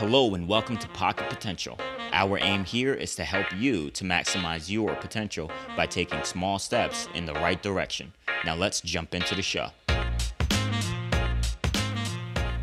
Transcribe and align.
Hello 0.00 0.34
and 0.34 0.48
welcome 0.48 0.78
to 0.78 0.88
Pocket 0.88 1.28
Potential. 1.28 1.76
Our 2.12 2.38
aim 2.38 2.64
here 2.64 2.94
is 2.94 3.14
to 3.16 3.22
help 3.22 3.44
you 3.54 3.90
to 3.90 4.02
maximize 4.02 4.70
your 4.70 4.94
potential 4.94 5.50
by 5.76 5.84
taking 5.84 6.24
small 6.24 6.58
steps 6.58 7.06
in 7.12 7.26
the 7.26 7.34
right 7.34 7.62
direction. 7.62 8.14
Now 8.46 8.54
let's 8.54 8.80
jump 8.80 9.14
into 9.14 9.34
the 9.34 9.42
show. 9.42 9.68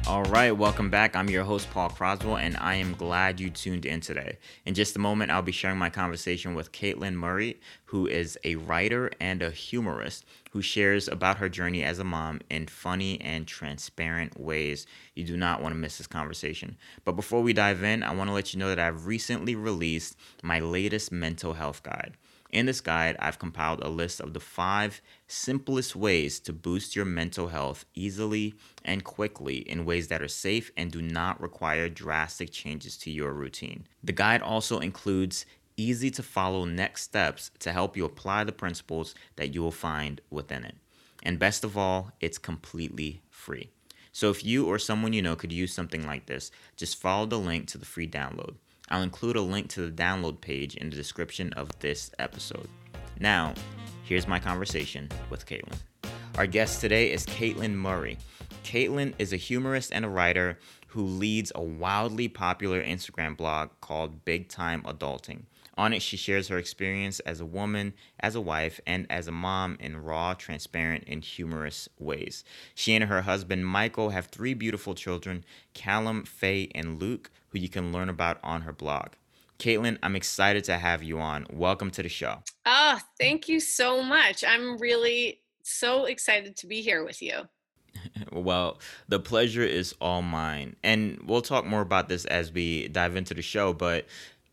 All 0.08 0.24
right, 0.24 0.56
welcome 0.56 0.90
back. 0.90 1.18
I'm 1.18 1.30
your 1.30 1.44
host, 1.44 1.70
Paul 1.70 1.90
Croswell, 1.90 2.38
and 2.38 2.56
I 2.56 2.76
am 2.76 2.94
glad 2.94 3.42
you 3.42 3.50
tuned 3.50 3.86
in 3.86 4.00
today. 4.00 4.38
In 4.66 4.74
just 4.74 4.96
a 4.96 5.00
moment, 5.00 5.32
I'll 5.32 5.42
be 5.42 5.52
sharing 5.52 5.78
my 5.78 5.90
conversation 5.90 6.56
with 6.56 6.72
Caitlin 6.72 7.16
Murray, 7.16 7.60
who 7.88 8.08
is 8.08 8.40
a 8.46 8.56
writer 8.56 9.12
and 9.20 9.42
a 9.42 9.52
humorist 9.52 10.24
who 10.52 10.62
shares 10.62 11.10
about 11.10 11.40
her 11.40 11.50
journey 11.50 11.84
as 11.84 12.00
a 12.00 12.06
mom 12.06 12.40
in 12.50 12.68
funny 12.68 13.20
and 13.20 13.46
transparent 13.46 14.40
ways. 14.40 14.88
You 15.14 15.26
do 15.26 15.36
not 15.36 15.62
want 15.62 15.76
to 15.76 15.78
miss 15.78 15.98
this 15.98 16.08
conversation. 16.08 16.78
But 17.04 17.18
before 17.18 17.42
we 17.42 17.52
dive 17.52 17.84
in, 17.84 18.02
I 18.02 18.16
want 18.16 18.30
to 18.30 18.34
let 18.34 18.54
you 18.54 18.62
know 18.62 18.70
that 18.70 18.80
I've 18.80 19.08
recently 19.08 19.56
released 19.56 20.16
my 20.42 20.62
latest 20.62 21.12
mental 21.12 21.52
health 21.52 21.84
guide. 21.84 22.16
In 22.50 22.66
this 22.66 22.80
guide, 22.80 23.18
I've 23.20 23.40
compiled 23.40 23.82
a 23.82 23.90
list 23.90 24.22
of 24.22 24.34
the 24.34 24.40
five 24.40 25.02
simplest 25.28 25.96
ways 25.96 26.40
to 26.42 26.54
boost 26.54 26.96
your 26.96 27.06
mental 27.06 27.50
health 27.50 27.86
easily 27.94 28.54
and 28.86 29.04
quickly 29.04 29.58
in 29.58 29.86
ways 29.86 30.08
that 30.08 30.22
are 30.22 30.30
safe 30.30 30.72
and 30.78 30.92
do 30.92 31.02
not 31.02 31.42
require 31.42 31.90
drastic 31.90 32.52
changes 32.52 32.98
to 33.00 33.12
your 33.12 33.34
routine. 33.34 33.86
The 34.04 34.14
guide 34.14 34.42
also 34.42 34.80
includes 34.80 35.46
easy 35.76 36.10
to 36.12 36.24
follow 36.24 36.66
next 36.66 37.04
steps 37.04 37.52
to 37.60 37.72
help 37.72 37.98
you 37.98 38.06
apply 38.06 38.44
the 38.44 38.52
principles 38.52 39.14
that 39.36 39.54
you 39.54 39.62
will 39.62 39.72
find 39.72 40.22
within 40.30 40.64
it. 40.64 40.76
And 41.24 41.40
best 41.40 41.64
of 41.64 41.78
all, 41.78 42.12
it's 42.22 42.38
completely 42.38 43.22
free. 43.30 43.70
So 44.12 44.32
if 44.32 44.44
you 44.44 44.66
or 44.66 44.80
someone 44.80 45.14
you 45.14 45.22
know 45.22 45.36
could 45.36 45.52
use 45.52 45.74
something 45.74 46.06
like 46.08 46.26
this, 46.26 46.50
just 46.76 46.98
follow 46.98 47.26
the 47.26 47.38
link 47.38 47.68
to 47.68 47.78
the 47.78 47.86
free 47.86 48.08
download. 48.08 48.56
I'll 48.90 49.04
include 49.04 49.36
a 49.36 49.42
link 49.42 49.70
to 49.70 49.90
the 49.90 49.92
download 49.92 50.40
page 50.40 50.76
in 50.76 50.90
the 50.90 50.96
description 50.96 51.52
of 51.54 51.78
this 51.80 52.12
episode. 52.20 52.70
Now, 53.20 53.54
here's 54.04 54.28
my 54.28 54.40
conversation 54.40 55.10
with 55.30 55.46
Caitlin. 55.46 55.78
Our 56.38 56.48
guest 56.48 56.82
today 56.82 57.12
is 57.12 57.26
Caitlin 57.26 57.74
Murray. 57.74 58.18
Caitlin 58.64 59.14
is 59.18 59.34
a 59.34 59.38
humorist 59.38 59.92
and 59.92 60.06
a 60.06 60.10
writer 60.10 60.60
who 60.88 61.04
leads 61.04 61.52
a 61.56 61.62
wildly 61.62 62.28
popular 62.28 62.82
Instagram 62.82 63.36
blog 63.36 63.70
called 63.82 64.24
Big 64.24 64.48
Time 64.48 64.82
Adulting. 64.84 65.44
On 65.78 65.94
it, 65.94 66.02
she 66.02 66.18
shares 66.18 66.48
her 66.48 66.58
experience 66.58 67.20
as 67.20 67.40
a 67.40 67.46
woman, 67.46 67.94
as 68.20 68.34
a 68.36 68.42
wife, 68.42 68.80
and 68.88 69.06
as 69.12 69.28
a 69.28 69.32
mom 69.32 69.78
in 69.80 69.98
raw, 69.98 70.34
transparent, 70.34 71.04
and 71.08 71.24
humorous 71.24 71.88
ways. 72.00 72.44
She 72.74 72.96
and 72.96 73.04
her 73.06 73.22
husband, 73.22 73.68
Michael, 73.68 74.10
have 74.10 74.28
three 74.28 74.56
beautiful 74.56 74.96
children 74.96 75.46
Callum, 75.76 76.24
Faye, 76.24 76.72
and 76.74 77.00
Luke, 77.00 77.30
who 77.50 77.60
you 77.60 77.70
can 77.70 77.92
learn 77.92 78.10
about 78.10 78.40
on 78.44 78.62
her 78.62 78.74
blog. 78.74 79.10
Caitlin, 79.60 79.98
I'm 80.04 80.16
excited 80.16 80.64
to 80.66 80.78
have 80.78 81.02
you 81.02 81.20
on. 81.20 81.46
Welcome 81.52 81.90
to 81.92 82.04
the 82.04 82.10
show. 82.10 82.44
Oh, 82.66 83.00
thank 83.20 83.50
you 83.50 83.60
so 83.60 84.04
much. 84.04 84.44
I'm 84.44 84.78
really 84.78 85.42
so 85.64 86.06
excited 86.06 86.56
to 86.58 86.68
be 86.68 86.82
here 86.82 87.04
with 87.04 87.22
you. 87.22 87.48
well, 88.32 88.80
the 89.08 89.20
pleasure 89.20 89.64
is 89.64 89.96
all 90.00 90.22
mine. 90.22 90.76
And 90.84 91.20
we'll 91.26 91.42
talk 91.42 91.66
more 91.66 91.82
about 91.82 92.10
this 92.10 92.26
as 92.26 92.52
we 92.52 92.88
dive 92.88 93.16
into 93.16 93.34
the 93.34 93.42
show, 93.42 93.74
but 93.74 94.06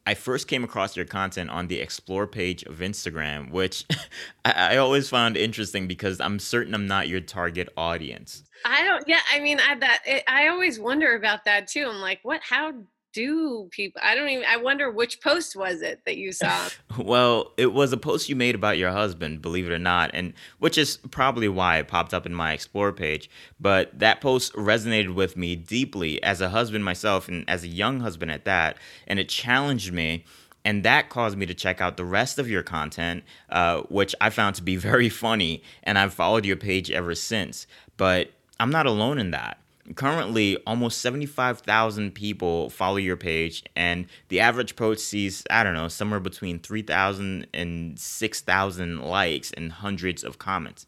I 0.06 0.14
first 0.14 0.48
came 0.48 0.64
across 0.64 0.96
your 0.96 1.06
content 1.06 1.50
on 1.50 1.68
the 1.68 1.80
explore 1.80 2.26
page 2.26 2.62
of 2.64 2.78
Instagram, 2.78 3.50
which 3.50 3.86
I, 4.44 4.76
always 4.76 5.08
found 5.08 5.36
interesting 5.36 5.88
because 5.88 6.20
I'm 6.20 6.38
certain 6.38 6.74
I'm 6.74 6.86
not 6.86 7.08
your 7.08 7.20
target 7.20 7.70
audience. 7.76 8.42
I 8.66 8.84
don't. 8.84 9.04
Yeah, 9.06 9.20
I 9.32 9.40
mean, 9.40 9.60
I 9.60 9.74
that 9.76 10.02
it, 10.06 10.24
I 10.28 10.48
always 10.48 10.78
wonder 10.78 11.16
about 11.16 11.44
that 11.46 11.68
too. 11.68 11.88
I'm 11.88 12.00
like, 12.00 12.20
what? 12.22 12.42
How 12.42 12.72
do 13.14 13.68
people 13.70 14.00
i 14.04 14.14
don't 14.14 14.28
even 14.28 14.44
i 14.46 14.56
wonder 14.56 14.90
which 14.90 15.20
post 15.22 15.56
was 15.56 15.80
it 15.80 16.00
that 16.04 16.16
you 16.16 16.32
saw 16.32 16.68
well 16.98 17.52
it 17.56 17.72
was 17.72 17.92
a 17.92 17.96
post 17.96 18.28
you 18.28 18.36
made 18.36 18.54
about 18.54 18.76
your 18.76 18.90
husband 18.90 19.40
believe 19.40 19.66
it 19.66 19.72
or 19.72 19.78
not 19.78 20.10
and 20.12 20.34
which 20.58 20.76
is 20.76 20.98
probably 21.10 21.48
why 21.48 21.78
it 21.78 21.88
popped 21.88 22.12
up 22.12 22.26
in 22.26 22.34
my 22.34 22.52
explore 22.52 22.92
page 22.92 23.30
but 23.58 23.96
that 23.98 24.20
post 24.20 24.52
resonated 24.54 25.14
with 25.14 25.36
me 25.36 25.54
deeply 25.54 26.22
as 26.22 26.40
a 26.40 26.50
husband 26.50 26.84
myself 26.84 27.28
and 27.28 27.48
as 27.48 27.62
a 27.62 27.68
young 27.68 28.00
husband 28.00 28.30
at 28.30 28.44
that 28.44 28.76
and 29.06 29.18
it 29.18 29.28
challenged 29.28 29.92
me 29.92 30.24
and 30.64 30.82
that 30.82 31.08
caused 31.08 31.38
me 31.38 31.46
to 31.46 31.54
check 31.54 31.80
out 31.80 31.98
the 31.98 32.06
rest 32.06 32.38
of 32.38 32.48
your 32.48 32.62
content, 32.62 33.22
uh, 33.50 33.82
which 33.90 34.14
I 34.18 34.30
found 34.30 34.56
to 34.56 34.62
be 34.62 34.76
very 34.90 35.10
funny, 35.10 35.62
and 35.82 35.98
I've 35.98 36.14
followed 36.14 36.46
your 36.46 36.56
page 36.56 36.90
ever 36.90 37.14
since. 37.14 37.66
But 37.98 38.30
I'm 38.58 38.70
not 38.70 38.86
alone 38.86 39.18
in 39.18 39.30
that 39.32 39.58
currently 39.94 40.56
almost 40.66 41.00
75,000 41.00 42.12
people 42.12 42.70
follow 42.70 42.96
your 42.96 43.16
page 43.16 43.62
and 43.76 44.06
the 44.28 44.40
average 44.40 44.76
post 44.76 45.06
sees 45.06 45.44
I 45.50 45.62
don't 45.62 45.74
know 45.74 45.88
somewhere 45.88 46.20
between 46.20 46.58
3,000 46.58 47.46
and 47.52 47.98
6,000 47.98 49.00
likes 49.02 49.52
and 49.52 49.70
hundreds 49.70 50.24
of 50.24 50.38
comments. 50.38 50.86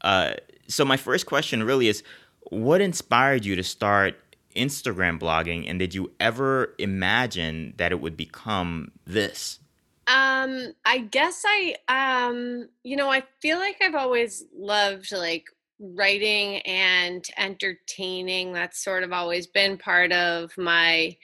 Uh, 0.00 0.34
so 0.68 0.84
my 0.84 0.96
first 0.96 1.26
question 1.26 1.62
really 1.62 1.88
is 1.88 2.02
what 2.44 2.80
inspired 2.80 3.44
you 3.44 3.56
to 3.56 3.62
start 3.62 4.18
Instagram 4.56 5.20
blogging 5.20 5.68
and 5.68 5.78
did 5.78 5.94
you 5.94 6.10
ever 6.18 6.74
imagine 6.78 7.74
that 7.76 7.92
it 7.92 8.00
would 8.00 8.16
become 8.16 8.90
this? 9.04 9.58
Um 10.06 10.72
I 10.84 10.98
guess 10.98 11.44
I 11.46 11.76
um 11.88 12.68
you 12.82 12.96
know 12.96 13.10
I 13.10 13.22
feel 13.40 13.58
like 13.58 13.76
I've 13.82 13.94
always 13.94 14.44
loved 14.56 15.12
like 15.12 15.44
writing 15.80 16.58
and 16.58 17.24
entertaining. 17.36 18.52
That's 18.52 18.84
sort 18.84 19.02
of 19.02 19.12
always 19.12 19.46
been 19.46 19.78
part 19.78 20.12
of 20.12 20.50
my 20.58 21.16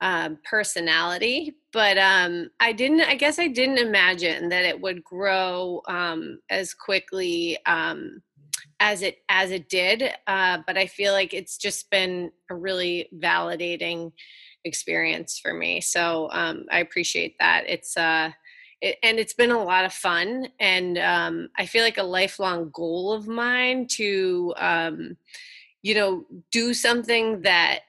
um, 0.00 0.38
personality. 0.44 1.54
But 1.72 1.96
um, 1.96 2.50
I 2.60 2.72
didn't, 2.72 3.02
I 3.02 3.14
guess 3.14 3.38
I 3.38 3.48
didn't 3.48 3.78
imagine 3.78 4.48
that 4.50 4.64
it 4.64 4.80
would 4.80 5.02
grow 5.02 5.80
um, 5.88 6.40
as 6.50 6.74
quickly 6.74 7.56
um, 7.66 8.20
as 8.80 9.02
it 9.02 9.18
as 9.28 9.52
it 9.52 9.68
did. 9.68 10.12
Uh, 10.26 10.58
but 10.66 10.76
I 10.76 10.86
feel 10.86 11.12
like 11.12 11.32
it's 11.32 11.56
just 11.56 11.88
been 11.90 12.30
a 12.50 12.54
really 12.54 13.08
validating 13.16 14.12
experience 14.64 15.38
for 15.38 15.54
me. 15.54 15.80
So 15.80 16.28
um, 16.32 16.66
I 16.70 16.80
appreciate 16.80 17.36
that. 17.38 17.64
It's 17.66 17.96
uh, 17.96 18.30
it, 18.82 18.98
and 19.02 19.18
it's 19.18 19.32
been 19.32 19.52
a 19.52 19.62
lot 19.62 19.84
of 19.86 19.92
fun 19.92 20.48
and 20.60 20.98
um, 20.98 21.48
i 21.56 21.64
feel 21.64 21.82
like 21.82 21.98
a 21.98 22.02
lifelong 22.02 22.70
goal 22.74 23.12
of 23.12 23.26
mine 23.26 23.86
to 23.86 24.52
um, 24.58 25.16
you 25.80 25.94
know 25.94 26.26
do 26.50 26.74
something 26.74 27.40
that 27.42 27.80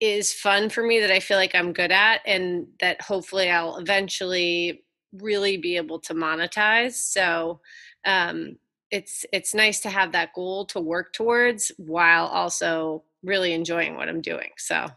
is 0.00 0.32
fun 0.32 0.68
for 0.68 0.82
me 0.82 0.98
that 0.98 1.12
i 1.12 1.20
feel 1.20 1.36
like 1.36 1.54
i'm 1.54 1.72
good 1.72 1.92
at 1.92 2.20
and 2.26 2.66
that 2.80 3.00
hopefully 3.00 3.50
i'll 3.50 3.76
eventually 3.76 4.82
really 5.20 5.56
be 5.58 5.76
able 5.76 6.00
to 6.00 6.14
monetize 6.14 6.94
so 6.94 7.60
um, 8.04 8.56
it's 8.90 9.24
it's 9.32 9.54
nice 9.54 9.80
to 9.80 9.90
have 9.90 10.12
that 10.12 10.32
goal 10.34 10.64
to 10.66 10.80
work 10.80 11.12
towards 11.12 11.70
while 11.76 12.26
also 12.26 13.04
really 13.22 13.52
enjoying 13.52 13.96
what 13.96 14.08
i'm 14.08 14.20
doing 14.20 14.50
so. 14.56 14.88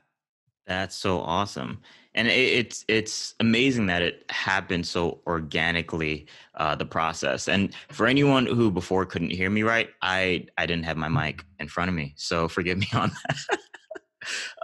That's 0.66 0.96
so 0.96 1.20
awesome 1.20 1.82
and 2.16 2.28
it, 2.28 2.32
it's 2.32 2.86
it's 2.88 3.36
amazing 3.40 3.86
that 3.86 4.02
it 4.02 4.26
happened 4.30 4.88
so 4.88 5.20
organically 5.28 6.26
uh, 6.56 6.74
the 6.74 6.86
process 6.86 7.48
and 7.48 7.76
for 7.90 8.08
anyone 8.08 8.46
who 8.46 8.72
before 8.72 9.06
couldn't 9.06 9.30
hear 9.30 9.50
me 9.50 9.62
right 9.62 9.90
i 10.02 10.46
i 10.58 10.66
didn't 10.66 10.86
have 10.86 10.98
my 10.98 11.10
mic 11.10 11.46
in 11.60 11.68
front 11.68 11.90
of 11.90 11.96
me 11.96 12.14
so 12.18 12.48
forgive 12.48 12.78
me 12.78 12.88
on 12.94 13.12
that 13.28 13.60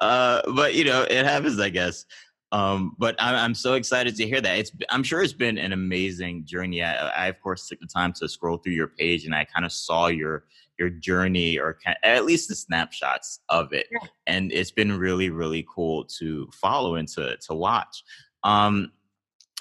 uh, 0.02 0.42
but 0.54 0.74
you 0.74 0.84
know 0.84 1.04
it 1.04 1.26
happens 1.26 1.60
i 1.60 1.70
guess 1.70 2.06
um, 2.54 2.96
but 2.98 3.16
I'm, 3.18 3.36
I'm 3.36 3.56
so 3.56 3.76
excited 3.76 4.16
to 4.18 4.28
hear 4.28 4.42
that. 4.42 4.58
It's 4.58 4.72
I'm 4.90 5.04
sure 5.04 5.24
it's 5.24 5.32
been 5.34 5.58
an 5.58 5.72
amazing 5.72 6.44
journey. 6.46 6.84
I, 6.84 7.08
I 7.08 7.28
of 7.28 7.40
course 7.40 7.68
took 7.68 7.80
the 7.80 7.88
time 7.88 8.12
to 8.14 8.28
scroll 8.28 8.58
through 8.58 8.74
your 8.74 8.90
page, 8.90 9.26
and 9.26 9.34
I 9.34 9.46
kind 9.46 9.66
of 9.66 9.72
saw 9.72 10.08
your 10.08 10.44
your 10.78 10.90
journey 10.90 11.60
or 11.60 11.78
at 12.04 12.26
least 12.26 12.50
the 12.50 12.56
snapshots 12.56 13.40
of 13.50 13.74
it. 13.74 13.88
Yeah. 13.92 14.08
and 14.28 14.52
it's 14.52 14.72
been 14.72 14.98
really 14.98 15.30
really 15.30 15.66
cool 15.74 16.06
to 16.20 16.50
follow 16.54 16.96
and 16.96 17.08
to 17.10 17.38
to 17.38 17.54
watch. 17.54 18.04
Um 18.44 18.92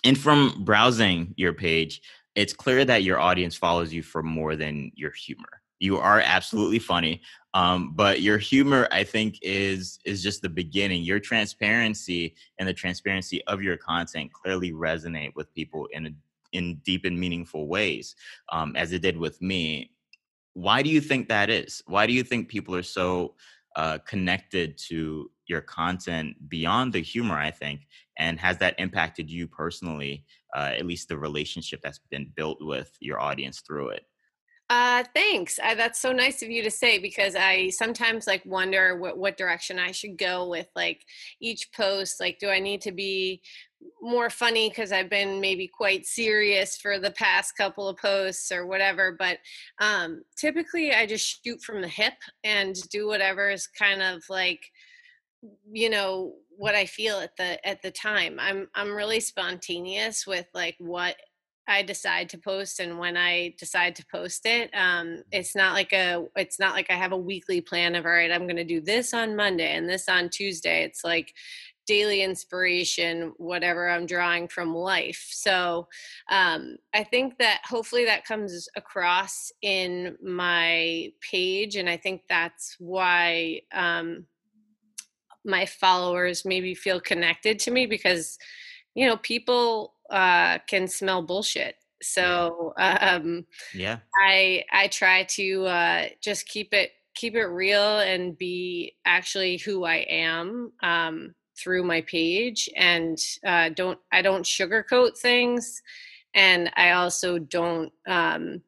and 0.04 0.16
from 0.16 0.64
browsing 0.64 1.34
your 1.36 1.52
page 1.52 2.02
it's 2.36 2.52
clear 2.52 2.84
that 2.84 3.02
your 3.02 3.18
audience 3.18 3.56
follows 3.56 3.92
you 3.92 4.02
for 4.02 4.22
more 4.22 4.54
than 4.54 4.92
your 4.94 5.10
humor. 5.10 5.60
You 5.80 5.98
are 5.98 6.20
absolutely 6.20 6.78
funny 6.78 7.22
um, 7.54 7.94
but 7.94 8.20
your 8.20 8.38
humor 8.38 8.86
i 8.92 9.02
think 9.02 9.38
is 9.42 9.98
is 10.04 10.22
just 10.22 10.42
the 10.42 10.48
beginning. 10.48 11.02
Your 11.02 11.20
transparency 11.20 12.34
and 12.58 12.68
the 12.68 12.74
transparency 12.74 13.42
of 13.46 13.62
your 13.62 13.76
content 13.76 14.32
clearly 14.32 14.72
resonate 14.72 15.34
with 15.34 15.52
people 15.54 15.88
in 15.92 16.06
a 16.06 16.10
in 16.52 16.76
deep 16.84 17.04
and 17.04 17.18
meaningful 17.18 17.68
ways 17.68 18.16
um, 18.50 18.74
as 18.76 18.92
it 18.92 19.02
did 19.02 19.16
with 19.16 19.40
me 19.40 19.90
why 20.54 20.82
do 20.82 20.90
you 20.90 21.00
think 21.00 21.28
that 21.28 21.50
is? 21.50 21.82
Why 21.86 22.06
do 22.06 22.12
you 22.12 22.22
think 22.22 22.48
people 22.48 22.74
are 22.74 22.82
so 22.82 23.34
uh, 23.76 23.98
connected 23.98 24.76
to 24.88 25.30
your 25.46 25.60
content 25.60 26.36
beyond 26.48 26.92
the 26.92 27.02
humor? 27.02 27.38
I 27.38 27.50
think, 27.50 27.86
and 28.18 28.38
has 28.40 28.58
that 28.58 28.74
impacted 28.78 29.30
you 29.30 29.46
personally? 29.46 30.24
Uh, 30.54 30.72
at 30.76 30.86
least 30.86 31.08
the 31.08 31.16
relationship 31.16 31.80
that's 31.82 32.00
been 32.10 32.32
built 32.34 32.58
with 32.60 32.96
your 33.00 33.20
audience 33.20 33.60
through 33.60 33.90
it. 33.90 34.04
Uh, 34.70 35.02
thanks. 35.14 35.58
Uh, 35.60 35.74
that's 35.74 36.00
so 36.00 36.12
nice 36.12 36.42
of 36.42 36.48
you 36.48 36.62
to 36.62 36.70
say 36.70 36.96
because 36.96 37.34
I 37.34 37.70
sometimes 37.70 38.28
like 38.28 38.46
wonder 38.46 38.96
what, 38.96 39.18
what 39.18 39.36
direction 39.36 39.80
I 39.80 39.90
should 39.90 40.16
go 40.16 40.48
with 40.48 40.68
like 40.76 41.04
each 41.40 41.72
post. 41.72 42.20
Like, 42.20 42.38
do 42.38 42.48
I 42.48 42.60
need 42.60 42.80
to 42.82 42.92
be 42.92 43.42
more 44.00 44.30
funny 44.30 44.68
because 44.68 44.92
I've 44.92 45.10
been 45.10 45.40
maybe 45.40 45.66
quite 45.66 46.06
serious 46.06 46.76
for 46.76 47.00
the 47.00 47.10
past 47.10 47.56
couple 47.56 47.88
of 47.88 47.96
posts 47.96 48.52
or 48.52 48.64
whatever? 48.64 49.16
But 49.18 49.38
um, 49.80 50.22
typically, 50.36 50.92
I 50.92 51.04
just 51.04 51.42
shoot 51.44 51.60
from 51.62 51.82
the 51.82 51.88
hip 51.88 52.14
and 52.44 52.76
do 52.90 53.08
whatever 53.08 53.50
is 53.50 53.66
kind 53.66 54.00
of 54.02 54.22
like 54.28 54.70
you 55.72 55.88
know 55.88 56.34
what 56.50 56.74
i 56.74 56.84
feel 56.84 57.18
at 57.18 57.36
the 57.36 57.66
at 57.66 57.80
the 57.82 57.90
time 57.90 58.36
i'm 58.38 58.68
i'm 58.74 58.92
really 58.94 59.20
spontaneous 59.20 60.26
with 60.26 60.46
like 60.54 60.74
what 60.78 61.16
I 61.68 61.82
decide 61.82 62.28
to 62.30 62.38
post 62.38 62.80
and 62.80 62.98
when 62.98 63.16
I 63.16 63.54
decide 63.58 63.94
to 63.96 64.06
post 64.10 64.44
it. 64.44 64.70
Um, 64.74 65.22
it's 65.30 65.54
not 65.54 65.74
like 65.74 65.92
a 65.92 66.24
it's 66.36 66.58
not 66.58 66.74
like 66.74 66.90
I 66.90 66.94
have 66.94 67.12
a 67.12 67.16
weekly 67.16 67.60
plan 67.60 67.94
of 67.94 68.06
all 68.06 68.12
right, 68.12 68.32
I'm 68.32 68.46
gonna 68.46 68.64
do 68.64 68.80
this 68.80 69.14
on 69.14 69.36
Monday 69.36 69.76
and 69.76 69.88
this 69.88 70.08
on 70.08 70.28
Tuesday. 70.30 70.82
It's 70.82 71.04
like 71.04 71.32
daily 71.86 72.22
inspiration, 72.22 73.32
whatever 73.36 73.88
I'm 73.88 74.06
drawing 74.06 74.46
from 74.46 74.74
life. 74.74 75.26
So 75.30 75.88
um, 76.30 76.76
I 76.94 77.02
think 77.02 77.38
that 77.38 77.62
hopefully 77.64 78.04
that 78.04 78.24
comes 78.24 78.68
across 78.76 79.50
in 79.62 80.16
my 80.22 81.12
page, 81.20 81.76
and 81.76 81.88
I 81.88 81.96
think 81.96 82.22
that's 82.28 82.76
why 82.78 83.62
um, 83.72 84.26
my 85.44 85.66
followers 85.66 86.44
maybe 86.44 86.74
feel 86.74 87.00
connected 87.00 87.58
to 87.60 87.70
me 87.70 87.86
because 87.86 88.38
you 88.94 89.06
know 89.06 89.16
people 89.16 89.94
uh, 90.10 90.58
can 90.66 90.88
smell 90.88 91.22
bullshit. 91.22 91.76
So 92.02 92.72
um, 92.78 93.46
yeah, 93.74 93.98
I 94.16 94.64
I 94.72 94.88
try 94.88 95.24
to 95.24 95.66
uh, 95.66 96.04
just 96.20 96.48
keep 96.48 96.72
it 96.72 96.92
keep 97.14 97.34
it 97.34 97.46
real 97.46 97.98
and 97.98 98.38
be 98.38 98.96
actually 99.04 99.58
who 99.58 99.84
I 99.84 100.06
am 100.08 100.72
um, 100.82 101.34
through 101.58 101.84
my 101.84 102.00
page, 102.02 102.68
and 102.76 103.18
uh, 103.46 103.70
don't 103.70 103.98
I 104.12 104.22
don't 104.22 104.44
sugarcoat 104.44 105.18
things, 105.18 105.82
and 106.34 106.70
I 106.76 106.92
also 106.92 107.38
don't 107.38 107.92
um, 108.06 108.62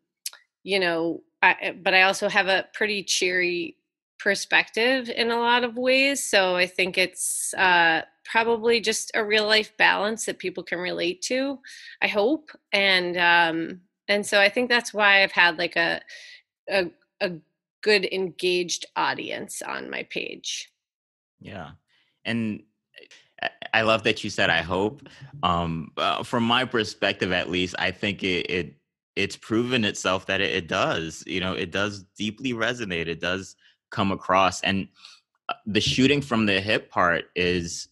you 0.62 0.78
know, 0.78 1.22
I, 1.42 1.74
but 1.82 1.94
I 1.94 2.02
also 2.02 2.28
have 2.28 2.46
a 2.46 2.66
pretty 2.72 3.02
cheery 3.02 3.76
perspective 4.22 5.08
in 5.08 5.30
a 5.30 5.38
lot 5.38 5.64
of 5.64 5.76
ways. 5.76 6.24
So 6.24 6.56
I 6.56 6.66
think 6.66 6.96
it's 6.96 7.52
uh, 7.54 8.02
probably 8.24 8.80
just 8.80 9.10
a 9.14 9.24
real 9.24 9.46
life 9.46 9.76
balance 9.76 10.26
that 10.26 10.38
people 10.38 10.62
can 10.62 10.78
relate 10.78 11.22
to. 11.22 11.58
I 12.00 12.06
hope, 12.06 12.50
and 12.72 13.16
um, 13.16 13.80
and 14.08 14.24
so 14.24 14.40
I 14.40 14.48
think 14.48 14.68
that's 14.68 14.94
why 14.94 15.22
I've 15.22 15.32
had 15.32 15.58
like 15.58 15.76
a 15.76 16.00
a, 16.70 16.90
a 17.20 17.32
good 17.82 18.06
engaged 18.12 18.86
audience 18.96 19.60
on 19.62 19.90
my 19.90 20.04
page. 20.04 20.70
Yeah, 21.40 21.70
and 22.24 22.62
I 23.74 23.82
love 23.82 24.04
that 24.04 24.22
you 24.22 24.30
said 24.30 24.50
I 24.50 24.62
hope. 24.62 25.02
Um, 25.42 25.90
uh, 25.96 26.22
from 26.22 26.44
my 26.44 26.64
perspective, 26.64 27.32
at 27.32 27.50
least, 27.50 27.74
I 27.78 27.90
think 27.90 28.22
it, 28.22 28.48
it 28.50 28.76
it's 29.16 29.36
proven 29.36 29.84
itself 29.84 30.26
that 30.26 30.40
it, 30.40 30.54
it 30.54 30.68
does. 30.68 31.24
You 31.26 31.40
know, 31.40 31.54
it 31.54 31.72
does 31.72 32.04
deeply 32.16 32.52
resonate. 32.52 33.08
It 33.08 33.20
does 33.20 33.56
come 33.92 34.10
across 34.10 34.60
and 34.62 34.88
uh, 35.48 35.54
the 35.66 35.80
shooting 35.80 36.20
from 36.20 36.46
the 36.46 36.60
hip 36.60 36.90
part 36.90 37.26
is 37.36 37.88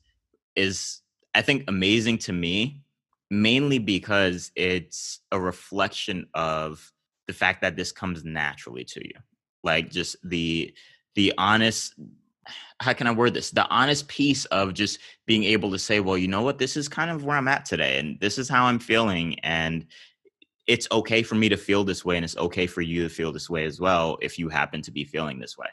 is 0.57 1.03
i 1.37 1.41
think 1.41 1.63
amazing 1.69 2.19
to 2.19 2.33
me 2.33 2.83
mainly 3.31 3.79
because 3.79 4.51
it's 4.57 5.21
a 5.31 5.39
reflection 5.39 6.27
of 6.35 6.93
the 7.31 7.33
fact 7.33 7.61
that 7.61 7.77
this 7.77 7.93
comes 7.93 8.25
naturally 8.25 8.85
to 8.85 9.07
you. 9.07 9.15
Like 9.63 9.91
just 9.91 10.17
the 10.29 10.75
the 11.15 11.33
honest 11.39 11.95
how 12.81 12.93
can 12.93 13.07
i 13.07 13.13
word 13.13 13.35
this? 13.35 13.51
The 13.51 13.69
honest 13.69 14.09
piece 14.09 14.47
of 14.47 14.75
just 14.75 14.99
being 15.27 15.45
able 15.45 15.71
to 15.71 15.79
say 15.79 16.01
well 16.01 16.19
you 16.19 16.27
know 16.27 16.43
what? 16.43 16.59
This 16.59 16.77
is 16.77 16.89
kind 16.89 17.11
of 17.11 17.25
where 17.25 17.37
i'm 17.37 17.47
at 17.47 17.65
today 17.65 17.99
and 17.99 18.19
this 18.21 18.39
is 18.39 18.49
how 18.49 18.65
i'm 18.65 18.79
feeling 18.79 19.39
and 19.41 19.87
it's 20.67 20.89
okay 20.91 21.23
for 21.23 21.35
me 21.37 21.49
to 21.49 21.57
feel 21.57 21.85
this 21.85 22.05
way 22.05 22.17
and 22.17 22.25
it's 22.25 22.37
okay 22.37 22.67
for 22.67 22.81
you 22.81 23.03
to 23.03 23.09
feel 23.09 23.33
this 23.33 23.51
way 23.51 23.65
as 23.65 23.81
well 23.81 24.19
if 24.23 24.39
you 24.39 24.49
happen 24.49 24.83
to 24.83 24.91
be 24.91 25.05
feeling 25.05 25.39
this 25.39 25.57
way 25.59 25.69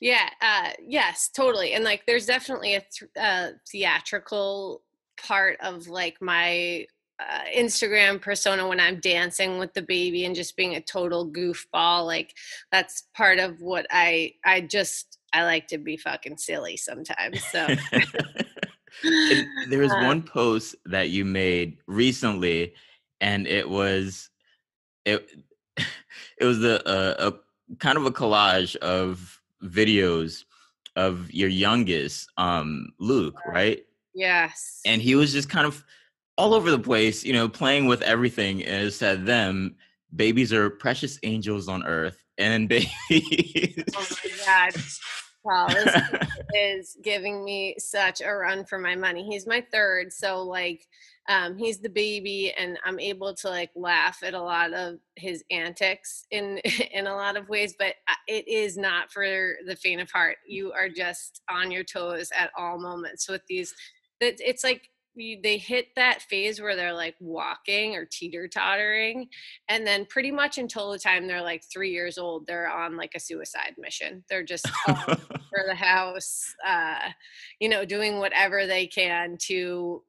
yeah, 0.00 0.28
uh, 0.40 0.70
yes, 0.84 1.28
totally. 1.28 1.72
And 1.72 1.84
like, 1.84 2.04
there's 2.06 2.26
definitely 2.26 2.74
a 2.74 2.80
th- 2.80 3.10
uh, 3.18 3.48
theatrical 3.68 4.82
part 5.16 5.58
of 5.60 5.88
like 5.88 6.20
my 6.20 6.86
uh, 7.18 7.44
Instagram 7.56 8.20
persona 8.20 8.68
when 8.68 8.80
I'm 8.80 9.00
dancing 9.00 9.58
with 9.58 9.72
the 9.72 9.82
baby 9.82 10.26
and 10.26 10.36
just 10.36 10.56
being 10.56 10.76
a 10.76 10.80
total 10.80 11.30
goofball. 11.30 12.04
Like, 12.04 12.34
that's 12.70 13.04
part 13.14 13.38
of 13.38 13.60
what 13.62 13.86
I 13.90 14.34
I 14.44 14.60
just 14.60 15.18
I 15.32 15.44
like 15.44 15.66
to 15.68 15.78
be 15.78 15.96
fucking 15.96 16.36
silly 16.36 16.76
sometimes. 16.76 17.42
So. 17.44 17.66
there 19.68 19.80
was 19.80 19.92
uh 19.92 20.02
one 20.04 20.22
post 20.22 20.74
that 20.86 21.08
you 21.08 21.24
made 21.24 21.78
recently, 21.86 22.74
and 23.20 23.46
it 23.46 23.68
was 23.68 24.28
it 25.06 25.30
it 25.76 26.44
was 26.44 26.62
a, 26.62 26.82
a, 26.84 27.28
a 27.28 27.32
kind 27.78 27.98
of 27.98 28.04
a 28.04 28.10
collage 28.10 28.76
of 28.76 29.35
videos 29.66 30.44
of 30.96 31.30
your 31.32 31.48
youngest, 31.48 32.28
um, 32.36 32.88
Luke, 32.98 33.38
right? 33.46 33.84
Yes. 34.14 34.80
And 34.86 35.02
he 35.02 35.14
was 35.14 35.32
just 35.32 35.50
kind 35.50 35.66
of 35.66 35.84
all 36.38 36.54
over 36.54 36.70
the 36.70 36.78
place, 36.78 37.24
you 37.24 37.32
know, 37.32 37.48
playing 37.48 37.86
with 37.86 38.02
everything. 38.02 38.64
And 38.64 38.86
it 38.86 38.92
said 38.92 39.26
them, 39.26 39.76
babies 40.14 40.52
are 40.52 40.70
precious 40.70 41.18
angels 41.22 41.68
on 41.68 41.84
earth. 41.84 42.22
And 42.38 42.68
babies. 42.68 42.90
Oh 43.96 44.06
my 44.24 44.30
God. 44.44 44.82
Well, 45.44 45.68
this 45.68 46.02
is 46.54 46.96
giving 47.02 47.44
me 47.44 47.76
such 47.78 48.20
a 48.20 48.30
run 48.30 48.64
for 48.64 48.78
my 48.78 48.94
money. 48.96 49.24
He's 49.24 49.46
my 49.46 49.64
third. 49.72 50.12
So, 50.12 50.42
like, 50.42 50.86
um, 51.28 51.56
he's 51.56 51.78
the 51.78 51.88
baby 51.88 52.52
and 52.56 52.78
i'm 52.84 53.00
able 53.00 53.34
to 53.34 53.48
like 53.48 53.70
laugh 53.74 54.18
at 54.22 54.34
a 54.34 54.42
lot 54.42 54.72
of 54.72 54.96
his 55.16 55.44
antics 55.50 56.26
in 56.30 56.58
in 56.92 57.06
a 57.06 57.14
lot 57.14 57.36
of 57.36 57.48
ways 57.48 57.74
but 57.78 57.94
it 58.26 58.48
is 58.48 58.76
not 58.76 59.12
for 59.12 59.56
the 59.66 59.76
faint 59.76 60.00
of 60.00 60.10
heart. 60.10 60.36
You 60.46 60.72
are 60.72 60.88
just 60.88 61.42
on 61.48 61.70
your 61.70 61.84
toes 61.84 62.30
at 62.36 62.50
all 62.58 62.78
moments 62.78 63.28
with 63.28 63.42
these 63.48 63.74
it's 64.20 64.64
like 64.64 64.88
they 65.42 65.56
hit 65.56 65.88
that 65.96 66.20
phase 66.22 66.60
where 66.60 66.76
they're 66.76 66.92
like 66.92 67.14
walking 67.20 67.94
or 67.94 68.06
teeter 68.10 68.48
tottering 68.48 69.28
and 69.68 69.86
then 69.86 70.04
pretty 70.06 70.30
much 70.30 70.58
until 70.58 70.90
the 70.90 70.98
time 70.98 71.26
they're 71.26 71.42
like 71.42 71.62
three 71.72 71.90
years 71.90 72.18
old 72.18 72.46
they're 72.46 72.68
on 72.68 72.96
like 72.96 73.12
a 73.14 73.20
suicide 73.20 73.74
mission. 73.78 74.24
They're 74.28 74.42
just 74.42 74.68
for 74.86 75.64
the 75.66 75.74
house 75.74 76.44
uh 76.66 77.10
you 77.60 77.68
know 77.68 77.84
doing 77.84 78.18
whatever 78.18 78.66
they 78.66 78.86
can 78.86 79.36
to 79.42 80.02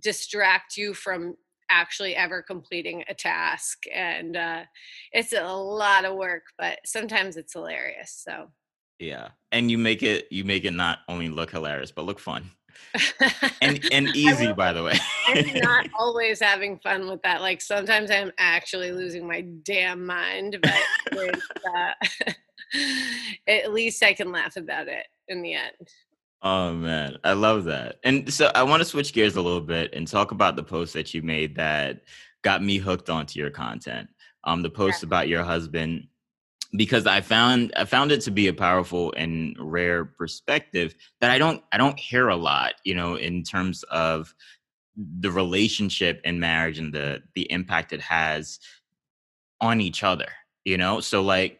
distract 0.00 0.76
you 0.76 0.94
from 0.94 1.36
actually 1.70 2.16
ever 2.16 2.42
completing 2.42 3.04
a 3.08 3.14
task 3.14 3.78
and 3.94 4.36
uh, 4.36 4.62
it's 5.12 5.32
a 5.32 5.42
lot 5.44 6.04
of 6.04 6.16
work 6.16 6.42
but 6.58 6.78
sometimes 6.84 7.36
it's 7.36 7.52
hilarious 7.52 8.22
so. 8.24 8.50
Yeah 8.98 9.28
and 9.52 9.70
you 9.70 9.78
make 9.78 10.02
it 10.02 10.26
you 10.30 10.44
make 10.44 10.64
it 10.64 10.72
not 10.72 10.98
only 11.08 11.28
look 11.28 11.50
hilarious 11.50 11.92
but 11.92 12.04
look 12.04 12.18
fun. 12.18 12.50
And 13.62 13.86
and 13.92 14.08
easy 14.16 14.52
by 14.52 14.72
the 14.72 14.82
way. 14.82 14.98
I'm 15.28 15.54
not 15.54 15.86
always 15.98 16.40
having 16.40 16.78
fun 16.78 17.08
with 17.08 17.22
that 17.22 17.40
like 17.40 17.60
sometimes 17.60 18.10
i'm 18.10 18.32
actually 18.38 18.92
losing 18.92 19.26
my 19.26 19.42
damn 19.62 20.04
mind 20.04 20.58
but 20.62 21.14
uh, 21.74 22.32
at 23.46 23.72
least 23.72 24.02
i 24.02 24.12
can 24.12 24.32
laugh 24.32 24.56
about 24.56 24.88
it 24.88 25.06
in 25.28 25.42
the 25.42 25.54
end 25.54 25.88
Oh 26.42 26.72
man, 26.72 27.18
I 27.22 27.34
love 27.34 27.64
that. 27.64 27.96
And 28.02 28.32
so 28.32 28.50
I 28.54 28.62
want 28.62 28.80
to 28.80 28.88
switch 28.88 29.12
gears 29.12 29.36
a 29.36 29.42
little 29.42 29.60
bit 29.60 29.92
and 29.92 30.08
talk 30.08 30.30
about 30.30 30.56
the 30.56 30.62
post 30.62 30.94
that 30.94 31.12
you 31.12 31.20
made 31.22 31.56
that 31.56 32.02
got 32.42 32.62
me 32.62 32.78
hooked 32.78 33.10
onto 33.10 33.38
your 33.38 33.50
content. 33.50 34.08
Um, 34.44 34.62
the 34.62 34.70
post 34.70 35.02
yeah. 35.02 35.08
about 35.08 35.28
your 35.28 35.44
husband, 35.44 36.06
because 36.76 37.06
I 37.06 37.20
found 37.20 37.72
I 37.76 37.84
found 37.84 38.10
it 38.10 38.22
to 38.22 38.30
be 38.30 38.48
a 38.48 38.54
powerful 38.54 39.12
and 39.18 39.54
rare 39.58 40.06
perspective 40.06 40.94
that 41.20 41.30
I 41.30 41.36
don't 41.36 41.62
I 41.72 41.76
don't 41.76 41.98
hear 41.98 42.28
a 42.28 42.36
lot, 42.36 42.74
you 42.84 42.94
know, 42.94 43.16
in 43.16 43.42
terms 43.42 43.82
of 43.90 44.34
the 44.96 45.30
relationship 45.30 46.22
and 46.24 46.40
marriage 46.40 46.78
and 46.78 46.92
the 46.92 47.22
the 47.34 47.50
impact 47.52 47.92
it 47.92 48.00
has 48.00 48.60
on 49.60 49.82
each 49.82 50.02
other, 50.02 50.28
you 50.64 50.78
know. 50.78 51.00
So 51.00 51.22
like 51.22 51.59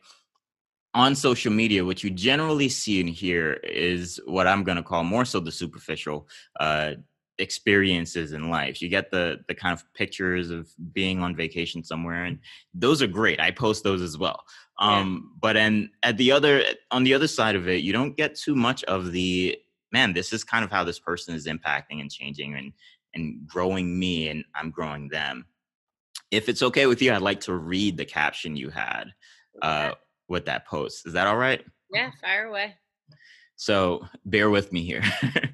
on 0.95 1.15
social 1.15 1.53
media, 1.53 1.85
what 1.85 2.03
you 2.03 2.11
generally 2.11 2.69
see 2.69 3.01
and 3.01 3.09
hear 3.09 3.55
is 3.65 4.21
what 4.27 4.47
I'm 4.47 4.65
going 4.65 4.77
to 4.77 4.83
call 4.83 5.05
more 5.05 5.25
so 5.25 5.39
the 5.39 5.53
superficial 5.53 6.29
uh, 6.59 6.93
experiences 7.39 8.33
in 8.33 8.51
life. 8.51 8.83
You 8.83 8.89
get 8.89 9.11
the 9.11 9.39
the 9.49 9.55
kind 9.55 9.73
of 9.73 9.85
pictures 9.95 10.51
of 10.51 10.69
being 10.93 11.23
on 11.23 11.37
vacation 11.37 11.85
somewhere, 11.85 12.25
and 12.25 12.39
those 12.75 13.03
are 13.03 13.07
great. 13.07 13.41
I 13.41 13.51
post 13.51 13.85
those 13.85 14.03
as 14.03 14.19
well. 14.19 14.45
Um, 14.79 15.31
yeah. 15.33 15.39
But 15.41 15.57
and 15.57 15.91
at 16.03 16.17
the 16.17 16.33
other 16.33 16.63
on 16.91 17.05
the 17.05 17.15
other 17.15 17.29
side 17.29 17.57
of 17.57 17.69
it, 17.69 17.83
you 17.83 17.93
don't 17.93 18.17
get 18.17 18.35
too 18.35 18.57
much 18.57 18.83
of 18.85 19.13
the 19.13 19.59
man. 19.93 20.13
This 20.13 20.33
is 20.33 20.45
kind 20.45 20.65
of 20.65 20.71
how 20.71 20.85
this 20.85 20.99
person 20.99 21.35
is 21.35 21.47
impacting 21.47 22.01
and 22.01 22.11
changing 22.11 22.55
and 22.55 22.73
and 23.15 23.47
growing 23.47 23.99
me, 23.99 24.29
and 24.29 24.45
I'm 24.55 24.71
growing 24.71 25.09
them. 25.09 25.47
if 26.31 26.49
it's 26.49 26.63
okay 26.63 26.87
with 26.87 27.03
you, 27.03 27.13
I'd 27.13 27.23
like 27.23 27.41
to 27.41 27.55
read 27.55 27.97
the 27.97 28.05
caption 28.05 28.57
you 28.57 28.71
had 28.71 29.13
uh, 29.63 29.93
with 30.31 30.47
that 30.47 30.67
post. 30.67 31.07
Is 31.07 31.13
that 31.13 31.27
all 31.27 31.37
right? 31.37 31.63
Yeah, 31.93 32.11
fire 32.23 32.47
away. 32.47 32.77
So 33.57 34.07
bear 34.25 34.49
with 34.49 34.73
me 34.73 34.83
here. 34.83 35.03
it 35.23 35.51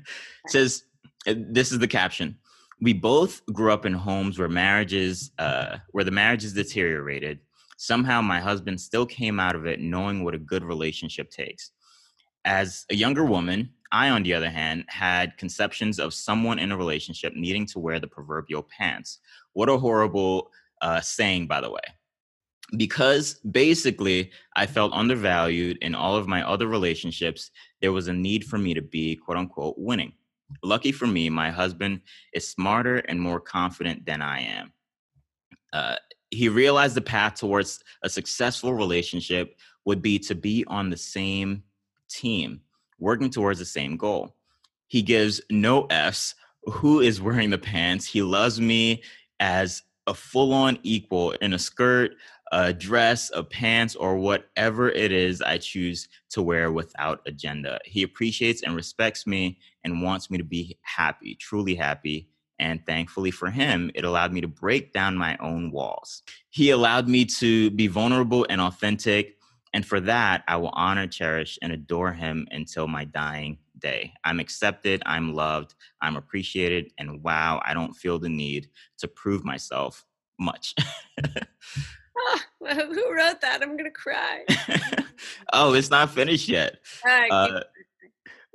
says, 0.47 0.85
uh, 1.27 1.35
this 1.37 1.73
is 1.73 1.81
the 1.81 1.89
caption. 1.89 2.37
We 2.81 2.93
both 2.93 3.45
grew 3.47 3.73
up 3.73 3.87
in 3.87 3.95
homes 3.95 4.39
where 4.39 4.49
marriages, 4.49 5.33
uh, 5.39 5.79
where 5.91 6.05
the 6.05 6.11
marriages 6.11 6.53
deteriorated. 6.53 7.41
Somehow 7.79 8.21
my 8.21 8.39
husband 8.39 8.81
still 8.81 9.07
came 9.07 9.41
out 9.41 9.57
of 9.57 9.67
it 9.67 9.81
knowing 9.81 10.23
what 10.23 10.35
a 10.35 10.39
good 10.39 10.63
relationship 10.63 11.31
takes. 11.31 11.73
As 12.45 12.85
a 12.91 12.95
younger 12.95 13.25
woman, 13.25 13.71
I, 13.91 14.11
on 14.11 14.23
the 14.23 14.35
other 14.35 14.51
hand, 14.51 14.85
had 14.89 15.37
conceptions 15.39 15.99
of 15.99 16.13
someone 16.13 16.59
in 16.59 16.71
a 16.71 16.77
relationship 16.77 17.35
needing 17.35 17.67
to 17.67 17.79
wear 17.79 17.99
the 17.99 18.07
proverbial 18.07 18.63
pants. 18.63 19.19
What 19.55 19.69
a 19.69 19.79
horrible 19.79 20.51
uh, 20.83 21.01
saying, 21.01 21.47
by 21.47 21.61
the 21.61 21.71
way 21.71 21.81
because 22.77 23.35
basically 23.51 24.31
I 24.57 24.67
felt 24.67 24.93
undervalued 24.93 25.79
in 25.81 25.95
all 25.95 26.17
of 26.17 26.27
my 26.27 26.43
other 26.43 26.67
relationships, 26.67 27.51
there 27.81 27.93
was 27.93 28.09
a 28.09 28.13
need 28.13 28.45
for 28.45 28.59
me 28.59 28.75
to 28.75 28.83
be 28.83 29.17
quote 29.17 29.39
unquote 29.39 29.77
winning. 29.79 30.13
Lucky 30.63 30.93
for 30.93 31.07
me, 31.07 31.29
my 31.29 31.51
husband 31.51 32.01
is 32.33 32.49
smarter 32.49 32.99
and 32.99 33.21
more 33.21 33.41
confident 33.41 34.07
than 34.07 34.23
I 34.23 34.41
am. 34.41 34.73
Uh, 35.73 35.97
he 36.31 36.49
realized 36.49 36.97
the 36.97 37.01
path 37.01 37.35
towards 37.37 37.83
a 38.03 38.09
successful 38.09 38.75
relationship 38.75 39.57
would 39.85 40.03
be 40.03 40.19
to 40.21 40.35
be 40.35 40.65
on 40.67 40.91
the 40.91 40.97
same 40.97 41.63
team, 42.09 42.61
working 42.99 43.31
towards 43.31 43.59
the 43.59 43.65
same 43.65 43.97
goal. 43.97 44.37
He 44.89 45.03
gives 45.03 45.41
no 45.51 45.87
F's 45.87 46.35
who 46.65 47.01
is 47.01 47.21
wearing 47.21 47.51
the 47.51 47.59
pants. 47.59 48.07
He 48.07 48.23
loves 48.23 48.61
me 48.61 49.03
as 49.39 49.83
a 50.07 50.15
full 50.15 50.53
on 50.53 50.79
equal 50.83 51.33
in 51.33 51.53
a 51.53 51.59
skirt, 51.59 52.13
a 52.53 52.73
dress, 52.73 53.31
a 53.35 53.43
pants, 53.43 53.97
or 53.97 54.17
whatever 54.17 54.89
it 54.89 55.13
is 55.13 55.43
I 55.43 55.59
choose 55.59 56.09
to 56.31 56.43
wear 56.43 56.71
without 56.71 57.21
agenda. 57.27 57.79
He 57.85 58.03
appreciates 58.03 58.63
and 58.63 58.77
respects 58.77 59.27
me 59.27 59.59
and 59.85 60.03
wants 60.03 60.31
me 60.31 60.39
to 60.39 60.45
be 60.45 60.79
happy, 60.83 61.35
truly 61.35 61.75
happy. 61.75 62.29
And 62.59 62.85
thankfully 62.87 63.31
for 63.31 63.51
him, 63.51 63.91
it 63.95 64.05
allowed 64.05 64.33
me 64.33 64.41
to 64.41 64.49
break 64.49 64.93
down 64.93 65.17
my 65.17 65.37
own 65.39 65.71
walls. 65.71 66.23
He 66.49 66.71
allowed 66.71 67.09
me 67.09 67.25
to 67.27 67.71
be 67.71 67.87
vulnerable 67.87 68.47
and 68.49 68.61
authentic. 68.61 69.37
And 69.75 69.85
for 69.85 70.01
that, 70.01 70.43
I 70.49 70.57
will 70.57 70.71
honor, 70.73 71.07
cherish, 71.07 71.59
and 71.61 71.73
adore 71.73 72.13
him 72.13 72.49
until 72.51 72.89
my 72.89 73.05
dying 73.05 73.59
day. 73.79 74.15
I'm 74.25 74.41
accepted, 74.41 75.03
I'm 75.05 75.35
loved, 75.35 75.75
I'm 76.01 76.17
appreciated, 76.17 76.93
and 76.97 77.23
wow, 77.23 77.61
I 77.65 77.75
don't 77.75 77.95
feel 77.95 78.19
the 78.19 78.31
need 78.31 78.69
to 78.99 79.09
prove 79.09 79.45
myself 79.45 80.07
much. 80.39 80.75
oh, 82.27 82.41
who 82.61 83.15
wrote 83.15 83.41
that? 83.41 83.61
I'm 83.63 83.77
gonna 83.77 83.91
cry. 83.91 84.45
oh, 85.53 85.75
it's 85.75 85.91
not 85.91 86.11
finished 86.11 86.49
yet. 86.49 86.79
Uh, 87.31 87.61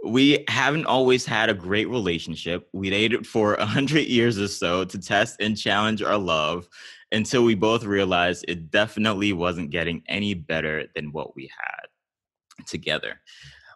we 0.03 0.43
haven't 0.47 0.85
always 0.85 1.25
had 1.25 1.49
a 1.49 1.53
great 1.53 1.87
relationship. 1.89 2.67
We 2.73 2.89
dated 2.89 3.27
for 3.27 3.55
a 3.55 3.65
hundred 3.65 4.07
years 4.07 4.39
or 4.39 4.47
so 4.47 4.83
to 4.85 4.99
test 4.99 5.37
and 5.39 5.57
challenge 5.57 6.01
our 6.01 6.17
love 6.17 6.67
until 7.11 7.43
we 7.43 7.55
both 7.55 7.83
realized 7.83 8.45
it 8.47 8.71
definitely 8.71 9.33
wasn't 9.33 9.69
getting 9.69 10.03
any 10.07 10.33
better 10.33 10.87
than 10.95 11.11
what 11.11 11.35
we 11.35 11.51
had 11.55 12.65
together. 12.65 13.19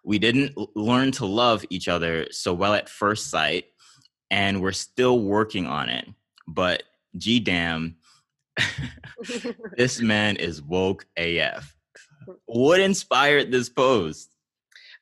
We 0.03 0.19
didn't 0.19 0.55
learn 0.75 1.11
to 1.13 1.25
love 1.25 1.65
each 1.69 1.87
other 1.87 2.27
so 2.31 2.53
well 2.53 2.73
at 2.73 2.89
first 2.89 3.29
sight, 3.29 3.65
and 4.31 4.61
we're 4.61 4.71
still 4.71 5.19
working 5.19 5.67
on 5.67 5.89
it. 5.89 6.07
But 6.47 6.83
gee 7.17 7.39
damn, 7.39 7.97
this 9.77 10.01
man 10.01 10.35
is 10.37 10.61
woke 10.61 11.05
AF. 11.17 11.75
What 12.45 12.79
inspired 12.89 13.51
this 13.51 13.69
post? 13.69 14.31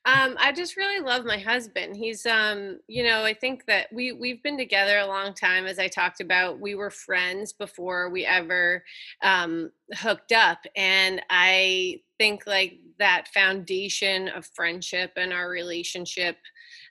Um, 0.06 0.36
I 0.38 0.52
just 0.52 0.76
really 0.76 1.02
love 1.02 1.24
my 1.24 1.38
husband. 1.38 1.96
He's, 1.96 2.26
um, 2.26 2.78
you 2.88 3.02
know, 3.02 3.24
I 3.24 3.32
think 3.32 3.64
that 3.66 3.86
we 3.90 4.12
we've 4.12 4.42
been 4.42 4.58
together 4.58 4.98
a 4.98 5.06
long 5.06 5.32
time. 5.32 5.64
As 5.64 5.78
I 5.78 5.88
talked 5.88 6.20
about, 6.20 6.60
we 6.60 6.74
were 6.74 6.90
friends 6.90 7.54
before 7.54 8.10
we 8.10 8.26
ever 8.26 8.84
um, 9.22 9.70
hooked 9.94 10.32
up, 10.32 10.58
and 10.76 11.22
I 11.30 12.00
think 12.18 12.46
like 12.46 12.80
that 12.98 13.28
foundation 13.28 14.28
of 14.28 14.46
friendship 14.54 15.12
and 15.16 15.32
our 15.32 15.48
relationship 15.48 16.36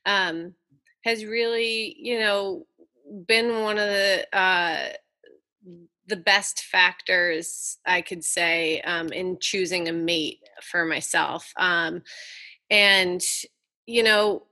um, 0.07 0.55
has 1.03 1.23
really, 1.23 1.95
you 1.99 2.19
know, 2.19 2.65
been 3.27 3.61
one 3.61 3.77
of 3.77 3.89
the 3.89 4.25
uh, 4.33 4.87
the 6.07 6.17
best 6.17 6.63
factors 6.63 7.77
I 7.85 8.01
could 8.01 8.23
say 8.23 8.81
um, 8.81 9.09
in 9.09 9.37
choosing 9.39 9.87
a 9.87 9.93
mate 9.93 10.39
for 10.61 10.85
myself. 10.85 11.51
Um, 11.57 12.03
and, 12.69 13.21
you 13.85 14.03
know, 14.03 14.43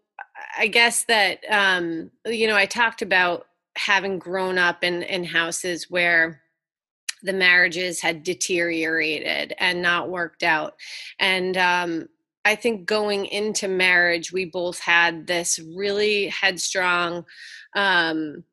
I 0.57 0.67
guess 0.67 1.05
that, 1.05 1.39
um, 1.49 2.11
you 2.25 2.47
know, 2.47 2.55
I 2.55 2.65
talked 2.65 3.01
about 3.01 3.47
having 3.77 4.19
grown 4.19 4.57
up 4.57 4.83
in, 4.83 5.03
in 5.03 5.23
houses 5.23 5.87
where 5.89 6.41
the 7.23 7.33
marriages 7.33 8.01
had 8.01 8.23
deteriorated 8.23 9.53
and 9.59 9.81
not 9.81 10.09
worked 10.09 10.43
out. 10.43 10.75
And, 11.19 11.57
um, 11.57 12.09
I 12.43 12.55
think 12.55 12.87
going 12.87 13.27
into 13.27 13.67
marriage, 13.67 14.33
we 14.33 14.45
both 14.45 14.79
had 14.79 15.27
this 15.27 15.59
really 15.75 16.27
headstrong, 16.27 17.25
um, 17.75 18.43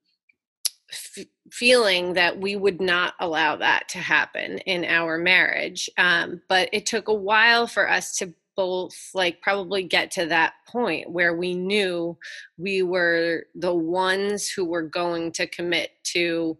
f- 0.90 1.26
feeling 1.50 2.14
that 2.14 2.38
we 2.38 2.56
would 2.56 2.80
not 2.80 3.14
allow 3.20 3.56
that 3.56 3.88
to 3.90 3.98
happen 3.98 4.58
in 4.58 4.84
our 4.84 5.18
marriage. 5.18 5.88
Um, 5.98 6.42
but 6.48 6.68
it 6.72 6.86
took 6.86 7.08
a 7.08 7.14
while 7.14 7.66
for 7.66 7.88
us 7.88 8.16
to 8.18 8.34
both 8.58 9.10
like 9.14 9.40
probably 9.40 9.84
get 9.84 10.10
to 10.10 10.26
that 10.26 10.52
point 10.66 11.08
where 11.08 11.36
we 11.36 11.54
knew 11.54 12.18
we 12.56 12.82
were 12.82 13.44
the 13.54 13.72
ones 13.72 14.48
who 14.48 14.64
were 14.64 14.82
going 14.82 15.30
to 15.30 15.46
commit 15.46 15.90
to 16.02 16.58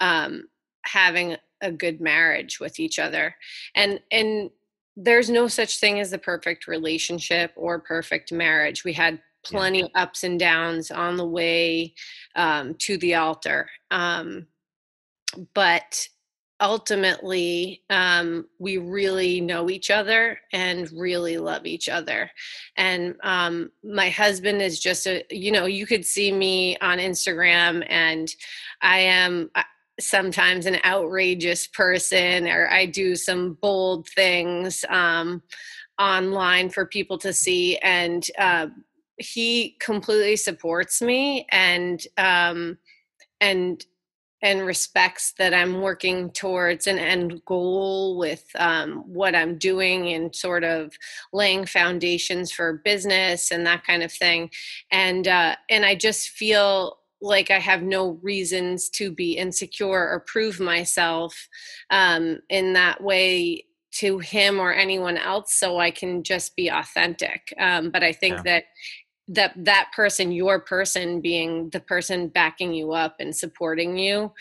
um, 0.00 0.44
having 0.82 1.36
a 1.60 1.72
good 1.72 2.00
marriage 2.00 2.60
with 2.60 2.78
each 2.78 3.00
other 3.00 3.34
and 3.74 4.00
and 4.12 4.48
there's 4.96 5.28
no 5.28 5.48
such 5.48 5.78
thing 5.78 5.98
as 5.98 6.10
the 6.10 6.18
perfect 6.18 6.66
relationship 6.68 7.52
or 7.56 7.80
perfect 7.80 8.32
marriage 8.32 8.84
we 8.84 8.92
had 8.92 9.20
plenty 9.44 9.80
yeah. 9.80 10.02
ups 10.02 10.24
and 10.24 10.38
downs 10.38 10.90
on 10.90 11.16
the 11.16 11.26
way 11.26 11.94
um, 12.36 12.74
to 12.74 12.96
the 12.98 13.14
altar. 13.14 13.68
Um, 13.90 14.46
but 15.54 16.06
ultimately, 16.60 17.82
um, 17.88 18.46
we 18.58 18.76
really 18.76 19.40
know 19.40 19.70
each 19.70 19.90
other 19.90 20.38
and 20.52 20.90
really 20.92 21.38
love 21.38 21.66
each 21.66 21.88
other. 21.88 22.30
And 22.76 23.14
um, 23.22 23.70
my 23.82 24.10
husband 24.10 24.60
is 24.60 24.78
just 24.78 25.06
a, 25.06 25.24
you 25.30 25.52
know, 25.52 25.66
you 25.66 25.86
could 25.86 26.04
see 26.04 26.30
me 26.32 26.76
on 26.78 26.98
Instagram 26.98 27.84
and 27.88 28.28
I 28.82 28.98
am. 29.00 29.50
Uh, 29.54 29.62
sometimes 29.98 30.64
an 30.64 30.78
outrageous 30.82 31.66
person 31.66 32.48
or 32.48 32.70
i 32.70 32.86
do 32.86 33.14
some 33.14 33.58
bold 33.60 34.08
things 34.08 34.82
um, 34.88 35.42
online 35.98 36.70
for 36.70 36.86
people 36.86 37.18
to 37.18 37.34
see 37.34 37.76
and 37.78 38.30
uh, 38.38 38.66
he 39.20 39.76
completely 39.80 40.36
supports 40.36 41.02
me 41.02 41.46
and 41.50 42.06
um 42.16 42.78
and 43.40 43.84
and 44.42 44.64
respects 44.64 45.34
that 45.38 45.52
I'm 45.52 45.82
working 45.82 46.30
towards 46.30 46.86
an 46.86 46.98
end 46.98 47.42
goal 47.44 48.16
with 48.16 48.44
um, 48.58 49.04
what 49.06 49.34
I'm 49.34 49.58
doing 49.58 50.08
and 50.14 50.34
sort 50.34 50.64
of 50.64 50.94
laying 51.32 51.66
foundations 51.66 52.50
for 52.50 52.80
business 52.84 53.50
and 53.50 53.66
that 53.66 53.84
kind 53.84 54.02
of 54.02 54.10
thing. 54.10 54.50
And 54.90 55.28
uh, 55.28 55.56
and 55.68 55.84
I 55.84 55.94
just 55.94 56.30
feel 56.30 57.00
like 57.20 57.50
I 57.50 57.58
have 57.58 57.82
no 57.82 58.18
reasons 58.22 58.88
to 58.90 59.12
be 59.12 59.36
insecure 59.36 60.08
or 60.08 60.24
prove 60.26 60.58
myself 60.58 61.48
um, 61.90 62.38
in 62.48 62.72
that 62.72 63.02
way 63.02 63.66
to 63.92 64.18
him 64.18 64.60
or 64.60 64.72
anyone 64.72 65.16
else 65.16 65.54
so 65.54 65.78
i 65.78 65.90
can 65.90 66.22
just 66.22 66.54
be 66.54 66.68
authentic 66.68 67.52
um, 67.58 67.90
but 67.90 68.02
i 68.02 68.12
think 68.12 68.36
yeah. 68.36 68.42
that 68.42 68.64
that 69.30 69.52
that 69.56 69.90
person 69.94 70.32
your 70.32 70.60
person 70.60 71.20
being 71.20 71.70
the 71.70 71.80
person 71.80 72.28
backing 72.28 72.74
you 72.74 72.92
up 72.92 73.16
and 73.20 73.34
supporting 73.34 73.96
you 73.96 74.32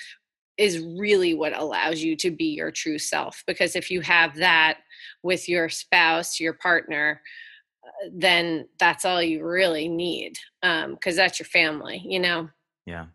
is 0.57 0.79
really 0.97 1.33
what 1.33 1.57
allows 1.57 2.01
you 2.01 2.17
to 2.17 2.31
be 2.31 2.45
your 2.47 2.69
true 2.71 2.97
self. 2.97 3.43
Because 3.47 3.77
if 3.77 3.89
you 3.89 4.01
have 4.01 4.35
that 4.35 4.79
with 5.23 5.47
your 5.47 5.69
spouse 5.69 6.39
your 6.39 6.53
partner 6.53 7.21
uh, 7.85 8.09
then 8.13 8.67
that's 8.79 9.05
all 9.05 9.21
you 9.21 9.45
really 9.45 9.87
need 9.87 10.37
um 10.63 10.95
because 10.95 11.15
that's 11.15 11.39
your 11.39 11.45
family 11.47 12.01
you 12.03 12.19
know? 12.19 12.49
Yeah. 12.85 13.05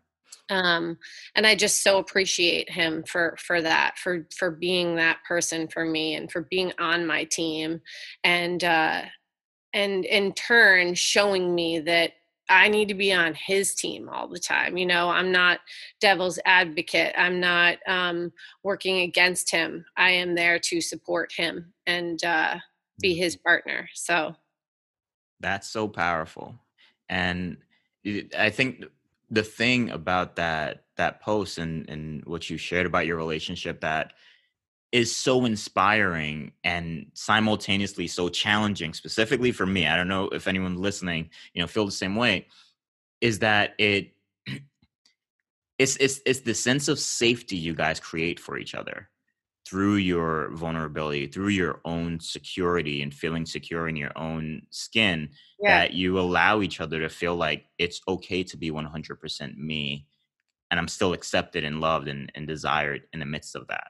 Um 0.49 0.97
and 1.35 1.45
i 1.45 1.55
just 1.55 1.83
so 1.83 1.97
appreciate 1.97 2.69
him 2.69 3.03
for 3.03 3.35
for 3.39 3.61
that 3.61 3.97
for 3.97 4.27
for 4.37 4.49
being 4.51 4.95
that 4.95 5.17
person 5.27 5.67
for 5.67 5.83
me 5.83 6.15
and 6.15 6.31
for 6.31 6.47
being 6.49 6.71
on 6.79 7.05
my 7.05 7.25
team. 7.25 7.81
And 8.23 8.63
uh 8.63 9.01
and 9.75 10.05
in 10.05 10.33
turn 10.33 10.95
showing 10.95 11.53
me 11.53 11.79
that 11.79 12.13
I 12.49 12.69
need 12.69 12.87
to 12.87 12.93
be 12.93 13.11
on 13.11 13.33
his 13.33 13.75
team 13.75 14.07
all 14.07 14.27
the 14.27 14.39
time. 14.39 14.77
You 14.77 14.85
know, 14.85 15.09
I'm 15.09 15.31
not 15.31 15.59
devil's 15.99 16.39
advocate. 16.45 17.13
I'm 17.17 17.39
not 17.39 17.77
um, 17.87 18.31
working 18.63 18.99
against 19.01 19.51
him. 19.51 19.85
I 19.97 20.11
am 20.11 20.35
there 20.35 20.59
to 20.59 20.79
support 20.79 21.31
him 21.35 21.73
and 21.85 22.23
uh, 22.23 22.57
be 23.01 23.15
his 23.15 23.35
mm-hmm. 23.35 23.43
partner. 23.43 23.89
So 23.93 24.35
that's 25.39 25.67
so 25.67 25.87
powerful. 25.87 26.55
And 27.09 27.57
I 28.37 28.49
think 28.49 28.85
the 29.29 29.43
thing 29.43 29.89
about 29.89 30.35
that 30.37 30.85
that 30.97 31.21
post 31.21 31.57
and 31.57 31.89
and 31.89 32.23
what 32.25 32.49
you 32.49 32.57
shared 32.57 32.85
about 32.85 33.07
your 33.07 33.17
relationship 33.17 33.81
that 33.81 34.13
is 34.91 35.15
so 35.15 35.45
inspiring 35.45 36.51
and 36.63 37.07
simultaneously 37.13 38.07
so 38.07 38.29
challenging 38.29 38.93
specifically 38.93 39.51
for 39.51 39.65
me 39.65 39.87
i 39.87 39.95
don't 39.95 40.07
know 40.07 40.29
if 40.29 40.47
anyone 40.47 40.77
listening 40.77 41.29
you 41.53 41.61
know 41.61 41.67
feel 41.67 41.85
the 41.85 41.91
same 41.91 42.15
way 42.15 42.47
is 43.21 43.39
that 43.39 43.73
it 43.77 44.11
it's 45.79 45.97
it's 45.97 46.21
it's 46.25 46.41
the 46.41 46.53
sense 46.53 46.87
of 46.87 46.99
safety 46.99 47.57
you 47.57 47.73
guys 47.73 47.99
create 47.99 48.39
for 48.39 48.57
each 48.57 48.75
other 48.75 49.09
through 49.67 49.95
your 49.95 50.51
vulnerability 50.51 51.25
through 51.25 51.49
your 51.49 51.81
own 51.85 52.19
security 52.19 53.01
and 53.01 53.13
feeling 53.13 53.45
secure 53.45 53.87
in 53.87 53.95
your 53.95 54.11
own 54.15 54.61
skin 54.69 55.27
yeah. 55.59 55.79
that 55.79 55.93
you 55.93 56.19
allow 56.19 56.61
each 56.61 56.79
other 56.79 56.99
to 56.99 57.09
feel 57.09 57.35
like 57.35 57.65
it's 57.79 57.99
okay 58.07 58.43
to 58.43 58.57
be 58.57 58.71
100% 58.71 59.57
me 59.57 60.05
and 60.69 60.79
i'm 60.79 60.87
still 60.87 61.13
accepted 61.13 61.63
and 61.63 61.81
loved 61.81 62.07
and, 62.07 62.31
and 62.35 62.47
desired 62.47 63.01
in 63.11 63.19
the 63.19 63.25
midst 63.25 63.55
of 63.55 63.67
that 63.67 63.87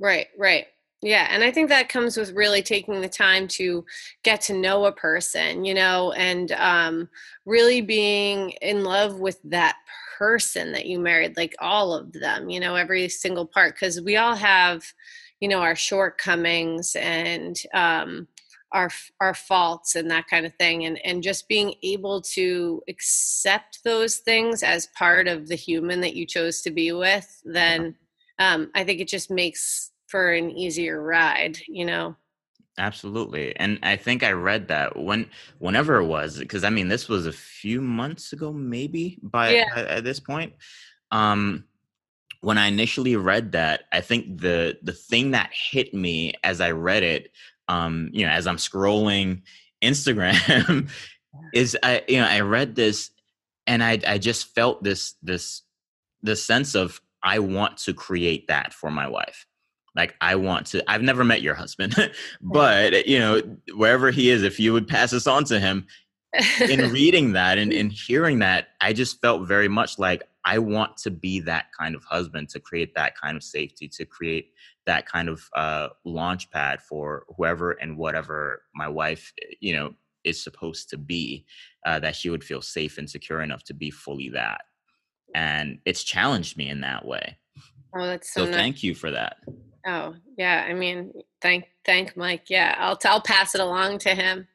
Right, 0.00 0.26
right. 0.38 0.66
Yeah, 1.02 1.28
and 1.30 1.44
I 1.44 1.50
think 1.52 1.68
that 1.68 1.88
comes 1.90 2.16
with 2.16 2.32
really 2.32 2.62
taking 2.62 3.00
the 3.00 3.08
time 3.08 3.46
to 3.48 3.84
get 4.24 4.40
to 4.42 4.54
know 4.54 4.86
a 4.86 4.92
person, 4.92 5.64
you 5.64 5.74
know, 5.74 6.12
and 6.12 6.52
um, 6.52 7.08
really 7.44 7.80
being 7.82 8.50
in 8.62 8.82
love 8.82 9.20
with 9.20 9.38
that 9.44 9.76
person 10.18 10.72
that 10.72 10.86
you 10.86 10.98
married, 10.98 11.36
like 11.36 11.54
all 11.60 11.92
of 11.92 12.12
them, 12.14 12.48
you 12.48 12.58
know, 12.60 12.76
every 12.76 13.08
single 13.10 13.46
part, 13.46 13.74
because 13.74 14.00
we 14.00 14.16
all 14.16 14.34
have, 14.34 14.84
you 15.40 15.48
know, 15.48 15.60
our 15.60 15.76
shortcomings 15.76 16.96
and 16.96 17.56
um, 17.74 18.26
our 18.72 18.90
our 19.20 19.34
faults 19.34 19.94
and 19.94 20.10
that 20.10 20.26
kind 20.28 20.46
of 20.46 20.54
thing, 20.54 20.86
and 20.86 20.98
and 21.04 21.22
just 21.22 21.46
being 21.46 21.74
able 21.82 22.20
to 22.22 22.82
accept 22.88 23.80
those 23.84 24.16
things 24.16 24.62
as 24.62 24.88
part 24.98 25.28
of 25.28 25.46
the 25.48 25.54
human 25.56 26.00
that 26.00 26.16
you 26.16 26.26
chose 26.26 26.62
to 26.62 26.70
be 26.70 26.90
with, 26.92 27.42
then 27.44 27.94
um, 28.38 28.70
I 28.74 28.84
think 28.84 29.00
it 29.00 29.08
just 29.08 29.30
makes 29.30 29.90
for 30.08 30.32
an 30.32 30.50
easier 30.50 31.02
ride, 31.02 31.58
you 31.68 31.84
know. 31.84 32.16
Absolutely. 32.78 33.56
And 33.56 33.78
I 33.82 33.96
think 33.96 34.22
I 34.22 34.32
read 34.32 34.68
that 34.68 34.96
when 34.96 35.30
whenever 35.58 35.96
it 35.96 36.06
was 36.06 36.38
because 36.38 36.62
I 36.62 36.70
mean 36.70 36.88
this 36.88 37.08
was 37.08 37.26
a 37.26 37.32
few 37.32 37.80
months 37.80 38.34
ago 38.34 38.52
maybe 38.52 39.18
by 39.22 39.54
yeah. 39.54 39.64
at, 39.74 39.86
at 39.86 40.04
this 40.04 40.20
point. 40.20 40.52
Um 41.10 41.64
when 42.42 42.58
I 42.58 42.66
initially 42.66 43.16
read 43.16 43.52
that, 43.52 43.84
I 43.92 44.02
think 44.02 44.40
the 44.40 44.78
the 44.82 44.92
thing 44.92 45.30
that 45.30 45.50
hit 45.52 45.94
me 45.94 46.34
as 46.44 46.60
I 46.60 46.72
read 46.72 47.02
it 47.02 47.30
um 47.68 48.10
you 48.12 48.26
know 48.26 48.32
as 48.32 48.46
I'm 48.46 48.58
scrolling 48.58 49.42
Instagram 49.82 50.90
is 51.54 51.78
I 51.82 52.02
you 52.08 52.18
know 52.20 52.28
I 52.28 52.40
read 52.40 52.74
this 52.74 53.10
and 53.66 53.82
I 53.82 53.98
I 54.06 54.18
just 54.18 54.54
felt 54.54 54.84
this 54.84 55.14
this 55.22 55.62
the 56.22 56.36
sense 56.36 56.74
of 56.74 57.00
I 57.26 57.40
want 57.40 57.76
to 57.78 57.92
create 57.92 58.46
that 58.46 58.72
for 58.72 58.88
my 58.88 59.08
wife. 59.08 59.46
Like 59.96 60.14
I 60.20 60.36
want 60.36 60.66
to. 60.68 60.88
I've 60.90 61.02
never 61.02 61.24
met 61.24 61.42
your 61.42 61.54
husband, 61.54 61.94
but 62.40 63.06
you 63.06 63.18
know 63.18 63.42
wherever 63.74 64.10
he 64.10 64.30
is, 64.30 64.42
if 64.42 64.60
you 64.60 64.72
would 64.72 64.86
pass 64.86 65.10
this 65.10 65.26
on 65.26 65.44
to 65.44 65.58
him, 65.58 65.86
in 66.60 66.92
reading 66.92 67.32
that 67.32 67.58
and 67.58 67.72
in 67.72 67.90
hearing 67.90 68.38
that, 68.38 68.68
I 68.80 68.92
just 68.92 69.20
felt 69.20 69.48
very 69.48 69.68
much 69.68 69.98
like 69.98 70.22
I 70.44 70.58
want 70.58 70.98
to 70.98 71.10
be 71.10 71.40
that 71.40 71.66
kind 71.78 71.96
of 71.96 72.04
husband 72.04 72.48
to 72.50 72.60
create 72.60 72.94
that 72.94 73.18
kind 73.18 73.36
of 73.36 73.42
safety, 73.42 73.88
to 73.88 74.04
create 74.04 74.52
that 74.86 75.06
kind 75.06 75.28
of 75.28 75.48
uh, 75.56 75.88
launch 76.04 76.48
pad 76.52 76.80
for 76.80 77.24
whoever 77.36 77.72
and 77.72 77.98
whatever 77.98 78.62
my 78.72 78.86
wife, 78.86 79.32
you 79.60 79.74
know, 79.74 79.94
is 80.22 80.42
supposed 80.42 80.90
to 80.90 80.96
be, 80.96 81.44
uh, 81.84 81.98
that 81.98 82.14
she 82.14 82.30
would 82.30 82.44
feel 82.44 82.62
safe 82.62 82.98
and 82.98 83.10
secure 83.10 83.40
enough 83.40 83.64
to 83.64 83.74
be 83.74 83.90
fully 83.90 84.28
that 84.28 84.60
and 85.34 85.78
it's 85.84 86.04
challenged 86.04 86.56
me 86.56 86.68
in 86.68 86.80
that 86.80 87.04
way. 87.04 87.38
Oh, 87.94 88.06
that's 88.06 88.32
so, 88.32 88.44
so 88.44 88.50
nice. 88.50 88.60
thank 88.60 88.82
you 88.82 88.94
for 88.94 89.10
that. 89.10 89.36
Oh, 89.86 90.14
yeah. 90.36 90.66
I 90.68 90.74
mean, 90.74 91.12
thank 91.40 91.66
thank 91.84 92.16
Mike. 92.16 92.50
Yeah, 92.50 92.74
I'll 92.78 92.98
I'll 93.04 93.20
pass 93.20 93.54
it 93.54 93.60
along 93.60 93.98
to 93.98 94.14
him. 94.14 94.48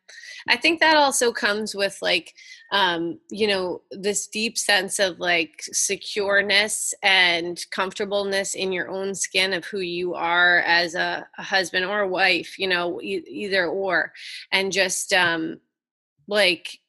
I 0.47 0.57
think 0.57 0.79
that 0.79 0.97
also 0.97 1.31
comes 1.31 1.73
with 1.73 1.97
like 2.01 2.33
um, 2.71 3.19
you 3.29 3.47
know, 3.47 3.81
this 3.91 4.27
deep 4.27 4.57
sense 4.57 4.99
of 4.99 5.19
like 5.19 5.63
secureness 5.73 6.93
and 7.03 7.63
comfortableness 7.71 8.55
in 8.55 8.71
your 8.71 8.89
own 8.89 9.13
skin 9.13 9.53
of 9.53 9.65
who 9.65 9.79
you 9.79 10.13
are 10.13 10.59
as 10.59 10.95
a, 10.95 11.27
a 11.37 11.43
husband 11.43 11.85
or 11.85 12.01
a 12.01 12.07
wife, 12.07 12.57
you 12.57 12.67
know, 12.67 13.01
e- 13.01 13.23
either 13.27 13.67
or. 13.67 14.11
And 14.51 14.71
just 14.71 15.13
um 15.13 15.59
like 16.27 16.79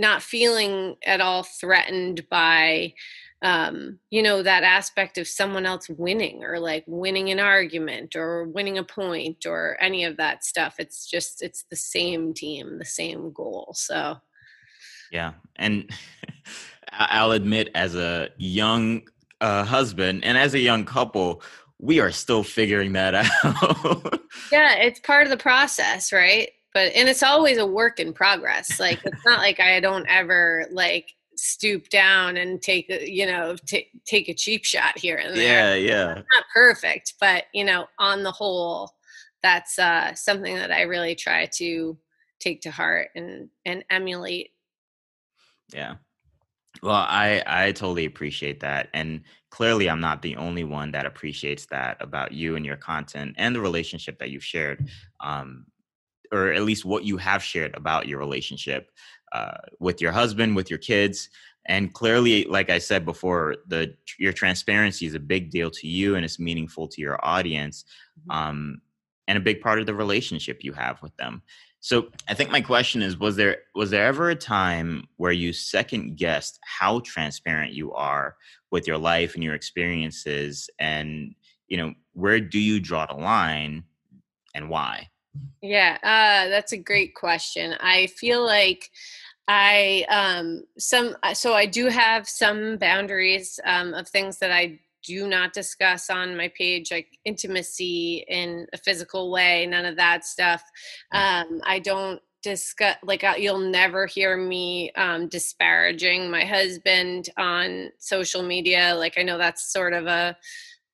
not 0.00 0.22
feeling 0.22 0.96
at 1.04 1.20
all 1.20 1.42
threatened 1.42 2.28
by 2.28 2.94
um, 3.42 3.98
you 4.10 4.22
know 4.22 4.42
that 4.42 4.64
aspect 4.64 5.16
of 5.16 5.26
someone 5.26 5.64
else 5.64 5.88
winning 5.88 6.44
or 6.44 6.58
like 6.58 6.84
winning 6.86 7.30
an 7.30 7.40
argument 7.40 8.14
or 8.14 8.44
winning 8.44 8.76
a 8.76 8.84
point 8.84 9.46
or 9.46 9.78
any 9.80 10.04
of 10.04 10.16
that 10.16 10.44
stuff. 10.44 10.74
It's 10.78 11.08
just 11.08 11.42
it's 11.42 11.64
the 11.70 11.76
same 11.76 12.34
team 12.34 12.78
the 12.78 12.84
same 12.84 13.32
goal 13.32 13.72
so. 13.76 14.16
Yeah 15.12 15.32
and 15.56 15.90
i'll 16.92 17.32
admit 17.32 17.70
as 17.74 17.94
a 17.94 18.28
young 18.36 19.02
uh, 19.40 19.64
husband 19.64 20.24
and 20.24 20.36
as 20.36 20.54
a 20.54 20.58
young 20.58 20.84
couple 20.84 21.42
we 21.78 21.98
are 21.98 22.10
still 22.10 22.42
figuring 22.42 22.92
that 22.92 23.14
out. 23.44 24.20
Yeah 24.52 24.74
it's 24.74 25.00
part 25.00 25.24
of 25.24 25.30
the 25.30 25.36
process 25.36 26.12
right 26.12 26.50
but 26.74 26.92
and 26.94 27.08
it's 27.08 27.22
always 27.22 27.58
a 27.58 27.66
work 27.66 28.00
in 28.00 28.12
progress 28.12 28.78
like 28.80 29.00
it's 29.04 29.24
not 29.24 29.38
like 29.38 29.60
i 29.60 29.80
don't 29.80 30.06
ever 30.08 30.66
like 30.70 31.12
stoop 31.36 31.88
down 31.88 32.36
and 32.36 32.60
take 32.60 32.86
you 33.06 33.24
know 33.24 33.56
t- 33.66 33.88
take 34.04 34.28
a 34.28 34.34
cheap 34.34 34.64
shot 34.64 34.98
here 34.98 35.16
and 35.16 35.34
there. 35.36 35.74
Yeah 35.74 35.74
yeah. 35.74 36.10
It's 36.18 36.28
not 36.34 36.44
perfect 36.52 37.14
but 37.18 37.44
you 37.54 37.64
know 37.64 37.86
on 37.98 38.22
the 38.22 38.30
whole 38.30 38.90
that's 39.42 39.78
uh 39.78 40.14
something 40.14 40.54
that 40.56 40.70
i 40.70 40.82
really 40.82 41.14
try 41.14 41.46
to 41.54 41.96
take 42.40 42.60
to 42.62 42.70
heart 42.70 43.08
and 43.14 43.48
and 43.64 43.84
emulate. 43.90 44.50
Yeah. 45.72 45.94
Well 46.82 46.94
i 46.94 47.42
i 47.46 47.72
totally 47.72 48.04
appreciate 48.04 48.60
that 48.60 48.88
and 48.92 49.22
clearly 49.50 49.88
i'm 49.88 50.00
not 50.00 50.22
the 50.22 50.36
only 50.36 50.64
one 50.64 50.92
that 50.92 51.06
appreciates 51.06 51.66
that 51.66 51.96
about 52.00 52.32
you 52.32 52.56
and 52.56 52.66
your 52.66 52.76
content 52.76 53.34
and 53.38 53.54
the 53.54 53.60
relationship 53.60 54.18
that 54.18 54.30
you've 54.30 54.44
shared 54.44 54.88
um 55.20 55.64
or 56.32 56.52
at 56.52 56.62
least 56.62 56.84
what 56.84 57.04
you 57.04 57.16
have 57.16 57.42
shared 57.42 57.74
about 57.76 58.06
your 58.06 58.18
relationship 58.18 58.90
uh, 59.32 59.56
with 59.78 60.00
your 60.00 60.12
husband, 60.12 60.56
with 60.56 60.70
your 60.70 60.78
kids. 60.78 61.28
And 61.66 61.92
clearly, 61.92 62.44
like 62.44 62.70
I 62.70 62.78
said 62.78 63.04
before, 63.04 63.56
the 63.66 63.94
your 64.18 64.32
transparency 64.32 65.06
is 65.06 65.14
a 65.14 65.20
big 65.20 65.50
deal 65.50 65.70
to 65.70 65.86
you, 65.86 66.14
and 66.16 66.24
it's 66.24 66.38
meaningful 66.38 66.88
to 66.88 67.00
your 67.00 67.24
audience, 67.24 67.84
mm-hmm. 68.18 68.30
um, 68.30 68.80
and 69.28 69.36
a 69.36 69.42
big 69.42 69.60
part 69.60 69.78
of 69.78 69.86
the 69.86 69.94
relationship 69.94 70.64
you 70.64 70.72
have 70.72 71.00
with 71.02 71.14
them. 71.16 71.42
So, 71.80 72.08
I 72.28 72.34
think 72.34 72.50
my 72.50 72.62
question 72.62 73.02
is: 73.02 73.18
Was 73.18 73.36
there 73.36 73.58
was 73.74 73.90
there 73.90 74.06
ever 74.06 74.30
a 74.30 74.34
time 74.34 75.06
where 75.16 75.32
you 75.32 75.52
second 75.52 76.16
guessed 76.16 76.58
how 76.64 77.00
transparent 77.00 77.72
you 77.72 77.92
are 77.92 78.36
with 78.70 78.86
your 78.86 78.98
life 78.98 79.34
and 79.34 79.44
your 79.44 79.54
experiences, 79.54 80.70
and 80.78 81.34
you 81.68 81.76
know 81.76 81.92
where 82.14 82.40
do 82.40 82.58
you 82.58 82.80
draw 82.80 83.04
the 83.04 83.14
line, 83.14 83.84
and 84.54 84.70
why? 84.70 85.10
Yeah, 85.62 85.98
uh, 86.02 86.48
that's 86.48 86.72
a 86.72 86.78
great 86.78 87.14
question. 87.14 87.74
I 87.80 88.06
feel 88.06 88.44
like 88.44 88.90
I 89.48 90.04
um, 90.08 90.64
some 90.78 91.16
uh, 91.22 91.34
so 91.34 91.54
I 91.54 91.66
do 91.66 91.86
have 91.88 92.28
some 92.28 92.76
boundaries 92.78 93.58
um, 93.64 93.94
of 93.94 94.08
things 94.08 94.38
that 94.38 94.52
I 94.52 94.80
do 95.02 95.26
not 95.28 95.52
discuss 95.52 96.10
on 96.10 96.36
my 96.36 96.52
page, 96.56 96.90
like 96.90 97.08
intimacy 97.24 98.24
in 98.28 98.66
a 98.72 98.78
physical 98.78 99.30
way, 99.30 99.66
none 99.66 99.86
of 99.86 99.96
that 99.96 100.24
stuff. 100.24 100.62
Mm. 101.14 101.42
Um, 101.42 101.60
I 101.64 101.78
don't 101.80 102.20
discuss 102.42 102.96
like 103.02 103.22
uh, 103.22 103.34
you'll 103.36 103.58
never 103.58 104.06
hear 104.06 104.36
me 104.36 104.90
um, 104.92 105.28
disparaging 105.28 106.30
my 106.30 106.44
husband 106.44 107.28
on 107.36 107.90
social 107.98 108.42
media. 108.42 108.94
Like 108.96 109.18
I 109.18 109.22
know 109.22 109.38
that's 109.38 109.72
sort 109.72 109.92
of 109.92 110.06
a 110.06 110.36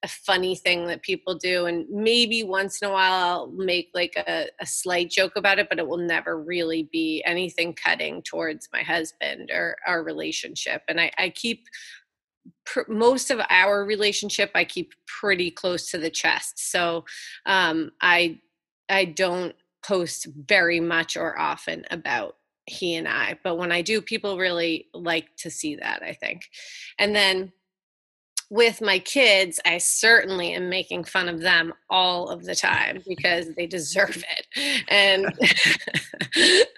a 0.07 0.09
funny 0.09 0.55
thing 0.55 0.87
that 0.87 1.03
people 1.03 1.35
do 1.35 1.67
and 1.67 1.85
maybe 1.91 2.45
once 2.45 2.81
in 2.81 2.89
a 2.89 2.93
while 2.93 3.13
i'll 3.13 3.47
make 3.49 3.91
like 3.93 4.15
a, 4.29 4.47
a, 4.61 4.67
slight 4.67 5.11
joke 5.11 5.33
about 5.35 5.59
it 5.59 5.69
but 5.69 5.81
it 5.81 5.87
will 5.87 5.97
never 5.97 6.41
really 6.41 6.89
be 6.93 7.21
anything 7.27 7.75
cutting 7.75 8.23
towards 8.23 8.69
my 8.73 8.83
husband 8.83 9.51
or 9.53 9.77
our 9.85 10.05
relationship 10.05 10.81
and 10.87 11.01
i, 11.01 11.11
I 11.19 11.31
keep 11.31 11.67
pr- 12.65 12.89
most 12.89 13.33
of 13.33 13.41
our 13.51 13.85
relationship 13.85 14.53
i 14.55 14.65
keep 14.65 14.93
pretty 15.09 15.51
close 15.51 15.91
to 15.91 15.99
the 15.99 16.11
chest 16.11 16.71
so 16.71 17.05
um, 17.47 17.91
i 18.01 18.39
i 18.89 19.07
don't 19.07 19.57
post 19.85 20.29
very 20.47 20.79
much 20.79 21.17
or 21.17 21.37
often 21.37 21.85
about 21.91 22.37
he 22.69 22.97
and 22.97 23.07
I. 23.07 23.39
But 23.45 23.59
when 23.59 23.71
I 23.71 23.81
do, 23.81 24.01
people 24.01 24.39
really 24.39 24.89
like 24.93 25.37
to 25.37 25.51
see 25.51 25.77
that, 25.77 26.03
I 26.03 26.13
think. 26.13 26.51
And 26.99 27.15
then 27.15 27.53
with 28.49 28.81
my 28.81 28.99
kids, 28.99 29.59
I 29.67 29.79
certainly 29.79 30.53
am 30.53 30.69
making 30.69 31.05
fun 31.05 31.29
of 31.29 31.41
them 31.41 31.73
all 31.91 32.29
of 32.29 32.45
the 32.45 32.55
time 32.55 33.03
because 33.07 33.53
they 33.57 33.67
deserve 33.67 34.23
it. 34.37 34.87
And 34.89 35.27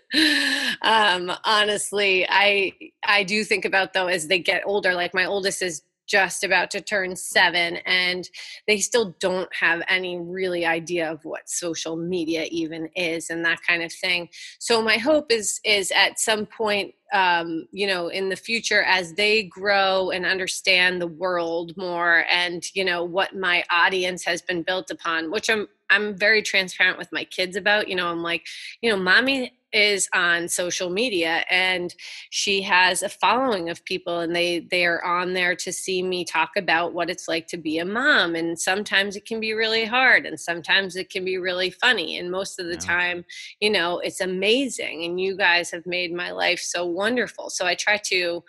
um, 0.82 1.36
honestly, 1.44 2.26
I 2.28 2.72
I 3.06 3.22
do 3.24 3.44
think 3.44 3.64
about 3.64 3.92
though 3.92 4.06
as 4.06 4.28
they 4.28 4.38
get 4.38 4.62
older. 4.64 4.94
Like 4.94 5.12
my 5.12 5.26
oldest 5.26 5.60
is 5.62 5.82
just 6.08 6.42
about 6.42 6.70
to 6.72 6.80
turn 6.80 7.14
seven 7.14 7.76
and 7.86 8.28
they 8.66 8.78
still 8.78 9.14
don't 9.20 9.54
have 9.54 9.82
any 9.88 10.18
really 10.18 10.66
idea 10.66 11.10
of 11.10 11.24
what 11.24 11.48
social 11.48 11.96
media 11.96 12.46
even 12.50 12.88
is 12.96 13.30
and 13.30 13.44
that 13.44 13.60
kind 13.66 13.82
of 13.82 13.92
thing. 13.92 14.28
So 14.58 14.82
my 14.82 14.96
hope 14.96 15.30
is 15.30 15.60
is 15.64 15.92
at 15.94 16.18
some 16.18 16.46
point 16.46 16.94
um, 17.12 17.66
you 17.72 17.86
know 17.86 18.08
in 18.08 18.28
the 18.28 18.36
future 18.36 18.82
as 18.82 19.14
they 19.14 19.44
grow 19.44 20.10
and 20.10 20.26
understand 20.26 21.00
the 21.00 21.06
world 21.06 21.76
more 21.76 22.24
and 22.30 22.64
you 22.74 22.84
know 22.84 23.04
what 23.04 23.34
my 23.34 23.64
audience 23.70 24.24
has 24.24 24.42
been 24.42 24.62
built 24.62 24.90
upon 24.90 25.30
which 25.30 25.48
i'm 25.48 25.66
i'm 25.90 26.16
very 26.16 26.42
transparent 26.42 26.98
with 26.98 27.10
my 27.12 27.24
kids 27.24 27.56
about 27.56 27.88
you 27.88 27.96
know 27.96 28.08
i'm 28.08 28.22
like 28.22 28.46
you 28.82 28.90
know 28.90 28.96
mommy 28.96 29.57
is 29.72 30.08
on 30.14 30.48
social 30.48 30.88
media 30.88 31.44
and 31.50 31.94
she 32.30 32.62
has 32.62 33.02
a 33.02 33.08
following 33.08 33.68
of 33.68 33.84
people 33.84 34.20
and 34.20 34.34
they 34.34 34.60
they 34.70 34.86
are 34.86 35.04
on 35.04 35.34
there 35.34 35.54
to 35.54 35.72
see 35.72 36.02
me 36.02 36.24
talk 36.24 36.50
about 36.56 36.94
what 36.94 37.10
it's 37.10 37.28
like 37.28 37.46
to 37.46 37.58
be 37.58 37.78
a 37.78 37.84
mom 37.84 38.34
and 38.34 38.58
sometimes 38.58 39.14
it 39.14 39.26
can 39.26 39.40
be 39.40 39.52
really 39.52 39.84
hard 39.84 40.24
and 40.24 40.40
sometimes 40.40 40.96
it 40.96 41.10
can 41.10 41.24
be 41.24 41.36
really 41.36 41.70
funny 41.70 42.16
and 42.16 42.30
most 42.30 42.58
of 42.58 42.66
the 42.66 42.72
yeah. 42.72 42.78
time 42.78 43.24
you 43.60 43.68
know 43.68 43.98
it's 43.98 44.20
amazing 44.20 45.04
and 45.04 45.20
you 45.20 45.36
guys 45.36 45.70
have 45.70 45.84
made 45.84 46.12
my 46.12 46.30
life 46.30 46.60
so 46.60 46.86
wonderful. 46.86 47.50
So 47.50 47.66
i 47.66 47.74
try 47.74 47.98
to 48.06 48.42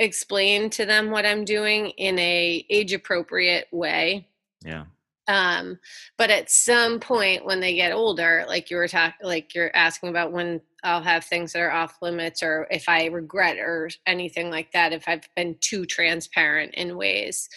explain 0.00 0.70
to 0.70 0.84
them 0.84 1.10
what 1.10 1.26
i'm 1.26 1.44
doing 1.44 1.90
in 1.90 2.18
a 2.18 2.64
age 2.70 2.92
appropriate 2.92 3.66
way. 3.72 4.28
Yeah 4.64 4.84
um 5.28 5.78
but 6.16 6.30
at 6.30 6.50
some 6.50 6.98
point 6.98 7.44
when 7.44 7.60
they 7.60 7.74
get 7.74 7.92
older 7.92 8.44
like 8.48 8.70
you 8.70 8.76
were 8.76 8.88
talking 8.88 9.14
like 9.22 9.54
you're 9.54 9.74
asking 9.76 10.08
about 10.08 10.32
when 10.32 10.60
i'll 10.82 11.02
have 11.02 11.24
things 11.24 11.52
that 11.52 11.60
are 11.60 11.70
off 11.70 11.98
limits 12.00 12.42
or 12.42 12.66
if 12.70 12.88
i 12.88 13.06
regret 13.06 13.58
or 13.58 13.88
anything 14.06 14.50
like 14.50 14.72
that 14.72 14.92
if 14.92 15.06
i've 15.06 15.28
been 15.36 15.54
too 15.60 15.84
transparent 15.84 16.74
in 16.74 16.96
ways 16.96 17.48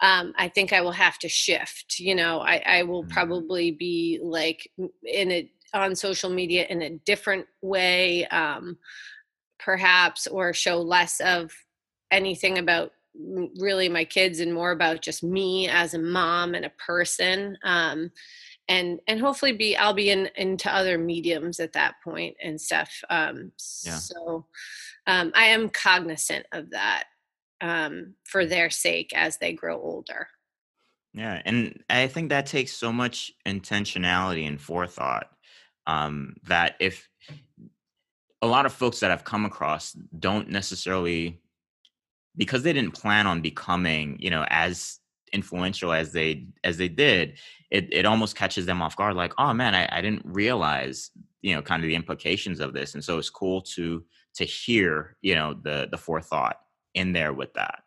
um 0.00 0.32
i 0.36 0.48
think 0.48 0.72
i 0.72 0.80
will 0.80 0.92
have 0.92 1.18
to 1.18 1.28
shift 1.28 1.98
you 1.98 2.14
know 2.14 2.40
i 2.40 2.62
i 2.66 2.82
will 2.82 3.02
mm-hmm. 3.02 3.12
probably 3.12 3.70
be 3.70 4.18
like 4.22 4.68
in 5.04 5.30
it 5.30 5.48
on 5.72 5.94
social 5.94 6.30
media 6.30 6.66
in 6.68 6.82
a 6.82 6.98
different 7.06 7.46
way 7.62 8.26
um 8.28 8.76
perhaps 9.60 10.26
or 10.26 10.52
show 10.52 10.80
less 10.80 11.20
of 11.20 11.52
anything 12.10 12.58
about 12.58 12.90
really 13.14 13.88
my 13.88 14.04
kids 14.04 14.40
and 14.40 14.54
more 14.54 14.70
about 14.70 15.02
just 15.02 15.22
me 15.22 15.68
as 15.68 15.94
a 15.94 15.98
mom 15.98 16.54
and 16.54 16.64
a 16.64 16.70
person 16.70 17.56
um, 17.64 18.10
and 18.68 19.00
and 19.08 19.20
hopefully 19.20 19.52
be 19.52 19.76
i'll 19.76 19.94
be 19.94 20.10
in 20.10 20.30
into 20.36 20.72
other 20.72 20.96
mediums 20.96 21.60
at 21.60 21.72
that 21.72 21.94
point 22.02 22.36
and 22.42 22.60
stuff 22.60 23.02
um, 23.10 23.52
yeah. 23.84 23.96
so 23.96 24.46
um, 25.06 25.32
i 25.34 25.44
am 25.46 25.68
cognizant 25.68 26.46
of 26.52 26.70
that 26.70 27.04
um, 27.60 28.14
for 28.24 28.46
their 28.46 28.70
sake 28.70 29.12
as 29.14 29.36
they 29.38 29.52
grow 29.52 29.80
older 29.80 30.28
yeah 31.12 31.42
and 31.44 31.82
i 31.90 32.06
think 32.06 32.28
that 32.28 32.46
takes 32.46 32.72
so 32.72 32.92
much 32.92 33.32
intentionality 33.46 34.46
and 34.46 34.60
forethought 34.60 35.28
um, 35.86 36.36
that 36.44 36.76
if 36.78 37.08
a 38.40 38.46
lot 38.46 38.66
of 38.66 38.72
folks 38.72 39.00
that 39.00 39.10
i've 39.10 39.24
come 39.24 39.44
across 39.44 39.92
don't 40.18 40.48
necessarily 40.48 41.40
because 42.40 42.64
they 42.64 42.72
didn't 42.72 42.94
plan 42.94 43.28
on 43.28 43.40
becoming 43.40 44.16
you 44.18 44.30
know 44.30 44.44
as 44.48 44.98
influential 45.32 45.92
as 45.92 46.10
they 46.10 46.44
as 46.64 46.76
they 46.76 46.88
did 46.88 47.38
it 47.70 47.86
it 47.92 48.04
almost 48.04 48.34
catches 48.34 48.66
them 48.66 48.82
off 48.82 48.96
guard 48.96 49.14
like 49.14 49.32
oh 49.38 49.52
man 49.52 49.76
I, 49.76 49.88
I 49.92 50.00
didn't 50.00 50.24
realize 50.24 51.12
you 51.42 51.54
know 51.54 51.62
kind 51.62 51.82
of 51.82 51.88
the 51.88 51.94
implications 51.94 52.60
of 52.60 52.72
this. 52.72 52.94
And 52.94 53.04
so 53.04 53.18
it's 53.18 53.30
cool 53.30 53.62
to 53.62 54.04
to 54.34 54.44
hear 54.44 55.16
you 55.22 55.34
know 55.34 55.54
the 55.54 55.88
the 55.90 55.98
forethought 55.98 56.58
in 56.94 57.12
there 57.12 57.32
with 57.32 57.52
that 57.54 57.82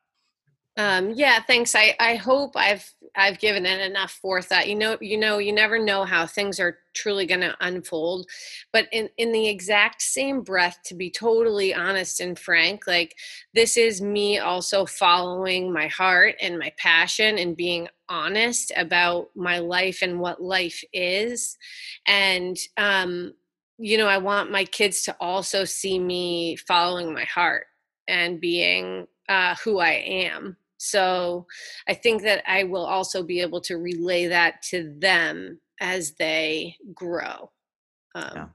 um, 0.75 1.11
yeah, 1.11 1.39
thanks. 1.39 1.75
I, 1.75 1.95
I 1.99 2.15
hope 2.15 2.53
I've 2.55 2.91
I've 3.15 3.37
given 3.37 3.67
it 3.67 3.79
enough 3.79 4.11
forethought. 4.11 4.67
You 4.67 4.73
know, 4.73 4.97
you 5.01 5.19
know, 5.19 5.37
you 5.37 5.53
never 5.53 5.77
know 5.77 6.03
how 6.03 6.25
things 6.25 6.59
are 6.59 6.79
truly 6.95 7.27
going 7.27 7.41
to 7.41 7.55
unfold. 7.61 8.25
But 8.71 8.87
in 8.91 9.09
in 9.17 9.31
the 9.31 9.47
exact 9.47 10.01
same 10.01 10.41
breath, 10.41 10.79
to 10.85 10.95
be 10.95 11.11
totally 11.11 11.75
honest 11.75 12.19
and 12.21 12.39
frank, 12.39 12.87
like 12.87 13.15
this 13.53 13.77
is 13.77 14.01
me 14.01 14.39
also 14.39 14.87
following 14.87 15.71
my 15.71 15.87
heart 15.87 16.35
and 16.41 16.57
my 16.57 16.73
passion 16.77 17.37
and 17.37 17.55
being 17.55 17.87
honest 18.09 18.71
about 18.75 19.29
my 19.35 19.59
life 19.59 19.99
and 20.01 20.19
what 20.19 20.41
life 20.41 20.83
is. 20.91 21.55
And 22.07 22.57
um, 22.77 23.33
you 23.77 23.97
know, 23.97 24.07
I 24.07 24.17
want 24.17 24.51
my 24.51 24.65
kids 24.65 25.03
to 25.03 25.15
also 25.19 25.65
see 25.65 25.99
me 25.99 26.55
following 26.55 27.13
my 27.13 27.25
heart 27.25 27.65
and 28.07 28.41
being 28.41 29.07
uh, 29.29 29.55
who 29.63 29.79
I 29.79 29.91
am 29.91 30.57
so 30.83 31.47
I 31.87 31.93
think 31.93 32.23
that 32.23 32.43
I 32.45 32.65
will 32.65 32.85
also 32.85 33.23
be 33.23 33.39
able 33.39 33.61
to 33.61 33.77
relay 33.77 34.27
that 34.27 34.61
to 34.63 34.93
them 34.99 35.61
as 35.79 36.11
they 36.13 36.75
grow. 36.93 37.51
Um, 38.15 38.31
yeah. 38.35 38.47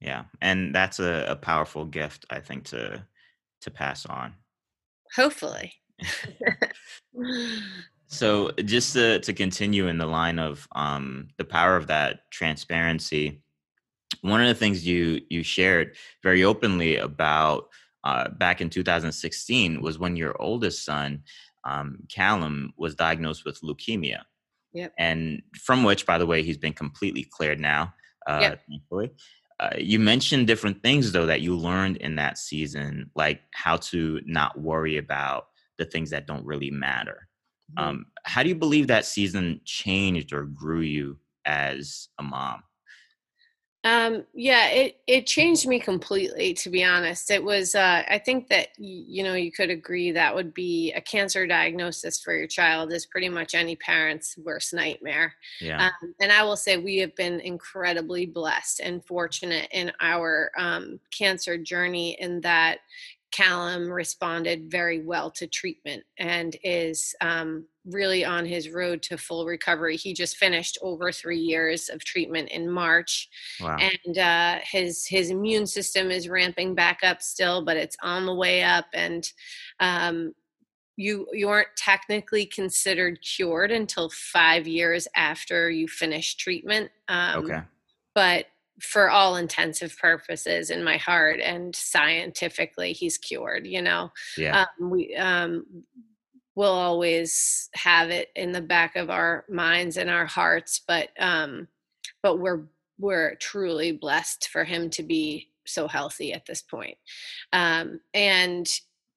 Yeah. 0.00 0.24
And 0.40 0.74
that's 0.74 1.00
a, 1.00 1.26
a 1.28 1.36
powerful 1.36 1.84
gift, 1.84 2.24
I 2.30 2.40
think, 2.40 2.64
to 2.66 3.04
to 3.62 3.70
pass 3.70 4.06
on. 4.06 4.34
Hopefully. 5.14 5.74
so 8.06 8.52
just 8.64 8.94
to, 8.94 9.20
to 9.20 9.32
continue 9.34 9.88
in 9.88 9.98
the 9.98 10.06
line 10.06 10.38
of 10.38 10.66
um, 10.72 11.28
the 11.36 11.44
power 11.44 11.76
of 11.76 11.88
that 11.88 12.30
transparency, 12.30 13.42
one 14.22 14.40
of 14.40 14.48
the 14.48 14.54
things 14.54 14.86
you 14.86 15.20
you 15.28 15.42
shared 15.42 15.96
very 16.22 16.44
openly 16.44 16.96
about 16.96 17.68
uh, 18.04 18.28
back 18.30 18.60
in 18.60 18.70
2016 18.70 19.80
was 19.80 19.98
when 19.98 20.16
your 20.16 20.40
oldest 20.40 20.84
son, 20.84 21.22
um, 21.64 21.98
Callum, 22.08 22.72
was 22.76 22.94
diagnosed 22.94 23.44
with 23.44 23.60
leukemia. 23.60 24.22
Yep. 24.72 24.94
And 24.98 25.42
from 25.54 25.84
which, 25.84 26.06
by 26.06 26.18
the 26.18 26.26
way, 26.26 26.42
he's 26.42 26.58
been 26.58 26.72
completely 26.72 27.24
cleared 27.24 27.60
now, 27.60 27.92
uh, 28.26 28.38
yep. 28.40 28.62
thankfully. 28.68 29.10
Uh, 29.58 29.70
you 29.76 29.98
mentioned 29.98 30.46
different 30.46 30.82
things, 30.82 31.12
though, 31.12 31.26
that 31.26 31.42
you 31.42 31.54
learned 31.54 31.98
in 31.98 32.14
that 32.16 32.38
season, 32.38 33.10
like 33.14 33.40
how 33.52 33.76
to 33.76 34.20
not 34.24 34.58
worry 34.58 34.96
about 34.96 35.48
the 35.76 35.84
things 35.84 36.10
that 36.10 36.26
don't 36.26 36.46
really 36.46 36.70
matter. 36.70 37.28
Mm-hmm. 37.76 37.88
Um, 37.88 38.06
how 38.24 38.42
do 38.42 38.48
you 38.48 38.54
believe 38.54 38.86
that 38.86 39.04
season 39.04 39.60
changed 39.64 40.32
or 40.32 40.44
grew 40.44 40.80
you 40.80 41.18
as 41.44 42.08
a 42.18 42.22
mom? 42.22 42.62
Um, 43.82 44.24
yeah, 44.34 44.68
it 44.68 45.00
it 45.06 45.26
changed 45.26 45.66
me 45.66 45.80
completely. 45.80 46.52
To 46.52 46.68
be 46.68 46.84
honest, 46.84 47.30
it 47.30 47.42
was. 47.42 47.74
Uh, 47.74 48.02
I 48.08 48.18
think 48.18 48.48
that 48.48 48.68
you 48.76 49.24
know 49.24 49.34
you 49.34 49.50
could 49.50 49.70
agree 49.70 50.12
that 50.12 50.34
would 50.34 50.52
be 50.52 50.92
a 50.92 51.00
cancer 51.00 51.46
diagnosis 51.46 52.20
for 52.20 52.34
your 52.34 52.46
child 52.46 52.92
is 52.92 53.06
pretty 53.06 53.30
much 53.30 53.54
any 53.54 53.76
parent's 53.76 54.36
worst 54.36 54.74
nightmare. 54.74 55.34
Yeah. 55.62 55.86
Um, 55.86 56.14
and 56.20 56.30
I 56.30 56.42
will 56.42 56.58
say 56.58 56.76
we 56.76 56.98
have 56.98 57.16
been 57.16 57.40
incredibly 57.40 58.26
blessed 58.26 58.80
and 58.80 59.02
fortunate 59.02 59.68
in 59.72 59.90
our 60.02 60.50
um, 60.58 61.00
cancer 61.10 61.56
journey 61.56 62.18
in 62.20 62.42
that 62.42 62.80
Callum 63.30 63.90
responded 63.90 64.70
very 64.70 65.00
well 65.00 65.30
to 65.32 65.46
treatment 65.46 66.02
and 66.18 66.56
is 66.64 67.14
um, 67.20 67.66
really 67.84 68.24
on 68.24 68.44
his 68.44 68.68
road 68.68 69.02
to 69.02 69.16
full 69.16 69.46
recovery. 69.46 69.96
He 69.96 70.12
just 70.12 70.36
finished 70.36 70.78
over 70.82 71.12
three 71.12 71.38
years 71.38 71.88
of 71.88 72.04
treatment 72.04 72.50
in 72.50 72.68
March, 72.68 73.28
wow. 73.60 73.76
and 73.78 74.18
uh, 74.18 74.58
his 74.64 75.06
his 75.06 75.30
immune 75.30 75.66
system 75.66 76.10
is 76.10 76.28
ramping 76.28 76.74
back 76.74 77.00
up 77.02 77.22
still, 77.22 77.64
but 77.64 77.76
it's 77.76 77.96
on 78.02 78.26
the 78.26 78.34
way 78.34 78.62
up. 78.62 78.86
And 78.92 79.30
um, 79.78 80.32
you 80.96 81.26
you 81.32 81.48
aren't 81.48 81.74
technically 81.76 82.46
considered 82.46 83.20
cured 83.22 83.70
until 83.70 84.10
five 84.10 84.66
years 84.66 85.06
after 85.16 85.70
you 85.70 85.88
finish 85.88 86.34
treatment. 86.34 86.90
Um, 87.08 87.44
okay, 87.44 87.60
but 88.14 88.46
for 88.80 89.10
all 89.10 89.36
intensive 89.36 89.96
purposes 89.98 90.70
in 90.70 90.82
my 90.82 90.96
heart 90.96 91.40
and 91.40 91.74
scientifically 91.74 92.92
he's 92.92 93.18
cured 93.18 93.66
you 93.66 93.82
know? 93.82 94.10
Yeah. 94.36 94.66
Um, 94.80 94.90
we 94.90 95.14
um 95.16 95.64
we'll 96.54 96.72
always 96.72 97.70
have 97.74 98.10
it 98.10 98.28
in 98.34 98.52
the 98.52 98.60
back 98.60 98.96
of 98.96 99.08
our 99.08 99.44
minds 99.48 99.96
and 99.96 100.10
our 100.10 100.26
hearts 100.26 100.80
but 100.86 101.08
um 101.18 101.68
but 102.22 102.38
we're 102.38 102.64
we're 102.98 103.34
truly 103.36 103.92
blessed 103.92 104.48
for 104.48 104.64
him 104.64 104.90
to 104.90 105.02
be 105.02 105.48
so 105.66 105.88
healthy 105.88 106.32
at 106.32 106.44
this 106.46 106.62
point. 106.62 106.96
Um 107.52 108.00
and 108.12 108.68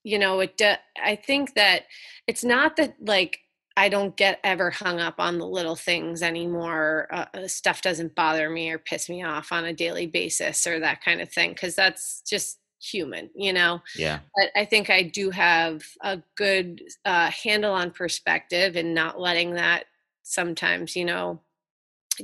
you 0.03 0.19
know 0.19 0.39
it 0.41 0.61
i 1.01 1.15
think 1.15 1.53
that 1.55 1.83
it's 2.27 2.43
not 2.43 2.75
that 2.75 2.95
like 3.01 3.39
I 3.75 3.89
don't 3.89 4.15
get 4.15 4.39
ever 4.43 4.69
hung 4.69 4.99
up 4.99 5.15
on 5.17 5.39
the 5.39 5.47
little 5.47 5.75
things 5.75 6.21
anymore. 6.21 7.07
Uh, 7.11 7.25
uh, 7.33 7.47
stuff 7.47 7.81
doesn't 7.81 8.13
bother 8.15 8.49
me 8.49 8.69
or 8.69 8.77
piss 8.77 9.09
me 9.09 9.23
off 9.23 9.51
on 9.51 9.65
a 9.65 9.73
daily 9.73 10.05
basis 10.05 10.67
or 10.67 10.79
that 10.79 11.03
kind 11.03 11.21
of 11.21 11.31
thing 11.31 11.53
because 11.53 11.75
that's 11.75 12.21
just 12.21 12.59
human, 12.79 13.29
you 13.35 13.51
know? 13.51 13.81
Yeah. 13.95 14.19
But 14.35 14.49
I 14.55 14.65
think 14.65 14.89
I 14.89 15.01
do 15.01 15.31
have 15.31 15.83
a 16.01 16.21
good 16.37 16.83
uh, 17.05 17.31
handle 17.31 17.73
on 17.73 17.91
perspective 17.91 18.75
and 18.75 18.93
not 18.93 19.19
letting 19.19 19.53
that 19.55 19.85
sometimes, 20.21 20.95
you 20.95 21.05
know, 21.05 21.39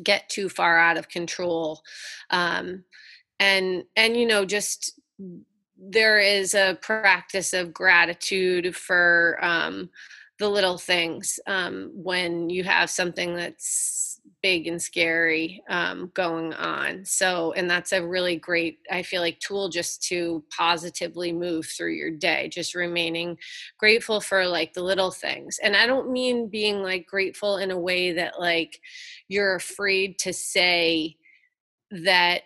get 0.04 0.30
too 0.30 0.50
far 0.50 0.78
out 0.78 0.98
of 0.98 1.10
control. 1.10 1.82
Um, 2.30 2.84
and, 3.40 3.86
and, 3.96 4.16
you 4.16 4.28
know, 4.28 4.46
just 4.46 5.00
there 5.82 6.20
is 6.20 6.54
a 6.54 6.78
practice 6.82 7.54
of 7.54 7.74
gratitude 7.74 8.76
for, 8.76 9.40
um, 9.42 9.90
the 10.40 10.50
little 10.50 10.78
things 10.78 11.40
um, 11.48 11.92
when 11.94 12.50
you 12.50 12.64
have 12.64 12.90
something 12.90 13.36
that's 13.36 14.22
big 14.42 14.68
and 14.68 14.82
scary 14.82 15.62
um, 15.70 16.12
going 16.14 16.54
on. 16.54 17.04
So, 17.04 17.52
and 17.54 17.70
that's 17.70 17.92
a 17.92 18.06
really 18.06 18.38
great, 18.38 18.80
I 18.90 19.04
feel 19.04 19.22
like, 19.22 19.40
tool 19.40 19.70
just 19.70 20.02
to 20.04 20.44
positively 20.56 21.34
move 21.34 21.66
through 21.66 21.94
your 21.94 22.12
day, 22.12 22.50
just 22.50 22.76
remaining 22.76 23.38
grateful 23.78 24.22
for 24.22 24.46
like 24.46 24.74
the 24.74 24.84
little 24.84 25.12
things. 25.12 25.60
And 25.62 25.76
I 25.76 25.86
don't 25.86 26.12
mean 26.12 26.48
being 26.48 26.82
like 26.82 27.06
grateful 27.06 27.58
in 27.58 27.72
a 27.72 27.80
way 27.80 28.14
that 28.14 28.40
like 28.40 28.80
you're 29.28 29.56
afraid 29.56 30.20
to 30.20 30.34
say 30.34 31.18
that 31.92 32.44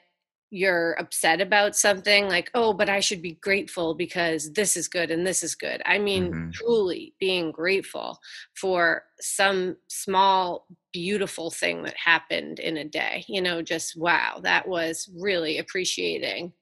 you're 0.53 0.93
upset 0.99 1.41
about 1.41 1.75
something 1.75 2.27
like 2.27 2.51
oh 2.53 2.73
but 2.73 2.87
i 2.87 2.99
should 2.99 3.23
be 3.23 3.39
grateful 3.41 3.95
because 3.95 4.53
this 4.53 4.77
is 4.77 4.87
good 4.87 5.09
and 5.09 5.25
this 5.25 5.41
is 5.41 5.55
good 5.55 5.81
i 5.87 5.97
mean 5.97 6.31
mm-hmm. 6.31 6.49
truly 6.51 7.15
being 7.19 7.51
grateful 7.51 8.19
for 8.53 9.03
some 9.19 9.75
small 9.87 10.67
beautiful 10.91 11.49
thing 11.49 11.81
that 11.81 11.95
happened 11.97 12.59
in 12.59 12.77
a 12.77 12.85
day 12.85 13.25
you 13.27 13.41
know 13.41 13.63
just 13.63 13.97
wow 13.97 14.39
that 14.43 14.67
was 14.67 15.09
really 15.17 15.57
appreciating 15.57 16.53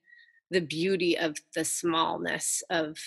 the 0.52 0.62
beauty 0.62 1.18
of 1.18 1.36
the 1.54 1.66
smallness 1.66 2.64
of 2.70 2.98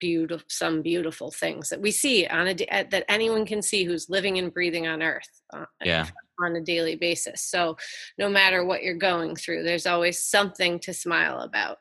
beautiful 0.00 0.46
some 0.48 0.80
beautiful 0.80 1.30
things 1.30 1.68
that 1.68 1.80
we 1.80 1.90
see 1.90 2.26
on 2.26 2.48
a 2.48 2.54
that 2.54 3.04
anyone 3.08 3.44
can 3.44 3.60
see 3.60 3.84
who's 3.84 4.08
living 4.08 4.38
and 4.38 4.54
breathing 4.54 4.86
on 4.86 5.02
earth 5.02 5.42
uh, 5.52 5.66
yeah 5.84 6.06
on 6.40 6.56
a 6.56 6.60
daily 6.60 6.96
basis 6.96 7.42
so 7.42 7.76
no 8.18 8.28
matter 8.28 8.64
what 8.64 8.82
you're 8.82 8.94
going 8.94 9.34
through 9.34 9.62
there's 9.62 9.86
always 9.86 10.18
something 10.22 10.78
to 10.78 10.92
smile 10.92 11.40
about 11.40 11.78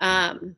um, 0.00 0.56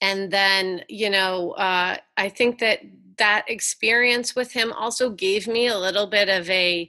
and 0.00 0.30
then 0.30 0.82
you 0.88 1.10
know 1.10 1.52
uh, 1.52 1.96
i 2.16 2.28
think 2.28 2.58
that 2.58 2.80
that 3.18 3.44
experience 3.48 4.34
with 4.34 4.52
him 4.52 4.72
also 4.72 5.10
gave 5.10 5.46
me 5.46 5.66
a 5.66 5.78
little 5.78 6.06
bit 6.06 6.28
of 6.28 6.48
a 6.50 6.88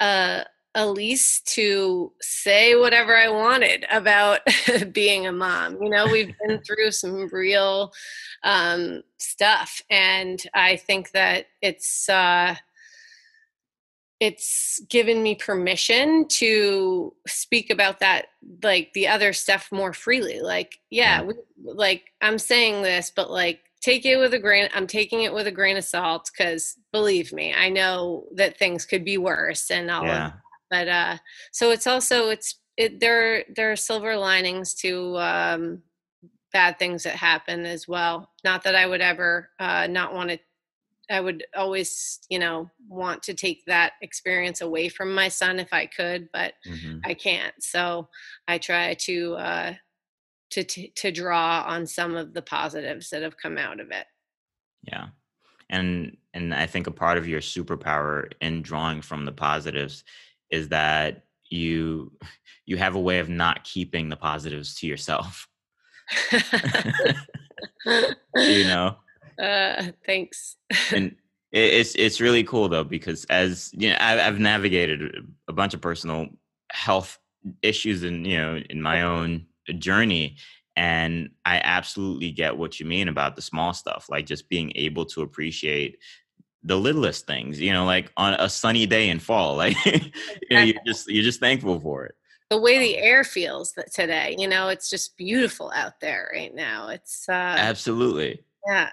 uh, 0.00 0.42
lease 0.86 1.40
to 1.40 2.12
say 2.20 2.76
whatever 2.76 3.16
I 3.16 3.28
wanted 3.28 3.84
about 3.90 4.40
being 4.92 5.26
a 5.26 5.32
mom. 5.32 5.78
You 5.82 5.90
know, 5.90 6.06
we've 6.06 6.34
been 6.46 6.60
through 6.62 6.92
some 6.92 7.28
real 7.28 7.92
um, 8.42 9.02
stuff, 9.18 9.82
and 9.90 10.42
I 10.54 10.76
think 10.76 11.10
that 11.12 11.46
it's 11.62 12.08
uh, 12.08 12.54
it's 14.20 14.80
given 14.88 15.22
me 15.22 15.34
permission 15.34 16.26
to 16.28 17.14
speak 17.26 17.70
about 17.70 18.00
that, 18.00 18.26
like 18.62 18.92
the 18.92 19.08
other 19.08 19.32
stuff, 19.32 19.68
more 19.70 19.92
freely. 19.92 20.40
Like, 20.40 20.78
yeah, 20.90 21.22
we, 21.22 21.34
like 21.62 22.04
I'm 22.20 22.38
saying 22.38 22.82
this, 22.82 23.12
but 23.14 23.30
like 23.30 23.60
take 23.80 24.04
it 24.04 24.16
with 24.16 24.34
a 24.34 24.38
grain 24.38 24.68
i'm 24.74 24.86
taking 24.86 25.22
it 25.22 25.32
with 25.32 25.46
a 25.46 25.52
grain 25.52 25.76
of 25.76 25.84
salt 25.84 26.30
because 26.32 26.76
believe 26.92 27.32
me 27.32 27.54
i 27.54 27.68
know 27.68 28.24
that 28.34 28.58
things 28.58 28.84
could 28.84 29.04
be 29.04 29.18
worse 29.18 29.70
and 29.70 29.90
all 29.90 30.04
yeah 30.04 30.32
but 30.70 30.88
uh 30.88 31.16
so 31.52 31.70
it's 31.70 31.86
also 31.86 32.28
it's 32.28 32.60
it 32.76 33.00
there 33.00 33.44
there 33.54 33.70
are 33.70 33.76
silver 33.76 34.16
linings 34.16 34.74
to 34.74 35.16
um 35.18 35.82
bad 36.52 36.78
things 36.78 37.02
that 37.02 37.14
happen 37.14 37.64
as 37.66 37.86
well 37.86 38.30
not 38.44 38.64
that 38.64 38.74
i 38.74 38.86
would 38.86 39.00
ever 39.00 39.50
uh 39.60 39.86
not 39.86 40.14
want 40.14 40.30
to 40.30 40.38
i 41.10 41.20
would 41.20 41.44
always 41.56 42.20
you 42.28 42.38
know 42.38 42.68
want 42.88 43.22
to 43.22 43.34
take 43.34 43.64
that 43.66 43.92
experience 44.02 44.60
away 44.60 44.88
from 44.88 45.14
my 45.14 45.28
son 45.28 45.58
if 45.58 45.72
i 45.72 45.86
could 45.86 46.28
but 46.32 46.54
mm-hmm. 46.66 46.98
i 47.04 47.14
can't. 47.14 47.54
So 47.60 48.08
i 48.46 48.58
try 48.58 48.94
to 48.94 49.34
uh 49.34 49.74
to, 50.50 50.64
to 50.64 50.88
to 50.88 51.12
draw 51.12 51.64
on 51.66 51.86
some 51.86 52.16
of 52.16 52.32
the 52.34 52.42
positives 52.42 53.10
that 53.10 53.22
have 53.22 53.36
come 53.36 53.58
out 53.58 53.80
of 53.80 53.90
it. 53.90 54.06
Yeah. 54.82 55.08
And 55.70 56.16
and 56.34 56.54
i 56.54 56.66
think 56.66 56.86
a 56.86 56.92
part 56.92 57.18
of 57.18 57.28
your 57.28 57.40
superpower 57.40 58.32
in 58.40 58.62
drawing 58.62 59.02
from 59.02 59.24
the 59.24 59.32
positives 59.32 60.04
is 60.50 60.68
that 60.68 61.24
you 61.50 62.12
you 62.66 62.76
have 62.76 62.94
a 62.94 63.00
way 63.00 63.18
of 63.18 63.28
not 63.28 63.64
keeping 63.64 64.08
the 64.08 64.16
positives 64.16 64.74
to 64.80 64.86
yourself. 64.86 65.48
You 68.36 68.64
know 68.64 68.96
uh 69.38 69.84
thanks 70.04 70.56
and 70.94 71.14
it's 71.52 71.94
it's 71.94 72.20
really 72.20 72.44
cool 72.44 72.68
though 72.68 72.84
because 72.84 73.24
as 73.26 73.70
you 73.72 73.88
know 73.90 73.96
I, 74.00 74.26
i've 74.26 74.38
navigated 74.38 75.26
a 75.48 75.52
bunch 75.52 75.74
of 75.74 75.80
personal 75.80 76.28
health 76.70 77.18
issues 77.62 78.02
and 78.02 78.26
you 78.26 78.36
know 78.36 78.60
in 78.68 78.82
my 78.82 79.02
own 79.02 79.46
journey 79.78 80.36
and 80.76 81.30
i 81.46 81.60
absolutely 81.64 82.32
get 82.32 82.56
what 82.56 82.78
you 82.78 82.86
mean 82.86 83.08
about 83.08 83.36
the 83.36 83.42
small 83.42 83.72
stuff 83.72 84.06
like 84.10 84.26
just 84.26 84.48
being 84.48 84.72
able 84.74 85.06
to 85.06 85.22
appreciate 85.22 85.98
the 86.64 86.76
littlest 86.76 87.26
things, 87.26 87.60
you 87.60 87.72
know, 87.72 87.84
like 87.84 88.12
on 88.16 88.34
a 88.34 88.48
sunny 88.48 88.86
day 88.86 89.08
in 89.08 89.18
fall, 89.18 89.56
like 89.56 89.76
you 89.86 90.00
know, 90.50 90.60
you're 90.60 90.80
just 90.86 91.08
you're 91.08 91.24
just 91.24 91.40
thankful 91.40 91.80
for 91.80 92.06
it. 92.06 92.14
The 92.50 92.58
way 92.58 92.78
the 92.78 92.96
air 92.96 93.24
feels 93.24 93.74
today, 93.92 94.34
you 94.38 94.48
know, 94.48 94.68
it's 94.68 94.88
just 94.88 95.16
beautiful 95.16 95.70
out 95.74 96.00
there 96.00 96.30
right 96.32 96.54
now. 96.54 96.88
It's 96.88 97.28
uh 97.28 97.32
Absolutely. 97.32 98.42
Yeah. 98.66 98.90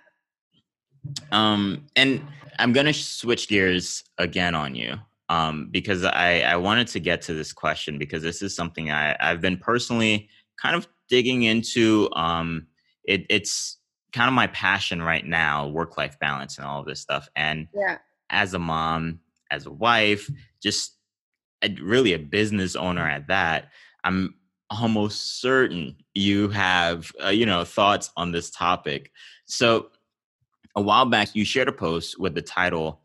Um 1.32 1.86
and 1.96 2.22
I'm 2.58 2.72
going 2.72 2.86
to 2.86 2.94
switch 2.94 3.50
gears 3.50 4.04
again 4.18 4.56
on 4.56 4.76
you. 4.76 4.96
Um 5.30 5.70
because 5.72 6.04
I 6.04 6.42
I 6.42 6.56
wanted 6.58 6.88
to 6.90 7.00
get 7.00 7.22
to 7.24 7.34
this 7.34 7.54
question 7.54 7.98
because 7.98 8.24
this 8.24 8.42
is 8.42 8.56
something 8.56 8.92
I 8.92 9.16
I've 9.20 9.42
been 9.42 9.58
personally 9.58 10.30
kind 10.62 10.76
of 10.76 10.88
digging 11.10 11.44
into 11.44 12.10
um 12.14 12.68
it 13.04 13.26
it's 13.30 13.78
kind 14.14 14.28
of 14.28 14.34
my 14.34 14.48
passion 14.48 15.02
right 15.02 15.26
now 15.26 15.68
work 15.68 15.98
life 15.98 16.18
balance 16.20 16.58
and 16.58 16.66
all 16.66 16.80
of 16.80 16.86
this 16.86 17.02
stuff 17.02 17.28
and 17.36 17.68
yeah 17.76 17.98
as 18.30 18.54
a 18.54 18.60
mom 18.60 19.20
as 19.52 19.66
a 19.66 19.72
wife 19.72 20.30
just 20.64 20.98
a, 21.62 21.70
really 21.82 22.14
a 22.14 22.20
business 22.20 22.76
owner 22.76 23.08
at 23.08 23.28
that 23.28 23.70
i'm 24.04 24.34
almost 24.70 25.42
certain 25.42 25.96
you 26.14 26.50
have 26.50 27.12
uh, 27.24 27.30
you 27.30 27.46
know 27.46 27.64
thoughts 27.64 28.10
on 28.18 28.32
this 28.32 28.50
topic 28.50 29.12
so 29.46 29.90
a 30.76 30.82
while 30.82 31.06
back 31.06 31.36
you 31.36 31.46
shared 31.46 31.68
a 31.68 31.74
post 31.74 32.20
with 32.20 32.36
the 32.36 32.42
title 32.42 33.02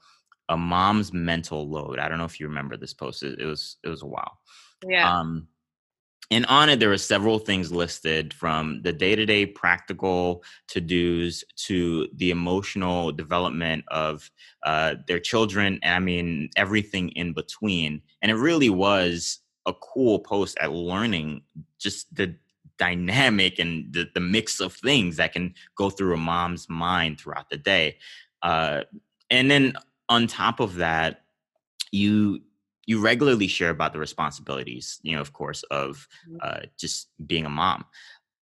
a 0.48 0.56
mom's 0.56 1.12
mental 1.12 1.68
load 1.68 1.98
i 1.98 2.08
don't 2.08 2.18
know 2.18 2.24
if 2.24 2.40
you 2.40 2.46
remember 2.46 2.76
this 2.76 2.94
post 2.94 3.22
it, 3.22 3.38
it 3.38 3.46
was 3.46 3.76
it 3.84 3.88
was 3.88 4.02
a 4.02 4.06
while 4.06 4.38
yeah 4.86 5.20
um 5.20 5.46
and 6.32 6.46
on 6.46 6.68
it, 6.68 6.78
there 6.78 6.90
were 6.90 6.98
several 6.98 7.40
things 7.40 7.72
listed 7.72 8.32
from 8.32 8.82
the 8.82 8.92
day 8.92 9.16
to 9.16 9.26
day 9.26 9.46
practical 9.46 10.44
to 10.68 10.80
dos 10.80 11.42
to 11.66 12.06
the 12.14 12.30
emotional 12.30 13.10
development 13.10 13.84
of 13.88 14.30
uh, 14.64 14.94
their 15.08 15.18
children. 15.18 15.80
And 15.82 15.94
I 15.94 15.98
mean, 15.98 16.50
everything 16.56 17.08
in 17.10 17.32
between. 17.32 18.00
And 18.22 18.30
it 18.30 18.36
really 18.36 18.70
was 18.70 19.40
a 19.66 19.72
cool 19.72 20.20
post 20.20 20.56
at 20.60 20.72
learning 20.72 21.42
just 21.78 22.14
the 22.14 22.36
dynamic 22.80 23.58
and 23.58 23.92
the, 23.92 24.08
the 24.14 24.20
mix 24.20 24.58
of 24.58 24.72
things 24.72 25.18
that 25.18 25.34
can 25.34 25.54
go 25.76 25.90
through 25.90 26.14
a 26.14 26.16
mom's 26.16 26.68
mind 26.68 27.20
throughout 27.20 27.50
the 27.50 27.58
day. 27.58 27.98
Uh, 28.42 28.80
and 29.28 29.50
then 29.50 29.74
on 30.08 30.26
top 30.26 30.58
of 30.58 30.76
that, 30.76 31.22
you 31.92 32.40
you 32.86 32.98
regularly 33.00 33.46
share 33.46 33.70
about 33.70 33.92
the 33.92 34.00
responsibilities, 34.00 34.98
you 35.02 35.14
know, 35.14 35.20
of 35.20 35.32
course, 35.32 35.62
of 35.64 36.08
mm-hmm. 36.28 36.38
uh, 36.42 36.60
just 36.76 37.08
being 37.24 37.46
a 37.46 37.50
mom. 37.50 37.84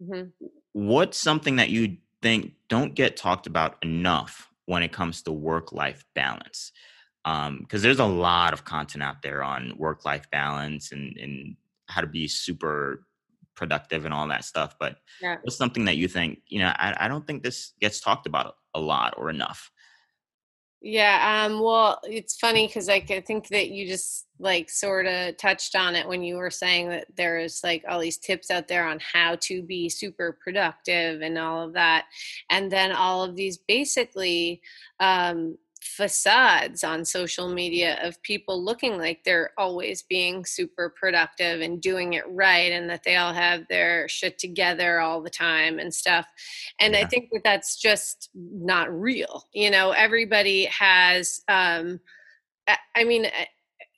Mm-hmm. 0.02 0.30
What's 0.72 1.18
something 1.18 1.58
that 1.58 1.70
you 1.70 1.98
think 2.22 2.54
don't 2.70 2.94
get 2.94 3.18
talked 3.18 3.48
about 3.48 3.76
enough 3.82 4.50
when 4.66 4.84
it 4.84 4.94
comes 4.94 5.24
to 5.24 5.34
work 5.34 5.74
life 5.74 6.06
balance? 6.14 6.72
Because 7.26 7.48
um, 7.50 7.82
there's 7.82 8.00
a 8.00 8.06
lot 8.06 8.54
of 8.54 8.64
content 8.64 9.04
out 9.04 9.22
there 9.22 9.44
on 9.44 9.74
work 9.78 10.06
life 10.06 10.30
balance 10.32 10.94
and, 10.94 11.18
and 11.18 11.58
how 11.88 12.00
to 12.00 12.08
be 12.08 12.28
super 12.28 13.07
productive 13.58 14.06
and 14.06 14.14
all 14.14 14.28
that 14.30 14.46
stuff. 14.46 14.76
But 14.80 14.98
yeah. 15.22 15.38
what's 15.42 15.58
something 15.58 15.84
that 15.86 15.98
you 15.98 16.08
think, 16.08 16.40
you 16.48 16.60
know, 16.60 16.72
I, 16.76 16.96
I 16.98 17.08
don't 17.10 17.28
think 17.28 17.44
this 17.44 17.74
gets 17.82 18.00
talked 18.00 18.28
about 18.28 18.56
a 18.74 18.80
lot 18.80 19.16
or 19.18 19.30
enough? 19.30 19.70
Yeah, 20.80 21.46
um, 21.46 21.60
well, 21.60 22.00
it's 22.04 22.38
funny 22.38 22.68
because 22.68 22.88
like 22.88 23.10
I 23.10 23.20
think 23.20 23.48
that 23.48 23.70
you 23.70 23.88
just 23.88 24.28
like 24.40 24.70
sort 24.70 25.08
of 25.08 25.36
touched 25.38 25.76
on 25.76 25.96
it 25.96 26.08
when 26.08 26.22
you 26.22 26.36
were 26.36 26.52
saying 26.52 26.90
that 26.90 27.08
there's 27.16 27.62
like 27.64 27.84
all 27.90 28.00
these 28.00 28.20
tips 28.20 28.52
out 28.52 28.68
there 28.68 28.88
on 28.88 29.00
how 29.00 29.38
to 29.42 29.64
be 29.64 29.90
super 29.90 30.38
productive 30.44 31.22
and 31.22 31.38
all 31.40 31.64
of 31.64 31.74
that, 31.74 32.06
and 32.52 32.72
then 32.72 32.92
all 32.92 33.24
of 33.24 33.36
these 33.36 33.58
basically 33.58 34.62
um, 35.00 35.58
facades 35.88 36.84
on 36.84 37.04
social 37.06 37.50
media 37.50 37.98
of 38.04 38.22
people 38.22 38.64
looking 38.64 38.98
like 38.98 39.24
they're 39.24 39.52
always 39.58 40.04
being 40.04 40.46
super 40.46 40.94
productive 41.00 41.62
and 41.62 41.82
doing 41.82 42.14
it 42.14 42.24
right 42.30 42.72
and 42.72 42.90
that 42.90 43.04
they 43.04 43.16
all 43.16 43.34
have 43.34 43.68
their 43.70 44.08
shit 44.08 44.38
together 44.38 45.00
all 45.00 45.22
the 45.22 45.30
time 45.30 45.80
and 45.80 45.94
stuff 45.94 46.28
and 46.80 46.94
yeah. 46.94 47.00
i 47.00 47.06
think 47.06 47.30
that 47.32 47.44
that's 47.44 47.78
just 47.78 48.30
not 48.36 48.92
real 48.92 49.46
you 49.54 49.72
know 49.72 49.92
everybody 49.92 50.66
has 50.66 51.42
um 51.48 52.00
i 52.96 53.04
mean 53.04 53.26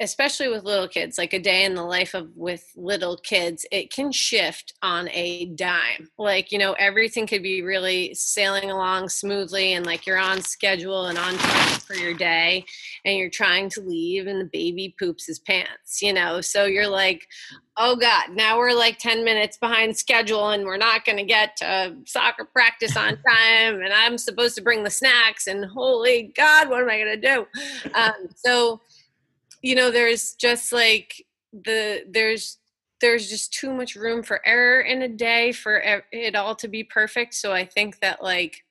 especially 0.01 0.47
with 0.47 0.63
little 0.63 0.87
kids 0.87 1.17
like 1.17 1.33
a 1.33 1.39
day 1.39 1.65
in 1.65 1.75
the 1.75 1.83
life 1.83 2.13
of 2.13 2.35
with 2.35 2.71
little 2.75 3.17
kids 3.17 3.65
it 3.71 3.91
can 3.91 4.11
shift 4.11 4.73
on 4.81 5.09
a 5.09 5.45
dime. 5.45 6.09
Like 6.17 6.51
you 6.51 6.57
know 6.57 6.73
everything 6.73 7.27
could 7.27 7.43
be 7.43 7.61
really 7.61 8.13
sailing 8.13 8.71
along 8.71 9.09
smoothly 9.09 9.73
and 9.73 9.85
like 9.85 10.05
you're 10.05 10.17
on 10.17 10.41
schedule 10.41 11.07
and 11.07 11.17
on 11.17 11.35
time 11.35 11.79
for 11.79 11.95
your 11.95 12.13
day 12.13 12.65
and 13.03 13.17
you're 13.17 13.29
trying 13.29 13.69
to 13.69 13.81
leave 13.81 14.27
and 14.27 14.39
the 14.39 14.49
baby 14.51 14.95
poops 14.97 15.25
his 15.25 15.39
pants 15.39 16.01
you 16.01 16.13
know? 16.13 16.41
So 16.41 16.65
you're 16.65 16.87
like 16.87 17.27
oh 17.77 17.95
god 17.95 18.31
now 18.33 18.57
we're 18.57 18.73
like 18.73 18.97
10 18.99 19.23
minutes 19.23 19.57
behind 19.57 19.95
schedule 19.95 20.49
and 20.49 20.65
we're 20.65 20.77
not 20.77 21.05
going 21.05 21.17
to 21.17 21.23
get 21.23 21.55
to 21.57 21.95
soccer 22.05 22.43
practice 22.43 22.97
on 22.97 23.17
time 23.27 23.81
and 23.81 23.93
i'm 23.93 24.17
supposed 24.17 24.55
to 24.55 24.61
bring 24.61 24.83
the 24.83 24.89
snacks 24.89 25.47
and 25.47 25.63
holy 25.65 26.33
god 26.35 26.69
what 26.69 26.81
am 26.81 26.89
i 26.89 26.99
going 26.99 27.21
to 27.21 27.35
do? 27.35 27.45
Um, 27.93 28.29
so 28.35 28.81
you 29.61 29.75
know 29.75 29.91
there's 29.91 30.33
just 30.35 30.71
like 30.71 31.25
the 31.51 32.03
there's 32.09 32.57
there's 33.01 33.29
just 33.29 33.53
too 33.53 33.73
much 33.73 33.95
room 33.95 34.23
for 34.23 34.45
error 34.45 34.81
in 34.81 35.01
a 35.01 35.07
day 35.07 35.51
for 35.51 35.81
it 36.11 36.35
all 36.35 36.55
to 36.55 36.67
be 36.67 36.83
perfect. 36.83 37.33
So 37.33 37.53
i 37.53 37.65
think 37.65 37.99
that 37.99 38.21
like 38.23 38.63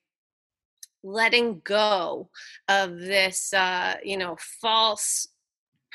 letting 1.03 1.61
go 1.65 2.29
of 2.69 2.99
this 2.99 3.53
uh 3.55 3.95
you 4.03 4.17
know 4.17 4.37
false 4.61 5.29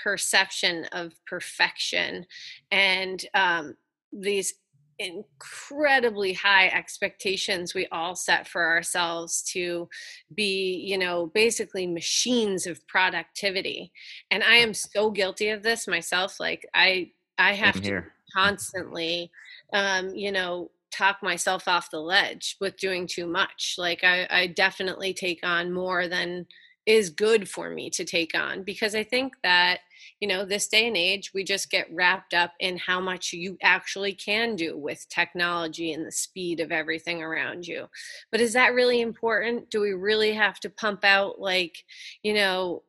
perception 0.02 0.86
of 0.92 1.14
perfection 1.26 2.26
and 2.72 3.26
um 3.34 3.76
these 4.12 4.54
incredibly 5.00 6.34
high 6.34 6.68
expectations 6.68 7.74
we 7.74 7.88
all 7.92 8.16
set 8.16 8.48
for 8.48 8.66
ourselves 8.66 9.42
to 9.42 9.90
be 10.34 10.84
you 10.86 10.98
know 10.98 11.32
basically 11.34 11.88
machines 11.88 12.68
of 12.68 12.86
productivity. 12.88 13.92
And 14.32 14.44
i 14.44 14.56
am 14.56 14.74
so 14.74 15.12
guilty 15.12 15.50
of 15.50 15.64
this 15.64 15.88
myself 15.88 16.40
like 16.40 16.66
i 16.74 17.12
i 17.38 17.54
have 17.54 17.82
to 17.82 18.04
constantly 18.36 19.32
um 19.74 20.10
you 20.16 20.32
know 20.32 20.70
talk 20.92 21.24
myself 21.24 21.68
off 21.68 21.90
the 21.90 22.00
ledge 22.00 22.56
with 22.62 22.78
doing 22.78 23.08
too 23.08 23.26
much. 23.26 23.76
Like 23.78 24.04
i 24.04 24.28
i 24.30 24.48
definitely 24.48 25.14
take 25.14 25.40
on 25.44 25.74
more 25.74 26.08
than 26.08 26.46
is 26.86 27.10
good 27.10 27.50
for 27.50 27.70
me 27.70 27.90
to 27.90 28.04
take 28.04 28.38
on 28.38 28.62
because 28.64 28.94
i 28.94 29.04
think 29.04 29.34
that 29.42 29.80
you 30.20 30.28
know 30.28 30.46
this 30.46 30.68
day 30.68 30.88
and 30.88 30.98
age 30.98 31.32
we 31.34 31.44
just 31.44 31.70
get 31.70 31.88
wrapped 31.92 32.34
up 32.34 32.54
in 32.60 32.78
how 32.78 33.00
much 33.00 33.34
you 33.34 33.58
actually 33.62 34.14
can 34.14 34.56
do 34.56 34.78
with 34.78 35.08
technology 35.10 35.94
and 35.94 36.06
the 36.06 36.12
speed 36.12 36.60
of 36.60 36.72
everything 36.72 37.22
around 37.22 37.68
you. 37.68 37.88
But 38.32 38.42
is 38.42 38.54
that 38.54 38.74
really 38.74 39.02
important? 39.02 39.70
Do 39.70 39.82
we 39.82 39.94
really 39.94 40.34
have 40.34 40.60
to 40.62 40.70
pump 40.70 41.04
out 41.04 41.40
like 41.40 41.84
you 42.24 42.34
know 42.34 42.84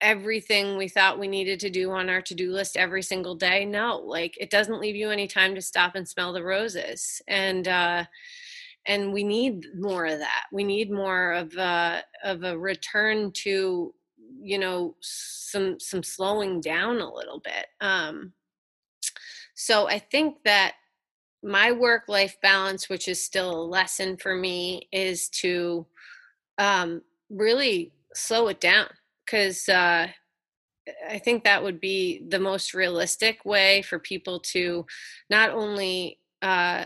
everything 0.00 0.76
we 0.76 0.88
thought 0.88 1.18
we 1.18 1.28
needed 1.28 1.58
to 1.60 1.70
do 1.70 1.90
on 1.90 2.10
our 2.10 2.20
to-do 2.20 2.52
list 2.52 2.76
every 2.76 3.02
single 3.02 3.34
day? 3.34 3.64
No 3.64 3.98
like 3.98 4.36
it 4.40 4.50
doesn't 4.50 4.80
leave 4.80 4.96
you 4.96 5.10
any 5.10 5.26
time 5.26 5.54
to 5.54 5.62
stop 5.62 5.94
and 5.94 6.08
smell 6.08 6.32
the 6.32 6.42
roses 6.42 7.22
and 7.28 7.68
uh 7.68 8.04
and 8.86 9.12
we 9.12 9.24
need 9.24 9.66
more 9.76 10.06
of 10.06 10.18
that. 10.18 10.44
We 10.52 10.64
need 10.64 10.90
more 10.90 11.32
of 11.32 11.54
a 11.56 12.02
of 12.22 12.44
a 12.44 12.58
return 12.58 13.32
to 13.42 13.94
you 14.44 14.58
know 14.58 14.94
some 15.00 15.80
some 15.80 16.02
slowing 16.02 16.60
down 16.60 17.00
a 17.00 17.14
little 17.14 17.40
bit 17.40 17.66
um 17.80 18.32
so 19.54 19.88
i 19.88 19.98
think 19.98 20.36
that 20.44 20.74
my 21.42 21.72
work 21.72 22.04
life 22.08 22.36
balance 22.42 22.88
which 22.88 23.08
is 23.08 23.22
still 23.22 23.50
a 23.50 23.66
lesson 23.66 24.16
for 24.16 24.34
me 24.34 24.88
is 24.92 25.28
to 25.28 25.86
um 26.58 27.00
really 27.30 27.92
slow 28.14 28.48
it 28.48 28.60
down 28.60 28.88
because 29.24 29.68
uh 29.68 30.06
I 31.08 31.18
think 31.18 31.44
that 31.44 31.62
would 31.62 31.80
be 31.80 32.22
the 32.28 32.38
most 32.38 32.74
realistic 32.74 33.44
way 33.44 33.82
for 33.82 33.98
people 33.98 34.40
to 34.40 34.84
not 35.30 35.50
only 35.50 36.18
uh, 36.42 36.84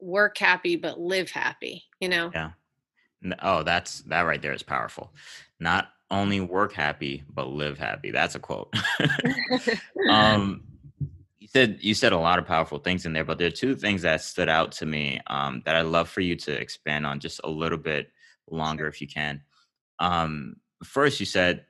work 0.00 0.36
happy 0.38 0.76
but 0.76 1.00
live 1.00 1.30
happy. 1.30 1.84
You 2.00 2.08
know? 2.08 2.30
Yeah. 2.34 2.50
Oh, 3.40 3.62
that's 3.62 4.00
that 4.02 4.22
right 4.22 4.42
there 4.42 4.52
is 4.52 4.62
powerful. 4.62 5.12
Not 5.60 5.88
only 6.12 6.40
work 6.40 6.72
happy 6.72 7.24
but 7.34 7.48
live 7.48 7.78
happy. 7.78 8.12
That's 8.12 8.36
a 8.36 8.38
quote. 8.38 8.72
um, 10.10 10.62
you 11.40 11.48
said 11.48 11.78
you 11.80 11.94
said 11.94 12.12
a 12.12 12.18
lot 12.18 12.38
of 12.38 12.46
powerful 12.46 12.78
things 12.78 13.04
in 13.04 13.12
there, 13.12 13.24
but 13.24 13.38
there 13.38 13.48
are 13.48 13.50
two 13.50 13.74
things 13.74 14.02
that 14.02 14.20
stood 14.20 14.48
out 14.48 14.70
to 14.72 14.86
me 14.86 15.20
um, 15.26 15.62
that 15.64 15.74
I'd 15.74 15.86
love 15.86 16.08
for 16.08 16.20
you 16.20 16.36
to 16.36 16.52
expand 16.52 17.06
on 17.06 17.18
just 17.18 17.40
a 17.42 17.50
little 17.50 17.78
bit 17.78 18.12
longer, 18.48 18.86
if 18.86 19.00
you 19.00 19.08
can. 19.08 19.42
Um, 19.98 20.56
first, 20.84 21.18
you 21.18 21.26
said 21.26 21.64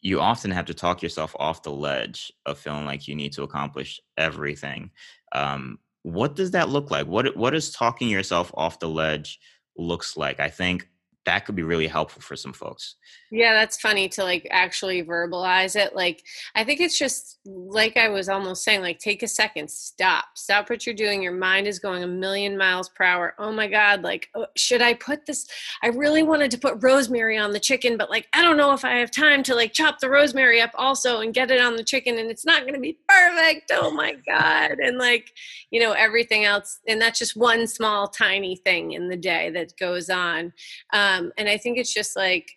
you 0.00 0.20
often 0.20 0.52
have 0.52 0.66
to 0.66 0.74
talk 0.74 1.02
yourself 1.02 1.34
off 1.40 1.64
the 1.64 1.72
ledge 1.72 2.30
of 2.44 2.58
feeling 2.58 2.84
like 2.84 3.08
you 3.08 3.16
need 3.16 3.32
to 3.32 3.42
accomplish 3.42 4.00
everything. 4.16 4.90
Um, 5.32 5.80
what 6.02 6.36
does 6.36 6.52
that 6.52 6.68
look 6.68 6.92
like? 6.92 7.08
What 7.08 7.36
what 7.36 7.50
does 7.50 7.72
talking 7.72 8.08
yourself 8.08 8.52
off 8.54 8.78
the 8.78 8.88
ledge 8.88 9.40
looks 9.76 10.16
like? 10.16 10.38
I 10.38 10.48
think 10.48 10.88
that 11.26 11.44
could 11.44 11.56
be 11.56 11.62
really 11.62 11.88
helpful 11.88 12.22
for 12.22 12.36
some 12.36 12.52
folks. 12.52 12.94
Yeah, 13.30 13.52
that's 13.52 13.80
funny 13.80 14.08
to 14.10 14.22
like 14.22 14.46
actually 14.50 15.02
verbalize 15.02 15.74
it. 15.74 15.94
Like, 15.94 16.22
I 16.54 16.62
think 16.62 16.80
it's 16.80 16.96
just 16.96 17.40
like 17.44 17.96
I 17.96 18.08
was 18.08 18.28
almost 18.28 18.62
saying, 18.62 18.80
like, 18.80 19.00
take 19.00 19.24
a 19.24 19.28
second, 19.28 19.68
stop, 19.68 20.24
stop 20.34 20.70
what 20.70 20.86
you're 20.86 20.94
doing. 20.94 21.22
Your 21.22 21.32
mind 21.32 21.66
is 21.66 21.80
going 21.80 22.04
a 22.04 22.06
million 22.06 22.56
miles 22.56 22.88
per 22.88 23.04
hour. 23.04 23.34
Oh 23.38 23.50
my 23.50 23.66
God, 23.66 24.02
like, 24.02 24.28
oh, 24.36 24.46
should 24.56 24.80
I 24.80 24.94
put 24.94 25.26
this? 25.26 25.46
I 25.82 25.88
really 25.88 26.22
wanted 26.22 26.52
to 26.52 26.58
put 26.58 26.80
rosemary 26.80 27.36
on 27.36 27.50
the 27.50 27.60
chicken, 27.60 27.96
but 27.96 28.10
like, 28.10 28.28
I 28.32 28.42
don't 28.42 28.56
know 28.56 28.72
if 28.72 28.84
I 28.84 28.98
have 28.98 29.10
time 29.10 29.42
to 29.44 29.54
like 29.56 29.72
chop 29.72 29.98
the 29.98 30.08
rosemary 30.08 30.60
up 30.60 30.70
also 30.76 31.20
and 31.20 31.34
get 31.34 31.50
it 31.50 31.60
on 31.60 31.76
the 31.76 31.84
chicken, 31.84 32.18
and 32.18 32.30
it's 32.30 32.46
not 32.46 32.62
going 32.62 32.74
to 32.74 32.80
be 32.80 32.98
perfect. 33.08 33.72
Oh 33.74 33.90
my 33.90 34.14
God. 34.26 34.78
And 34.78 34.98
like, 34.98 35.32
you 35.72 35.80
know, 35.80 35.92
everything 35.92 36.44
else. 36.44 36.78
And 36.86 37.00
that's 37.00 37.18
just 37.18 37.36
one 37.36 37.66
small, 37.66 38.06
tiny 38.06 38.54
thing 38.54 38.92
in 38.92 39.08
the 39.08 39.16
day 39.16 39.50
that 39.50 39.76
goes 39.76 40.08
on. 40.08 40.52
Um, 40.92 41.15
and 41.36 41.48
I 41.48 41.56
think 41.56 41.78
it's 41.78 41.92
just 41.92 42.16
like, 42.16 42.50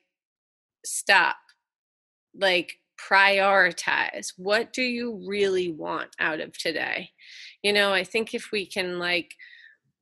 stop 0.85 1.35
like 2.37 2.79
prioritize. 2.99 4.33
What 4.37 4.73
do 4.73 4.81
you 4.81 5.21
really 5.25 5.71
want 5.71 6.09
out 6.19 6.39
of 6.39 6.57
today? 6.57 7.11
You 7.63 7.73
know 7.73 7.91
i 7.93 8.03
think 8.03 8.33
if 8.33 8.51
we 8.51 8.65
can 8.65 8.99
like 8.99 9.35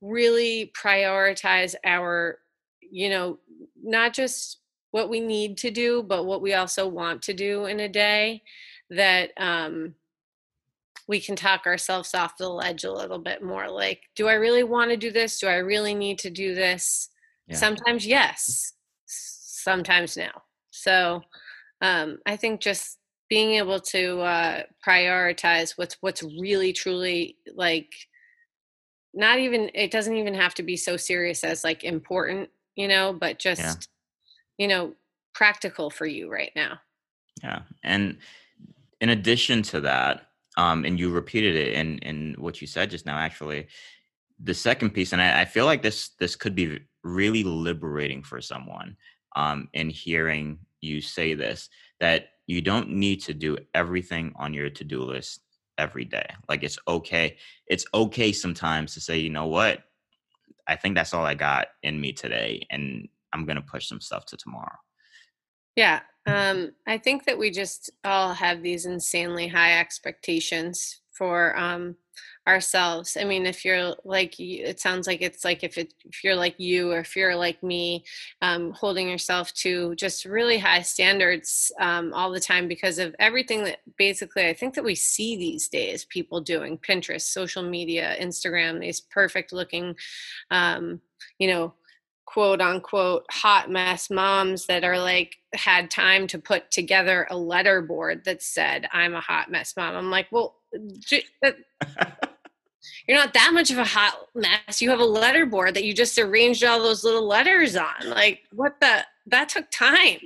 really 0.00 0.72
prioritize 0.80 1.74
our 1.84 2.38
you 2.80 3.10
know 3.10 3.38
not 3.82 4.14
just 4.14 4.58
what 4.92 5.10
we 5.10 5.20
need 5.20 5.58
to 5.58 5.70
do 5.70 6.02
but 6.02 6.24
what 6.24 6.40
we 6.40 6.54
also 6.54 6.86
want 6.86 7.20
to 7.22 7.34
do 7.34 7.66
in 7.66 7.80
a 7.80 7.88
day 7.88 8.42
that 8.90 9.30
um 9.38 9.94
we 11.08 11.20
can 11.20 11.34
talk 11.34 11.66
ourselves 11.66 12.14
off 12.14 12.36
the 12.36 12.48
ledge 12.48 12.84
a 12.84 12.92
little 12.92 13.18
bit 13.18 13.42
more. 13.42 13.68
Like 13.68 14.02
do 14.14 14.28
i 14.28 14.34
really 14.34 14.62
want 14.62 14.90
to 14.90 14.96
do 14.96 15.10
this? 15.10 15.40
Do 15.40 15.48
i 15.48 15.56
really 15.56 15.94
need 15.94 16.18
to 16.20 16.30
do 16.30 16.54
this 16.54 17.10
yeah. 17.48 17.56
sometimes 17.56 18.06
yes 18.06 18.72
sometimes 19.06 20.16
no 20.16 20.28
so 20.70 21.22
um, 21.80 22.18
I 22.26 22.36
think 22.36 22.60
just 22.60 22.98
being 23.28 23.52
able 23.52 23.80
to 23.80 24.20
uh, 24.20 24.62
prioritize 24.86 25.74
what's 25.76 25.96
what's 26.00 26.22
really 26.22 26.72
truly 26.72 27.36
like 27.54 27.92
not 29.14 29.38
even 29.38 29.70
it 29.74 29.90
doesn't 29.90 30.16
even 30.16 30.34
have 30.34 30.54
to 30.54 30.62
be 30.62 30.76
so 30.76 30.96
serious 30.96 31.44
as 31.44 31.64
like 31.64 31.84
important, 31.84 32.48
you 32.74 32.88
know, 32.88 33.12
but 33.12 33.38
just 33.38 33.60
yeah. 33.60 33.74
you 34.56 34.68
know 34.68 34.92
practical 35.34 35.90
for 35.90 36.06
you 36.06 36.30
right 36.30 36.52
now. 36.56 36.78
Yeah, 37.42 37.60
and 37.84 38.18
in 39.00 39.10
addition 39.10 39.62
to 39.64 39.80
that, 39.82 40.28
um, 40.56 40.84
and 40.84 40.98
you 40.98 41.10
repeated 41.10 41.54
it 41.54 41.74
in 41.74 41.98
in 41.98 42.34
what 42.38 42.60
you 42.60 42.66
said 42.66 42.90
just 42.90 43.06
now, 43.06 43.18
actually, 43.18 43.68
the 44.42 44.54
second 44.54 44.90
piece, 44.90 45.12
and 45.12 45.22
I, 45.22 45.42
I 45.42 45.44
feel 45.44 45.66
like 45.66 45.82
this 45.82 46.10
this 46.18 46.34
could 46.34 46.54
be 46.54 46.80
really 47.04 47.44
liberating 47.44 48.22
for 48.22 48.40
someone 48.40 48.96
um, 49.36 49.68
in 49.72 49.90
hearing 49.90 50.58
you 50.80 51.00
say 51.00 51.34
this 51.34 51.68
that 52.00 52.28
you 52.46 52.60
don't 52.60 52.88
need 52.90 53.20
to 53.20 53.34
do 53.34 53.58
everything 53.74 54.32
on 54.36 54.54
your 54.54 54.70
to-do 54.70 55.02
list 55.02 55.40
every 55.76 56.04
day. 56.04 56.26
Like 56.48 56.62
it's 56.62 56.78
okay 56.86 57.36
it's 57.66 57.86
okay 57.92 58.32
sometimes 58.32 58.94
to 58.94 59.00
say 59.00 59.18
you 59.18 59.30
know 59.30 59.46
what? 59.46 59.80
I 60.66 60.76
think 60.76 60.94
that's 60.94 61.14
all 61.14 61.24
i 61.24 61.34
got 61.34 61.68
in 61.82 61.98
me 62.00 62.12
today 62.12 62.66
and 62.70 63.08
i'm 63.32 63.46
gonna 63.46 63.62
push 63.62 63.88
some 63.88 64.00
stuff 64.00 64.26
to 64.26 64.36
tomorrow. 64.36 64.76
Yeah 65.76 66.00
um 66.28 66.72
i 66.86 66.98
think 66.98 67.24
that 67.24 67.38
we 67.38 67.50
just 67.50 67.90
all 68.04 68.34
have 68.34 68.62
these 68.62 68.86
insanely 68.86 69.48
high 69.48 69.78
expectations 69.78 71.00
for 71.10 71.58
um 71.58 71.96
ourselves. 72.48 73.16
I 73.20 73.24
mean 73.24 73.44
if 73.46 73.64
you're 73.64 73.94
like 74.04 74.40
it 74.40 74.80
sounds 74.80 75.06
like 75.06 75.20
it's 75.20 75.44
like 75.44 75.62
if 75.62 75.76
it 75.76 75.92
if 76.04 76.24
you're 76.24 76.34
like 76.34 76.58
you 76.58 76.90
or 76.92 77.00
if 77.00 77.14
you're 77.14 77.36
like 77.36 77.62
me 77.62 78.04
um, 78.40 78.72
holding 78.72 79.08
yourself 79.08 79.52
to 79.54 79.94
just 79.96 80.24
really 80.24 80.58
high 80.58 80.82
standards 80.82 81.70
um, 81.78 82.12
all 82.14 82.30
the 82.30 82.40
time 82.40 82.66
because 82.66 82.98
of 82.98 83.14
everything 83.18 83.64
that 83.64 83.80
basically 83.98 84.46
i 84.48 84.54
think 84.54 84.74
that 84.74 84.84
we 84.84 84.94
see 84.94 85.36
these 85.36 85.68
days 85.68 86.04
people 86.06 86.40
doing 86.40 86.78
pinterest 86.78 87.22
social 87.22 87.62
media 87.62 88.16
instagram 88.20 88.80
these 88.80 89.00
perfect 89.00 89.52
looking 89.52 89.94
um, 90.50 91.00
you 91.38 91.48
know 91.48 91.74
quote 92.24 92.60
unquote 92.60 93.24
hot 93.30 93.70
mess 93.70 94.10
moms 94.10 94.66
that 94.66 94.84
are 94.84 94.98
like 94.98 95.36
had 95.54 95.90
time 95.90 96.26
to 96.26 96.38
put 96.38 96.70
together 96.70 97.26
a 97.30 97.36
letter 97.36 97.80
board 97.82 98.24
that 98.24 98.42
said 98.42 98.86
i'm 98.92 99.14
a 99.14 99.20
hot 99.20 99.50
mess 99.50 99.74
mom. 99.76 99.94
I'm 99.94 100.10
like 100.10 100.28
well 100.30 100.56
you're 103.06 103.16
not 103.16 103.34
that 103.34 103.50
much 103.52 103.70
of 103.70 103.78
a 103.78 103.84
hot 103.84 104.28
mess 104.34 104.80
you 104.80 104.90
have 104.90 105.00
a 105.00 105.04
letter 105.04 105.46
board 105.46 105.74
that 105.74 105.84
you 105.84 105.92
just 105.94 106.18
arranged 106.18 106.64
all 106.64 106.82
those 106.82 107.04
little 107.04 107.26
letters 107.26 107.76
on 107.76 108.08
like 108.08 108.40
what 108.52 108.78
the 108.80 109.04
that 109.26 109.48
took 109.48 109.70
time 109.70 110.18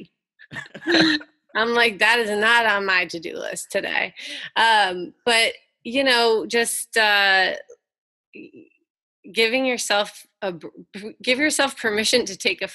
i'm 1.56 1.74
like 1.74 1.98
that 1.98 2.18
is 2.18 2.30
not 2.30 2.66
on 2.66 2.84
my 2.84 3.04
to-do 3.06 3.34
list 3.34 3.70
today 3.70 4.14
um 4.56 5.12
but 5.24 5.52
you 5.84 6.04
know 6.04 6.46
just 6.46 6.96
uh 6.96 7.52
giving 9.30 9.64
yourself 9.64 10.26
a 10.42 10.54
give 11.22 11.38
yourself 11.38 11.76
permission 11.76 12.24
to 12.26 12.36
take 12.36 12.62
a 12.62 12.68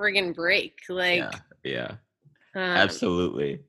friggin' 0.00 0.34
break. 0.34 0.78
Like, 0.88 1.18
yeah, 1.18 1.30
yeah. 1.64 1.90
Um, 2.54 2.62
absolutely, 2.62 3.60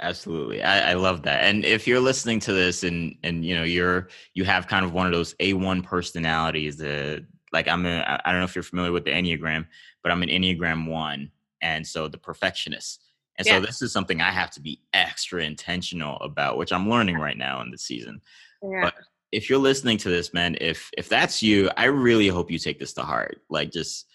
absolutely. 0.00 0.62
I, 0.62 0.92
I 0.92 0.94
love 0.94 1.22
that. 1.22 1.44
And 1.44 1.64
if 1.64 1.86
you're 1.86 2.00
listening 2.00 2.40
to 2.40 2.52
this 2.52 2.84
and 2.84 3.16
and 3.22 3.44
you 3.44 3.54
know 3.56 3.64
you're 3.64 4.08
you 4.34 4.44
have 4.44 4.66
kind 4.66 4.84
of 4.84 4.92
one 4.92 5.06
of 5.06 5.12
those 5.12 5.34
A 5.40 5.52
one 5.54 5.82
personalities, 5.82 6.76
that 6.78 7.24
like 7.52 7.68
I'm 7.68 7.86
a 7.86 8.20
I 8.24 8.30
don't 8.30 8.40
know 8.40 8.44
if 8.44 8.54
you're 8.54 8.62
familiar 8.62 8.92
with 8.92 9.04
the 9.04 9.12
Enneagram, 9.12 9.66
but 10.02 10.12
I'm 10.12 10.22
an 10.22 10.28
Enneagram 10.28 10.88
one, 10.88 11.30
and 11.60 11.86
so 11.86 12.08
the 12.08 12.18
perfectionist. 12.18 13.02
And 13.38 13.46
yeah. 13.46 13.58
so 13.58 13.66
this 13.66 13.82
is 13.82 13.92
something 13.92 14.20
I 14.20 14.30
have 14.30 14.50
to 14.52 14.60
be 14.60 14.80
extra 14.94 15.42
intentional 15.42 16.16
about, 16.20 16.56
which 16.56 16.72
I'm 16.72 16.88
learning 16.88 17.18
right 17.18 17.36
now 17.36 17.60
in 17.60 17.70
the 17.70 17.78
season. 17.78 18.20
Yeah. 18.62 18.84
But 18.84 18.94
if 19.32 19.50
you're 19.50 19.58
listening 19.58 19.98
to 19.98 20.08
this, 20.08 20.32
man, 20.32 20.56
if 20.60 20.90
if 20.96 21.08
that's 21.08 21.42
you, 21.42 21.70
I 21.76 21.84
really 21.84 22.28
hope 22.28 22.50
you 22.50 22.58
take 22.58 22.78
this 22.78 22.94
to 22.94 23.02
heart. 23.02 23.42
Like, 23.50 23.72
just 23.72 24.06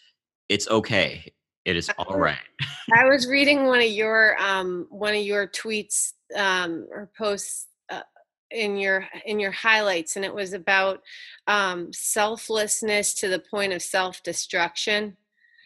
it's 0.50 0.68
okay. 0.70 1.32
It 1.66 1.76
is 1.76 1.90
all 1.98 2.18
right. 2.18 2.38
I 2.94 3.06
was 3.06 3.28
reading 3.28 3.66
one 3.66 3.82
of 3.82 3.90
your 3.90 4.36
um 4.42 4.88
one 4.90 5.14
of 5.14 5.22
your 5.22 5.48
tweets 5.48 6.14
um 6.36 6.88
or 6.90 7.10
posts 7.18 7.68
uh, 7.90 8.02
in 8.50 8.78
your 8.78 9.06
in 9.26 9.40
your 9.40 9.52
highlights 9.52 10.16
and 10.16 10.26
it 10.26 10.34
was 10.34 10.54
about 10.54 11.02
um 11.48 11.92
selflessness 11.94 13.14
to 13.16 13.28
the 13.28 13.40
point 13.40 13.74
of 13.74 13.82
self-destruction. 13.82 15.16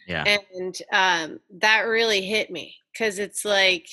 Yeah. 0.07 0.23
And 0.27 0.77
um 0.91 1.39
that 1.59 1.81
really 1.81 2.21
hit 2.21 2.51
me 2.51 2.75
cuz 2.97 3.19
it's 3.19 3.45
like 3.45 3.87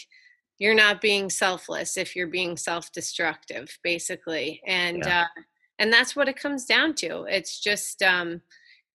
you're 0.59 0.75
not 0.75 1.01
being 1.01 1.31
selfless 1.31 1.97
if 1.97 2.15
you're 2.15 2.27
being 2.27 2.57
self-destructive 2.57 3.79
basically 3.83 4.61
and 4.67 5.05
yeah. 5.05 5.23
uh, 5.23 5.43
and 5.79 5.93
that's 5.93 6.15
what 6.15 6.29
it 6.29 6.37
comes 6.37 6.65
down 6.65 6.95
to 6.95 7.25
it's 7.25 7.59
just 7.59 8.03
um, 8.03 8.41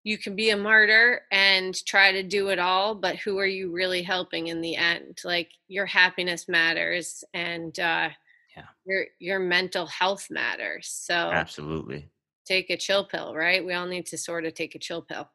you 0.06 0.16
can 0.16 0.36
be 0.36 0.50
a 0.50 0.56
martyr 0.56 1.22
and 1.32 1.84
try 1.84 2.12
to 2.12 2.22
do 2.22 2.50
it 2.50 2.60
all 2.60 2.94
but 2.94 3.16
who 3.16 3.38
are 3.38 3.46
you 3.46 3.72
really 3.72 4.02
helping 4.02 4.46
in 4.46 4.60
the 4.60 4.76
end? 4.76 5.18
Like 5.24 5.50
your 5.66 5.84
happiness 5.84 6.48
matters 6.48 7.24
and 7.34 7.76
uh, 7.80 8.10
yeah. 8.56 8.66
your 8.84 9.06
your 9.18 9.40
mental 9.40 9.84
health 9.86 10.28
matters 10.30 10.88
so 10.88 11.12
absolutely. 11.12 12.08
take 12.46 12.70
a 12.70 12.76
chill 12.76 13.04
pill 13.04 13.34
right? 13.34 13.66
We 13.66 13.72
all 13.74 13.86
need 13.86 14.06
to 14.06 14.16
sort 14.16 14.44
of 14.44 14.54
take 14.54 14.76
a 14.76 14.78
chill 14.78 15.02
pill. 15.02 15.28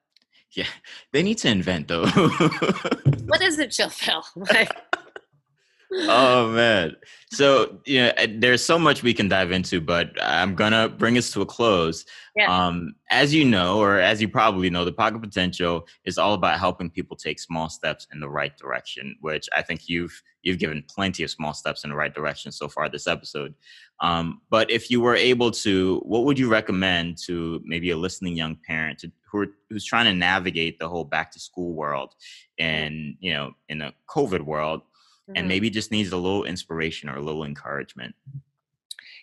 Yeah. 0.52 0.72
They 1.12 1.22
need 1.22 1.40
to 1.40 1.50
invent 1.50 1.90
though. 1.90 2.06
What 2.08 3.42
is 3.42 3.60
a 3.60 3.68
chill 3.68 3.90
pill 3.90 4.24
oh 5.94 6.52
man. 6.52 6.96
So 7.32 7.80
you 7.86 8.02
know 8.02 8.12
there's 8.38 8.64
so 8.64 8.78
much 8.78 9.04
we 9.04 9.14
can 9.14 9.28
dive 9.28 9.52
into 9.52 9.80
but 9.80 10.12
i'm 10.22 10.56
gonna 10.56 10.90
bring 10.90 11.18
us 11.18 11.32
to 11.32 11.42
a 11.42 11.46
close. 11.46 12.06
Yeah. 12.36 12.48
um 12.48 12.96
as 13.10 13.34
you 13.34 13.44
know 13.44 13.80
or 13.80 14.00
as 14.00 14.22
you 14.22 14.30
probably 14.30 14.70
know 14.70 14.86
the 14.86 14.94
pocket 14.94 15.22
potential 15.22 15.88
is 16.06 16.18
all 16.18 16.34
about 16.34 16.60
helping 16.60 16.90
people 16.90 17.18
take 17.18 17.40
small 17.40 17.68
steps 17.70 18.08
in 18.14 18.22
the 18.22 18.30
right 18.30 18.58
direction 18.58 19.18
which 19.20 19.50
i 19.56 19.62
think 19.62 19.90
you've 19.90 20.22
you've 20.44 20.60
given 20.60 20.84
plenty 20.88 21.24
of 21.24 21.30
small 21.30 21.54
steps 21.54 21.84
in 21.84 21.90
the 21.90 21.96
right 21.96 22.14
direction 22.14 22.52
so 22.52 22.68
far 22.68 22.90
this 22.90 23.08
episode. 23.08 23.54
Um 24.00 24.42
but 24.50 24.72
if 24.72 24.90
you 24.90 25.02
were 25.02 25.16
able 25.16 25.52
to 25.52 26.02
what 26.06 26.26
would 26.26 26.40
you 26.40 26.50
recommend 26.50 27.18
to 27.26 27.62
maybe 27.64 27.92
a 27.92 27.98
listening 27.98 28.36
young 28.36 28.58
parent 28.66 29.00
to, 29.00 29.12
who 29.32 29.40
are, 29.40 29.48
who's 29.70 29.86
trying 29.86 30.06
to 30.06 30.14
navigate 30.14 30.80
the 30.80 30.90
whole 30.90 31.06
back 31.06 31.32
to 31.32 31.40
school 31.40 31.74
world 31.74 32.14
and 32.60 33.16
you 33.20 33.34
know 33.34 33.52
in 33.70 33.82
a 33.82 33.94
covid 34.10 34.42
world 34.42 34.82
mm-hmm. 35.32 35.38
and 35.38 35.48
maybe 35.48 35.70
just 35.70 35.92
needs 35.92 36.12
a 36.12 36.18
little 36.18 36.44
inspiration 36.44 37.10
or 37.10 37.18
a 37.18 37.22
little 37.22 37.44
encouragement. 37.44 38.16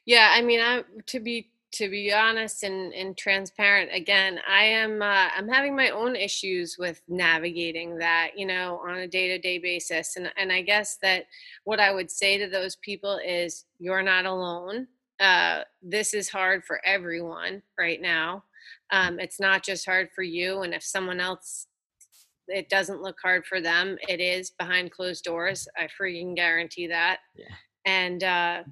Yeah 0.05 0.33
i 0.33 0.41
mean 0.41 0.61
i 0.61 0.83
to 1.07 1.21
be 1.21 1.51
to 1.71 1.91
be 1.91 2.11
honest 2.11 2.63
and, 2.63 2.95
and 2.95 3.15
transparent 3.15 3.91
again 3.93 4.41
i 4.49 4.65
am 4.65 5.03
uh, 5.03 5.29
i'm 5.37 5.49
having 5.49 5.77
my 5.77 5.91
own 5.91 6.17
issues 6.17 6.77
with 6.79 7.03
navigating 7.09 7.99
that 7.99 8.31
you 8.35 8.47
know 8.47 8.81
on 8.89 9.01
a 9.01 9.07
day-to-day 9.07 9.59
basis 9.59 10.17
and, 10.17 10.33
and 10.39 10.51
i 10.51 10.63
guess 10.63 10.97
that 11.03 11.27
what 11.65 11.79
i 11.79 11.93
would 11.93 12.11
say 12.11 12.39
to 12.39 12.49
those 12.49 12.77
people 12.77 13.21
is 13.25 13.67
you're 13.79 14.03
not 14.03 14.27
alone. 14.27 14.87
Uh, 15.21 15.63
this 15.83 16.15
is 16.15 16.29
hard 16.29 16.65
for 16.65 16.81
everyone 16.85 17.61
right 17.79 18.01
now. 18.01 18.45
Um, 18.91 19.19
it's 19.19 19.41
not 19.41 19.65
just 19.65 19.85
hard 19.85 20.09
for 20.15 20.23
you 20.23 20.63
and 20.63 20.73
if 20.73 20.83
someone 20.83 21.21
else 21.21 21.67
it 22.49 22.68
doesn't 22.68 23.03
look 23.03 23.18
hard 23.22 23.46
for 23.46 23.61
them. 23.61 23.96
It 24.09 24.20
is 24.20 24.51
behind 24.51 24.90
closed 24.90 25.24
doors. 25.24 25.68
I 25.76 25.88
freaking 26.01 26.34
guarantee 26.34 26.86
that. 26.88 27.20
Yeah. 27.36 27.55
And 27.84 28.24
uh, 28.24 28.62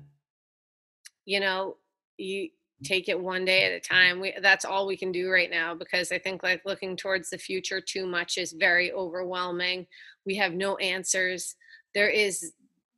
you 1.25 1.41
know, 1.41 1.77
you 2.17 2.51
take 2.85 3.09
it 3.09 3.19
one 3.19 3.45
day 3.45 3.65
at 3.65 3.73
a 3.73 3.81
time. 3.81 4.21
We 4.21 4.35
that's 4.41 4.65
all 4.65 4.87
we 4.87 4.97
can 4.97 5.13
do 5.13 5.31
right 5.31 5.51
now 5.51 5.75
because 5.75 6.13
I 6.13 6.19
think 6.19 6.43
like 6.43 6.63
looking 6.65 6.97
towards 6.97 7.31
the 7.31 7.39
future 7.39 7.81
too 7.81 8.07
much 8.07 8.39
is 8.39 8.53
very 8.53 8.93
overwhelming. 8.93 9.87
We 10.25 10.35
have 10.37 10.53
no 10.53 10.77
answers. 10.77 11.57
There 11.95 12.11
is 12.11 12.53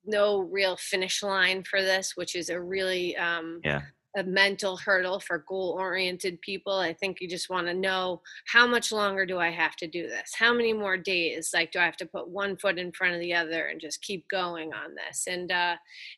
no 0.05 0.41
real 0.41 0.77
finish 0.77 1.23
line 1.23 1.63
for 1.63 1.83
this, 1.83 2.13
which 2.17 2.35
is 2.35 2.49
a 2.49 2.61
really 2.61 3.17
um, 3.17 3.61
yeah 3.65 3.83
a 4.19 4.25
mental 4.25 4.77
hurdle 4.77 5.21
for 5.21 5.45
goal 5.49 5.77
oriented 5.79 6.41
people. 6.43 6.75
I 6.75 6.93
think 6.93 7.21
you 7.21 7.29
just 7.29 7.49
want 7.49 7.67
to 7.69 7.75
know 7.75 8.21
how 8.47 8.67
much 8.67 8.93
longer 8.93 9.25
do 9.25 9.39
I 9.39 9.51
have 9.51 9.77
to 9.77 9.87
do 9.87 10.07
this? 10.07 10.35
How 10.35 10.53
many 10.53 10.73
more 10.73 10.97
days? 10.97 11.51
Like, 11.55 11.73
do 11.73 11.79
I 11.79 11.85
have 11.85 11.97
to 11.99 12.07
put 12.07 12.29
one 12.29 12.57
foot 12.57 12.79
in 12.79 12.93
front 12.93 13.15
of 13.15 13.21
the 13.21 13.35
other 13.35 13.67
and 13.67 13.81
just 13.81 14.03
keep 14.03 14.29
going 14.29 14.73
on 14.73 14.95
this? 14.95 15.27
And, 15.27 15.51
uh, 15.51 15.77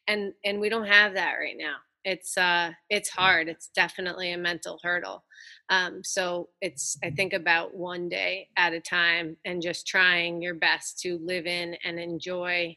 and, 0.08 0.32
and 0.44 0.60
we 0.60 0.68
don't 0.68 0.86
have 0.86 1.14
that 1.14 1.34
right 1.34 1.56
now. 1.56 1.76
It's, 2.04 2.36
uh, 2.38 2.72
it's 2.88 3.10
hard. 3.10 3.48
It's 3.48 3.68
definitely 3.68 4.32
a 4.32 4.38
mental 4.38 4.80
hurdle. 4.82 5.24
Um, 5.68 6.02
so 6.02 6.48
it's, 6.60 6.96
I 7.04 7.10
think 7.10 7.34
about 7.34 7.76
one 7.76 8.08
day 8.08 8.48
at 8.56 8.72
a 8.72 8.80
time 8.80 9.36
and 9.44 9.62
just 9.62 9.86
trying 9.86 10.40
your 10.40 10.54
best 10.54 10.98
to 11.00 11.20
live 11.22 11.46
in 11.46 11.76
and 11.84 12.00
enjoy 12.00 12.76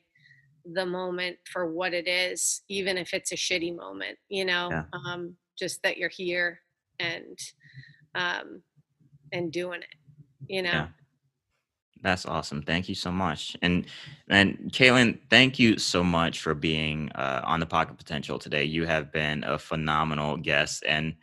the 0.66 0.86
moment 0.86 1.38
for 1.51 1.72
what 1.72 1.93
it 1.93 2.07
is, 2.07 2.61
even 2.70 2.97
if 2.97 3.14
it's 3.14 3.32
a 3.32 3.36
shitty 3.36 3.76
moment, 3.76 4.18
you 4.30 4.45
know, 4.45 4.70
yeah. 4.72 4.84
um, 5.05 5.36
just 5.57 5.82
that 5.84 5.97
you're 5.97 6.09
here 6.09 6.59
and, 6.99 7.38
um, 8.16 8.61
and 9.32 9.51
doing 9.51 9.82
it, 9.82 9.95
you 10.47 10.61
know? 10.61 10.72
Yeah. 10.72 10.88
That's 12.03 12.26
awesome. 12.26 12.61
Thank 12.61 12.89
you 12.89 12.95
so 12.95 13.11
much. 13.11 13.55
And 13.61 13.86
and 14.28 14.72
Caitlin, 14.74 15.20
thank 15.30 15.57
you 15.57 15.78
so 15.78 16.03
much 16.03 16.41
for 16.41 16.53
being 16.53 17.09
uh, 17.14 17.41
on 17.45 17.61
the 17.61 17.66
Pocket 17.66 17.97
Potential 17.97 18.38
today. 18.38 18.66
You 18.66 18.86
have 18.86 19.11
been 19.11 19.45
a 19.45 19.57
phenomenal 19.57 20.36
guest 20.36 20.84
and 20.86 21.16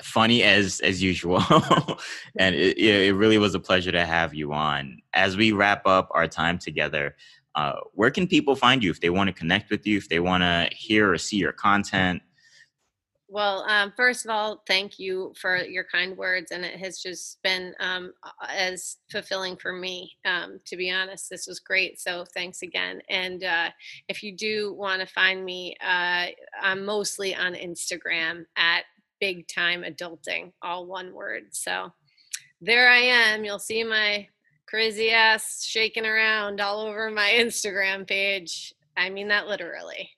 funny 0.00 0.44
as 0.44 0.78
as 0.80 1.02
usual. 1.02 1.42
and 2.38 2.54
it, 2.54 2.78
it 2.78 3.14
really 3.16 3.38
was 3.38 3.56
a 3.56 3.60
pleasure 3.60 3.90
to 3.90 4.06
have 4.06 4.32
you 4.32 4.52
on. 4.52 4.98
As 5.12 5.36
we 5.36 5.50
wrap 5.50 5.86
up 5.86 6.08
our 6.12 6.28
time 6.28 6.56
together, 6.56 7.16
uh, 7.54 7.74
where 7.92 8.10
can 8.10 8.26
people 8.26 8.56
find 8.56 8.82
you 8.82 8.90
if 8.90 9.00
they 9.00 9.10
want 9.10 9.28
to 9.28 9.32
connect 9.32 9.70
with 9.70 9.86
you, 9.86 9.98
if 9.98 10.08
they 10.08 10.20
want 10.20 10.42
to 10.42 10.68
hear 10.74 11.12
or 11.12 11.18
see 11.18 11.36
your 11.36 11.52
content? 11.52 12.22
Well, 13.32 13.64
um, 13.66 13.94
first 13.96 14.26
of 14.26 14.30
all, 14.30 14.62
thank 14.66 14.98
you 14.98 15.32
for 15.40 15.56
your 15.56 15.84
kind 15.84 16.14
words, 16.18 16.50
and 16.50 16.66
it 16.66 16.78
has 16.78 16.98
just 16.98 17.42
been 17.42 17.74
um, 17.80 18.12
as 18.46 18.98
fulfilling 19.10 19.56
for 19.56 19.72
me. 19.72 20.12
Um, 20.26 20.60
to 20.66 20.76
be 20.76 20.90
honest, 20.90 21.30
this 21.30 21.46
was 21.46 21.58
great. 21.58 21.98
So 21.98 22.26
thanks 22.34 22.60
again. 22.60 23.00
And 23.08 23.42
uh, 23.42 23.70
if 24.10 24.22
you 24.22 24.36
do 24.36 24.74
want 24.74 25.00
to 25.00 25.06
find 25.06 25.46
me, 25.46 25.74
uh, 25.82 26.26
I'm 26.60 26.84
mostly 26.84 27.34
on 27.34 27.54
Instagram 27.54 28.44
at 28.58 28.84
Big 29.18 29.48
Time 29.48 29.82
Adulting, 29.82 30.52
all 30.60 30.84
one 30.84 31.14
word. 31.14 31.44
So 31.52 31.90
there 32.60 32.90
I 32.90 32.98
am. 32.98 33.46
You'll 33.46 33.58
see 33.58 33.82
my 33.82 34.28
crazy 34.72 35.10
ass 35.10 35.62
shaking 35.62 36.06
around 36.06 36.58
all 36.58 36.80
over 36.80 37.10
my 37.10 37.30
Instagram 37.38 38.08
page. 38.08 38.72
I 38.96 39.10
mean 39.10 39.28
that 39.28 39.46
literally. 39.46 40.08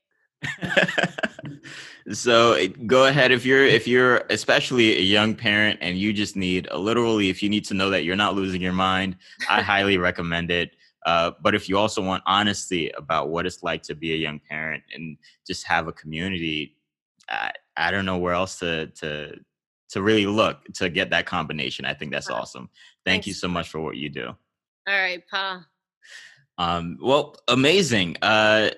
so 2.13 2.57
go 2.87 3.07
ahead 3.07 3.33
if 3.33 3.45
you're 3.45 3.65
if 3.65 3.89
you're 3.89 4.25
especially 4.31 4.97
a 4.97 5.01
young 5.01 5.35
parent 5.35 5.79
and 5.81 5.99
you 5.99 6.13
just 6.13 6.37
need 6.37 6.69
a 6.71 6.79
literally 6.79 7.31
if 7.31 7.43
you 7.43 7.49
need 7.49 7.65
to 7.65 7.73
know 7.73 7.89
that 7.89 8.05
you're 8.05 8.15
not 8.15 8.35
losing 8.35 8.61
your 8.61 8.75
mind 8.75 9.17
i 9.49 9.63
highly 9.73 9.97
recommend 9.97 10.51
it 10.51 10.77
uh, 11.07 11.31
but 11.43 11.55
if 11.55 11.67
you 11.67 11.79
also 11.79 12.03
want 12.03 12.23
honesty 12.27 12.91
about 12.91 13.31
what 13.31 13.47
it's 13.47 13.63
like 13.63 13.83
to 13.83 13.95
be 13.95 14.13
a 14.13 14.17
young 14.17 14.39
parent 14.39 14.83
and 14.95 15.17
just 15.47 15.67
have 15.67 15.89
a 15.89 15.93
community 15.93 16.77
I, 17.31 17.53
I 17.75 17.91
don't 17.91 18.05
know 18.05 18.19
where 18.19 18.35
else 18.35 18.59
to 18.59 18.89
to 18.89 19.39
to 19.89 20.03
really 20.03 20.27
look 20.27 20.63
to 20.75 20.91
get 20.91 21.09
that 21.09 21.25
combination 21.25 21.87
i 21.87 21.95
think 21.95 22.13
that's 22.13 22.29
awesome 22.29 22.69
thank 23.07 23.25
Thanks. 23.25 23.29
you 23.29 23.33
so 23.33 23.49
much 23.49 23.71
for 23.71 23.81
what 23.81 23.97
you 23.97 24.11
do 24.11 24.37
all 24.87 24.95
right 24.95 25.23
paul 25.31 25.65
um, 26.57 26.99
well 27.01 27.37
amazing 27.49 28.17
uh, 28.23 28.71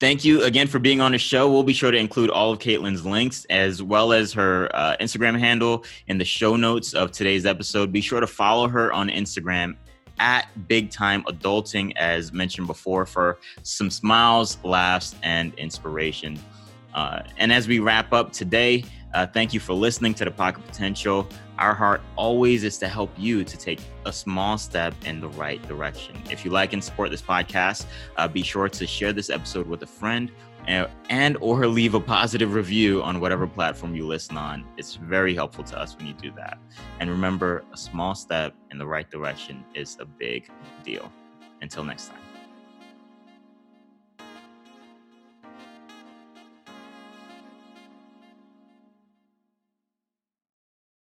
Thank 0.00 0.24
you 0.24 0.44
again 0.44 0.68
for 0.68 0.78
being 0.78 1.00
on 1.00 1.10
the 1.10 1.18
show. 1.18 1.50
We'll 1.50 1.64
be 1.64 1.72
sure 1.72 1.90
to 1.90 1.98
include 1.98 2.30
all 2.30 2.52
of 2.52 2.60
Caitlin's 2.60 3.04
links 3.04 3.44
as 3.50 3.82
well 3.82 4.12
as 4.12 4.32
her 4.32 4.70
uh, 4.72 4.96
Instagram 5.00 5.36
handle 5.36 5.84
in 6.06 6.18
the 6.18 6.24
show 6.24 6.54
notes 6.54 6.94
of 6.94 7.10
today's 7.10 7.44
episode. 7.44 7.90
Be 7.90 8.00
sure 8.00 8.20
to 8.20 8.26
follow 8.28 8.68
her 8.68 8.92
on 8.92 9.08
Instagram 9.08 9.74
at 10.20 10.46
Big 10.68 10.92
Time 10.92 11.24
Adulting, 11.24 11.96
as 11.96 12.32
mentioned 12.32 12.68
before, 12.68 13.06
for 13.06 13.38
some 13.64 13.90
smiles, 13.90 14.58
laughs, 14.62 15.16
and 15.24 15.52
inspiration. 15.54 16.38
Uh, 16.94 17.22
and 17.36 17.52
as 17.52 17.66
we 17.66 17.80
wrap 17.80 18.12
up 18.12 18.32
today, 18.32 18.84
uh, 19.14 19.26
thank 19.26 19.54
you 19.54 19.60
for 19.60 19.72
listening 19.72 20.14
to 20.14 20.24
the 20.24 20.30
Pocket 20.30 20.66
Potential. 20.66 21.28
Our 21.58 21.74
heart 21.74 22.02
always 22.16 22.64
is 22.64 22.78
to 22.78 22.88
help 22.88 23.10
you 23.16 23.44
to 23.44 23.56
take 23.56 23.80
a 24.04 24.12
small 24.12 24.58
step 24.58 24.94
in 25.04 25.20
the 25.20 25.28
right 25.28 25.60
direction. 25.66 26.16
If 26.30 26.44
you 26.44 26.50
like 26.50 26.72
and 26.72 26.82
support 26.82 27.10
this 27.10 27.22
podcast, 27.22 27.86
uh, 28.16 28.28
be 28.28 28.42
sure 28.42 28.68
to 28.68 28.86
share 28.86 29.12
this 29.12 29.30
episode 29.30 29.66
with 29.66 29.82
a 29.82 29.86
friend 29.86 30.30
and, 30.66 30.88
and 31.08 31.36
or 31.40 31.66
leave 31.66 31.94
a 31.94 32.00
positive 32.00 32.52
review 32.54 33.02
on 33.02 33.20
whatever 33.20 33.46
platform 33.46 33.94
you 33.94 34.06
listen 34.06 34.36
on. 34.36 34.64
It's 34.76 34.96
very 34.96 35.34
helpful 35.34 35.64
to 35.64 35.78
us 35.78 35.96
when 35.96 36.06
you 36.06 36.14
do 36.14 36.30
that. 36.36 36.58
And 37.00 37.10
remember, 37.10 37.64
a 37.72 37.76
small 37.76 38.14
step 38.14 38.54
in 38.70 38.78
the 38.78 38.86
right 38.86 39.10
direction 39.10 39.64
is 39.74 39.96
a 40.00 40.04
big 40.04 40.48
deal. 40.84 41.10
Until 41.60 41.82
next 41.82 42.08
time. 42.08 42.27